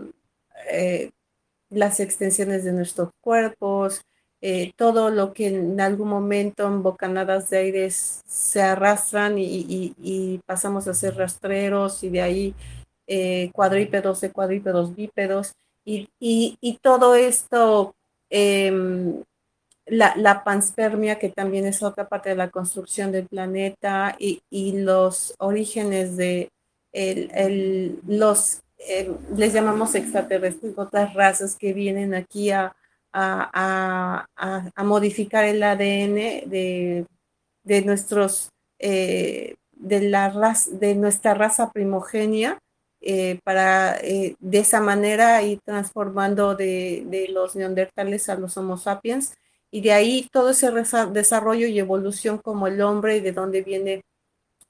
eh, 0.70 1.10
las 1.70 2.00
extensiones 2.00 2.64
de 2.64 2.72
nuestros 2.72 3.10
cuerpos, 3.20 4.02
eh, 4.42 4.72
todo 4.76 5.10
lo 5.10 5.32
que 5.32 5.46
en 5.46 5.80
algún 5.80 6.08
momento 6.08 6.66
en 6.66 6.82
bocanadas 6.82 7.48
de 7.48 7.58
aire 7.58 7.90
se 7.90 8.60
arrastran 8.60 9.36
y, 9.38 10.40
pasamos 10.46 10.88
a 10.88 10.94
ser 10.94 11.16
rastreros 11.16 12.02
y 12.02 12.10
de 12.10 12.20
ahí 12.22 12.54
cuadrípedos 13.52 14.20
de 14.20 14.32
cuadrípedos 14.32 14.94
bípedos 14.94 15.52
y, 15.84 16.78
todo 16.82 17.14
esto 17.14 17.94
em, 18.30 19.22
la, 19.86 20.44
panspermia, 20.44 21.18
que 21.18 21.28
también 21.28 21.66
es 21.66 21.82
otra 21.82 22.08
parte 22.08 22.30
de 22.30 22.36
la 22.36 22.50
construcción 22.50 23.12
del 23.12 23.26
planeta, 23.26 24.16
y, 24.18 24.40
los 24.78 25.34
orígenes 25.38 26.16
de 26.16 26.50
los, 28.06 28.62
eh, 28.78 29.10
les 29.36 29.52
llamamos 29.52 29.94
extraterrestres, 29.94 30.74
otras 30.76 31.14
razas 31.14 31.56
que 31.56 31.72
vienen 31.72 32.14
aquí 32.14 32.50
a, 32.50 32.74
a, 33.12 34.26
modificar 34.84 35.44
el 35.44 35.62
ADN 35.62 36.48
de, 36.50 37.06
de 37.64 37.82
nuestros, 37.82 38.50
eh, 38.78 39.54
de, 39.72 40.00
la 40.00 40.30
raza, 40.30 40.70
de 40.72 40.94
nuestra 40.94 41.34
raza 41.34 41.70
primogenia. 41.70 42.58
Eh, 43.04 43.40
para 43.42 43.98
de 43.98 44.58
esa 44.58 44.80
manera 44.80 45.42
ir 45.42 45.58
transformando 45.64 46.54
de, 46.54 47.26
los 47.32 47.56
neandertales 47.56 48.28
a 48.28 48.36
los 48.36 48.56
homo 48.56 48.76
sapiens 48.78 49.34
y 49.72 49.80
de 49.80 49.92
ahí 49.92 50.28
todo 50.30 50.50
ese 50.50 50.70
desarrollo 50.70 51.66
y 51.66 51.80
evolución 51.80 52.38
como 52.38 52.68
el 52.68 52.80
hombre 52.80 53.16
y 53.16 53.20
de 53.20 53.32
dónde 53.32 53.62
viene 53.62 54.04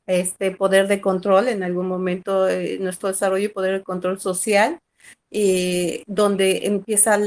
este 0.07 0.53
poder 0.53 0.89
de 0.89 1.01
control 1.01 1.49
en 1.49 1.63
algún 1.63 1.89
momento 1.89 2.49
eh, 2.49 2.79
nuestro 2.81 3.09
desarrollo 3.09 3.47
y 3.47 3.49
poder 3.49 3.79
de 3.79 3.85
control 3.85 4.21
social 4.21 4.79
y 5.31 6.05
donde 6.07 6.67
empieza 6.67 7.19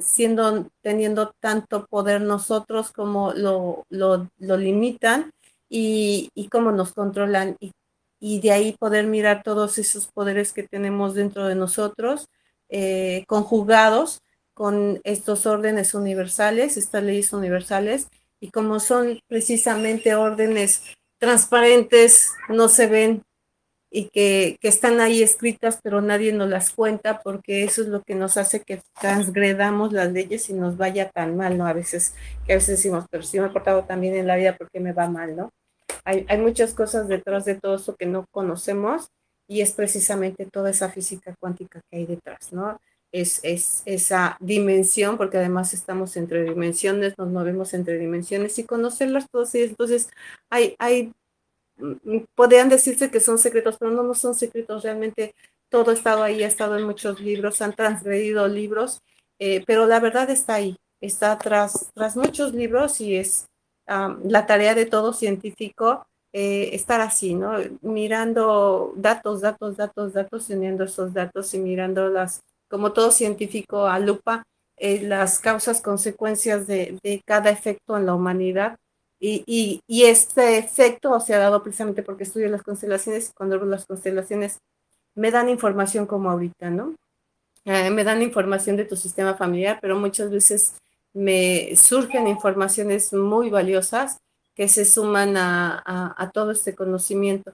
siendo 0.00 0.68
teniendo 0.80 1.32
tanto 1.40 1.86
poder 1.86 2.20
nosotros 2.20 2.92
como 2.92 3.32
lo, 3.32 3.86
lo, 3.88 4.28
limitan 4.56 5.30
y, 5.68 6.30
y 6.34 6.48
cómo 6.48 6.72
nos 6.72 6.92
controlan. 6.92 7.56
Y, 7.60 7.72
y, 8.18 8.40
de 8.40 8.52
ahí 8.52 8.76
poder 8.78 9.06
mirar 9.06 9.42
todos 9.42 9.78
esos 9.78 10.06
poderes 10.08 10.52
que 10.52 10.62
tenemos 10.62 11.14
dentro 11.14 11.46
de 11.46 11.54
nosotros 11.54 12.28
eh, 12.68 13.24
conjugados 13.26 14.22
con 14.54 15.00
estos 15.04 15.46
órdenes 15.46 15.94
universales, 15.94 16.76
estas 16.76 17.02
leyes 17.02 17.32
universales, 17.32 18.08
y 18.40 18.50
como 18.50 18.80
son 18.80 19.20
precisamente 19.28 20.14
órdenes 20.14 20.82
transparentes, 21.18 22.32
no 22.48 22.68
se 22.68 22.86
ven 22.86 23.22
y 23.92 24.08
que, 24.08 24.56
están 24.62 25.00
ahí 25.00 25.22
escritas, 25.22 25.78
pero 25.82 26.00
nadie 26.00 26.32
nos 26.32 26.48
las 26.48 26.70
cuenta 26.70 27.20
porque 27.20 27.64
eso 27.64 27.82
es 27.82 27.88
lo 27.88 28.02
que 28.02 28.14
nos 28.14 28.36
hace 28.36 28.60
que 28.60 28.80
transgredamos 29.00 29.92
las 29.92 30.12
leyes 30.12 30.48
y 30.48 30.54
nos 30.54 30.76
vaya 30.76 31.10
tan 31.10 31.36
mal, 31.36 31.58
¿no? 31.58 31.66
A 31.66 31.72
veces, 31.72 32.14
que 32.46 32.54
a 32.54 32.56
veces 32.56 32.78
decimos, 32.78 33.04
pero 33.10 33.22
si 33.22 33.38
me 33.38 33.46
he 33.46 33.50
portado 33.50 33.84
también 33.84 34.16
en 34.16 34.26
la 34.26 34.36
vida, 34.36 34.56
¿por 34.56 34.70
qué 34.70 34.80
me 34.80 34.92
va 34.92 35.08
mal, 35.08 35.36
no? 35.36 35.50
Hay, 36.04 36.24
hay 36.28 36.38
muchas 36.38 36.74
cosas 36.74 37.06
detrás 37.06 37.44
de 37.44 37.54
todo 37.54 37.76
eso 37.76 37.94
que 37.96 38.06
no 38.06 38.24
conocemos 38.30 39.08
y 39.46 39.60
es 39.60 39.72
precisamente 39.72 40.46
toda 40.46 40.70
esa 40.70 40.88
física 40.88 41.34
cuántica 41.38 41.80
que 41.90 41.98
hay 41.98 42.06
detrás, 42.06 42.52
¿no? 42.52 42.78
es, 43.12 43.82
esa 43.84 44.36
dimensión, 44.40 45.16
porque 45.16 45.36
además 45.38 45.74
estamos 45.74 46.16
entre 46.16 46.44
dimensiones, 46.44 47.16
nos 47.18 47.28
movemos 47.28 47.74
entre 47.74 47.98
dimensiones 47.98 48.58
y 48.58 48.64
conocerlas 48.64 49.26
todas. 49.30 49.54
Y 49.54 49.62
entonces, 49.62 50.08
hay, 50.50 50.74
hay, 50.78 51.12
podrían 52.34 52.68
decirse 52.68 53.10
que 53.10 53.20
son 53.20 53.38
secretos, 53.38 53.76
pero 53.78 53.90
no, 53.90 54.02
no 54.02 54.14
son 54.14 54.34
secretos, 54.34 54.82
realmente 54.82 55.34
todo 55.68 55.90
ha 55.90 55.94
estado 55.94 56.22
ahí, 56.22 56.42
ha 56.42 56.46
estado 56.46 56.78
en 56.78 56.84
muchos 56.84 57.20
libros, 57.20 57.62
han 57.62 57.74
transgredido 57.74 58.46
libros, 58.48 59.00
eh, 59.38 59.64
pero 59.66 59.86
la 59.86 60.00
verdad 60.00 60.30
está 60.30 60.54
ahí, 60.54 60.76
está 61.00 61.38
tras, 61.38 61.90
tras 61.94 62.16
muchos 62.16 62.52
libros 62.54 63.00
y 63.00 63.16
es 63.16 63.46
la 63.86 64.46
tarea 64.46 64.74
de 64.74 64.86
todo 64.86 65.12
científico. 65.12 66.06
Eh, 66.34 66.74
estar 66.74 67.02
así, 67.02 67.34
¿no? 67.34 67.58
Mirando 67.82 68.94
datos, 68.96 69.42
datos, 69.42 69.76
datos, 69.76 70.14
datos, 70.14 70.48
uniendo 70.48 70.84
esos 70.84 71.12
datos 71.12 71.52
y 71.52 71.58
mirando 71.58 72.08
las 72.08 72.40
como 72.72 72.94
todo 72.94 73.10
científico, 73.10 73.86
a 73.86 73.98
lupa 73.98 74.44
eh, 74.78 75.02
las 75.02 75.38
causas, 75.38 75.82
consecuencias 75.82 76.66
de, 76.66 77.22
cada 77.26 77.50
efecto 77.50 77.98
en 77.98 78.06
la 78.06 78.14
humanidad. 78.14 78.76
Y, 79.24 79.80
este 79.88 80.58
efecto 80.58 81.20
se 81.20 81.34
ha 81.34 81.38
dado 81.38 81.62
precisamente 81.62 82.02
porque 82.02 82.24
estudio 82.24 82.48
las 82.48 82.64
constelaciones 82.64 83.30
y 83.30 83.32
cuando 83.34 83.56
las 83.64 83.86
constelaciones 83.86 84.58
me 85.14 85.30
dan 85.30 85.48
información 85.48 86.06
como 86.06 86.30
ahorita, 86.30 86.70
¿no? 86.70 86.96
Eh, 87.64 87.90
me 87.90 88.02
dan 88.02 88.22
información 88.22 88.76
de 88.76 88.84
tu 88.84 88.96
sistema 88.96 89.34
familiar, 89.34 89.78
pero 89.80 89.96
muchas 89.96 90.30
veces 90.30 90.74
me 91.12 91.76
surgen 91.76 92.26
informaciones 92.26 93.12
muy 93.12 93.48
valiosas 93.50 94.18
que 94.56 94.66
se 94.68 94.84
suman 94.84 95.36
a 95.36 96.30
todo 96.34 96.50
este 96.50 96.74
conocimiento. 96.74 97.52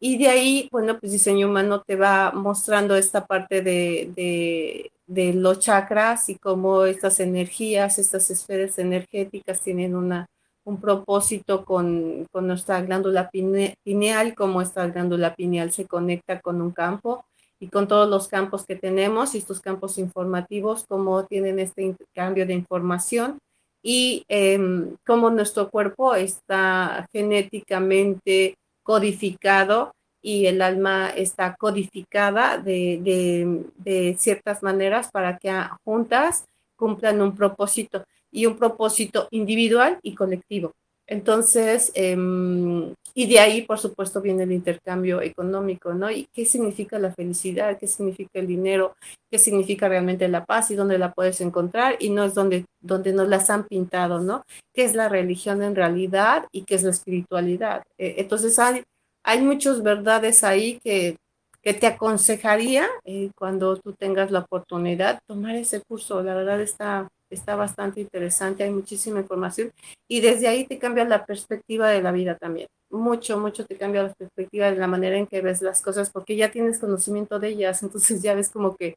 Y 0.00 0.18
de 0.18 0.28
ahí, 0.28 0.68
bueno, 0.70 0.98
pues 1.00 1.12
diseño 1.12 1.48
humano 1.48 1.80
te 1.80 1.96
va 1.96 2.30
mostrando 2.32 2.94
esta 2.94 3.24
parte 3.26 3.62
de, 3.62 4.90
los 5.06 5.60
chakras 5.60 6.28
y 6.28 6.36
cómo 6.36 6.84
estas 6.84 7.20
energías, 7.20 7.98
estas 7.98 8.30
esferas 8.30 8.78
energéticas 8.78 9.62
tienen 9.62 9.96
una, 9.96 10.26
un 10.64 10.80
propósito 10.80 11.64
con, 11.64 12.26
nuestra 12.32 12.80
glándula 12.80 13.30
pineal, 13.30 14.34
cómo 14.34 14.62
esta 14.62 14.86
glándula 14.88 15.34
pineal 15.34 15.72
se 15.72 15.86
conecta 15.86 16.40
con 16.40 16.62
un 16.62 16.72
campo 16.72 17.24
y 17.60 17.68
con 17.68 17.86
todos 17.86 18.08
los 18.08 18.28
campos 18.28 18.64
que 18.66 18.76
tenemos 18.76 19.34
y 19.34 19.38
estos 19.38 19.60
campos 19.60 19.98
informativos, 19.98 20.84
cómo 20.88 21.24
tienen 21.26 21.58
este 21.58 21.82
intercambio 21.82 22.46
de 22.46 22.54
información 22.54 23.38
y 23.82 24.24
em, 24.28 24.96
cómo 25.06 25.30
nuestro 25.30 25.70
cuerpo 25.70 26.14
está 26.14 27.06
genéticamente 27.12 28.56
codificado 28.82 29.92
y 30.22 30.46
el 30.46 30.62
alma 30.62 31.10
está 31.10 31.54
codificada 31.54 32.56
de, 32.56 34.14
ciertas 34.18 34.62
maneras 34.62 35.10
para 35.12 35.36
que 35.36 35.52
juntas 35.84 36.46
cumplan 36.76 37.20
un 37.20 37.36
propósito 37.36 38.04
y 38.34 38.46
un 38.46 38.56
propósito 38.58 39.28
individual 39.30 39.98
y 40.02 40.14
colectivo. 40.14 40.72
Entonces, 41.06 41.92
em, 41.94 42.92
y 43.14 43.26
de 43.26 43.38
ahí, 43.38 43.62
por 43.62 43.78
supuesto, 43.78 44.20
viene 44.20 44.42
el 44.42 44.52
intercambio 44.52 45.20
económico, 45.20 45.94
¿no? 45.94 46.10
¿Y 46.10 46.26
qué 46.32 46.44
significa 46.44 46.98
la 46.98 47.12
felicidad? 47.12 47.78
¿Qué 47.78 47.86
significa 47.86 48.40
el 48.40 48.46
dinero? 48.46 48.96
¿Qué 49.30 49.38
significa 49.38 49.88
realmente 49.88 50.26
la 50.28 50.44
paz? 50.44 50.70
¿Y 50.70 50.74
dónde 50.74 50.98
la 50.98 51.12
puedes 51.12 51.40
encontrar? 51.40 51.96
Y 52.00 52.10
no 52.10 52.24
es 52.24 52.34
donde, 52.34 52.64
donde 52.80 53.12
nos 53.12 53.28
las 53.28 53.50
han 53.50 53.64
pintado, 53.64 54.20
¿no? 54.20 54.42
¿Qué 54.74 54.84
es 54.84 54.94
la 54.94 55.08
religión 55.08 55.62
en 55.62 55.76
realidad 55.76 56.46
y 56.50 56.64
qué 56.64 56.74
es 56.74 56.82
la 56.82 56.90
espiritualidad? 56.90 57.82
Eh, 57.98 58.16
entonces, 58.18 58.58
hay, 58.58 58.82
hay 59.22 59.42
muchas 59.42 59.82
verdades 59.82 60.42
ahí 60.42 60.80
que, 60.82 61.16
te 61.62 61.86
aconsejaría 61.86 62.86
eh, 63.06 63.30
cuando 63.38 63.76
tú 63.78 63.94
tengas 63.94 64.30
la 64.30 64.40
oportunidad 64.40 65.20
tomar 65.26 65.56
ese 65.56 65.80
curso. 65.80 66.22
La 66.22 66.34
verdad 66.34 66.60
está, 66.60 67.08
está 67.34 67.56
bastante 67.56 68.00
interesante, 68.00 68.64
hay 68.64 68.70
muchísima 68.70 69.20
información 69.20 69.72
y 70.08 70.20
desde 70.20 70.48
ahí 70.48 70.66
te 70.66 70.78
cambia 70.78 71.04
la 71.04 71.26
perspectiva 71.26 71.88
de 71.88 72.02
la 72.02 72.12
vida 72.12 72.36
también. 72.36 72.68
Mucho, 72.90 73.38
mucho 73.38 73.66
te 73.66 73.76
cambia 73.76 74.04
la 74.04 74.12
perspectiva 74.14 74.70
de 74.70 74.76
la 74.76 74.86
manera 74.86 75.16
en 75.18 75.26
que 75.26 75.40
ves 75.40 75.62
las 75.62 75.82
cosas 75.82 76.10
porque 76.10 76.36
ya 76.36 76.50
tienes 76.50 76.78
conocimiento 76.78 77.38
de 77.38 77.48
ellas, 77.48 77.82
entonces 77.82 78.22
ya 78.22 78.34
ves 78.34 78.50
como 78.50 78.76
que, 78.76 78.96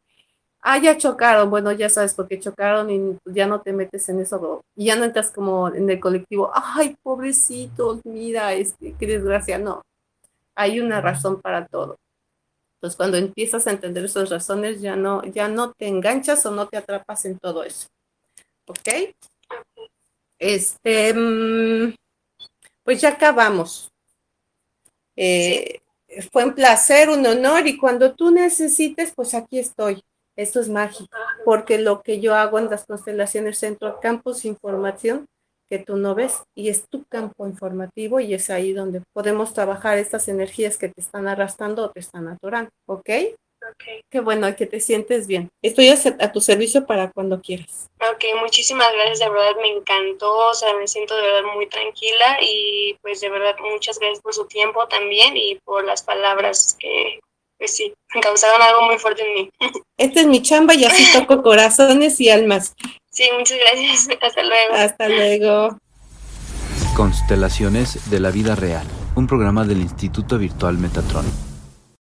ah, 0.61 0.77
ya 0.79 0.97
chocaron, 0.97 1.49
bueno, 1.49 1.71
ya 1.71 1.89
sabes 1.89 2.13
por 2.13 2.27
qué 2.27 2.39
chocaron 2.39 2.89
y 2.91 3.17
ya 3.25 3.47
no 3.47 3.61
te 3.61 3.73
metes 3.73 4.09
en 4.09 4.19
eso, 4.21 4.61
y 4.75 4.85
ya 4.85 4.95
no 4.95 5.05
entras 5.05 5.31
como 5.31 5.69
en 5.69 5.89
el 5.89 5.99
colectivo, 5.99 6.51
ay, 6.53 6.95
pobrecitos, 7.03 8.01
mira, 8.05 8.53
este, 8.53 8.95
qué 8.99 9.07
desgracia, 9.07 9.57
no, 9.59 9.81
hay 10.55 10.79
una 10.79 11.01
razón 11.01 11.41
para 11.41 11.67
todo. 11.67 11.97
Entonces, 12.77 12.97
cuando 12.97 13.17
empiezas 13.17 13.65
a 13.65 13.71
entender 13.71 14.05
esas 14.05 14.29
razones, 14.29 14.81
ya 14.81 14.95
no, 14.95 15.23
ya 15.23 15.47
no 15.47 15.73
te 15.73 15.87
enganchas 15.87 16.45
o 16.45 16.51
no 16.51 16.67
te 16.67 16.77
atrapas 16.77 17.25
en 17.25 17.39
todo 17.39 17.63
eso. 17.63 17.87
¿Ok? 18.67 19.15
Este, 20.39 21.13
mm, 21.13 21.95
pues 22.83 23.01
ya 23.01 23.09
acabamos. 23.09 23.91
Eh, 25.15 25.81
fue 26.31 26.45
un 26.45 26.53
placer, 26.53 27.09
un 27.09 27.25
honor 27.25 27.67
y 27.67 27.77
cuando 27.77 28.13
tú 28.13 28.31
necesites, 28.31 29.13
pues 29.15 29.33
aquí 29.33 29.59
estoy. 29.59 30.03
Esto 30.35 30.59
es 30.59 30.69
mágico, 30.69 31.17
porque 31.45 31.79
lo 31.79 32.03
que 32.03 32.19
yo 32.19 32.35
hago 32.35 32.59
en 32.59 32.69
las 32.69 32.85
constelaciones 32.85 33.57
Centro 33.57 33.99
Campus 33.99 34.45
Información 34.45 35.25
que 35.67 35.79
tú 35.79 35.97
no 35.97 36.15
ves 36.15 36.43
y 36.55 36.69
es 36.69 36.87
tu 36.87 37.03
campo 37.05 37.47
informativo 37.47 38.19
y 38.19 38.33
es 38.33 38.49
ahí 38.49 38.71
donde 38.71 39.01
podemos 39.13 39.53
trabajar 39.53 39.97
estas 39.97 40.27
energías 40.27 40.77
que 40.77 40.89
te 40.89 41.01
están 41.01 41.27
arrastrando 41.27 41.83
o 41.85 41.91
te 41.91 41.99
están 41.99 42.27
atorando, 42.27 42.71
¿ok? 42.85 43.09
Ok. 43.69 44.03
Qué 44.09 44.19
bueno 44.19 44.55
que 44.55 44.65
te 44.65 44.79
sientes 44.79 45.27
bien. 45.27 45.49
Estoy 45.61 45.89
a, 45.89 45.95
a, 46.19 46.31
tu 46.31 46.41
servicio 46.41 46.85
para 46.85 47.11
cuando 47.11 47.41
quieras. 47.41 47.89
Ok, 47.99 48.23
muchísimas 48.41 48.91
gracias, 48.93 49.19
de 49.19 49.29
verdad 49.29 49.55
me 49.61 49.69
encantó, 49.69 50.31
o 50.49 50.53
sea, 50.53 50.73
me 50.75 50.87
siento 50.87 51.15
de 51.15 51.21
verdad 51.23 51.49
muy 51.55 51.67
tranquila 51.67 52.37
y 52.41 52.95
pues 53.01 53.21
de 53.21 53.29
verdad 53.29 53.55
muchas 53.59 53.99
gracias 53.99 54.21
por 54.21 54.33
su 54.33 54.45
tiempo 54.45 54.87
también 54.87 55.35
y 55.35 55.55
por 55.65 55.83
las 55.83 56.03
palabras 56.03 56.77
que 56.79 57.19
pues 57.57 57.75
sí, 57.75 57.93
causaron 58.21 58.61
algo 58.61 58.83
muy 58.83 58.97
fuerte 58.97 59.23
en 59.23 59.33
mí. 59.33 59.49
Esta 59.97 60.21
es 60.21 60.27
mi 60.27 60.41
chamba 60.41 60.75
y 60.75 60.85
así 60.85 61.05
toco 61.11 61.41
corazones 61.43 62.19
y 62.21 62.29
almas. 62.29 62.75
Sí, 63.11 63.29
muchas 63.37 63.57
gracias. 63.57 64.07
Hasta 64.21 64.43
luego. 64.43 64.75
Hasta 64.75 65.09
luego. 65.09 65.77
Constelaciones 66.95 68.09
de 68.09 68.19
la 68.19 68.31
vida 68.31 68.55
real, 68.55 68.87
un 69.15 69.27
programa 69.27 69.65
del 69.65 69.81
Instituto 69.81 70.37
Virtual 70.37 70.77
Metatron. 70.77 71.46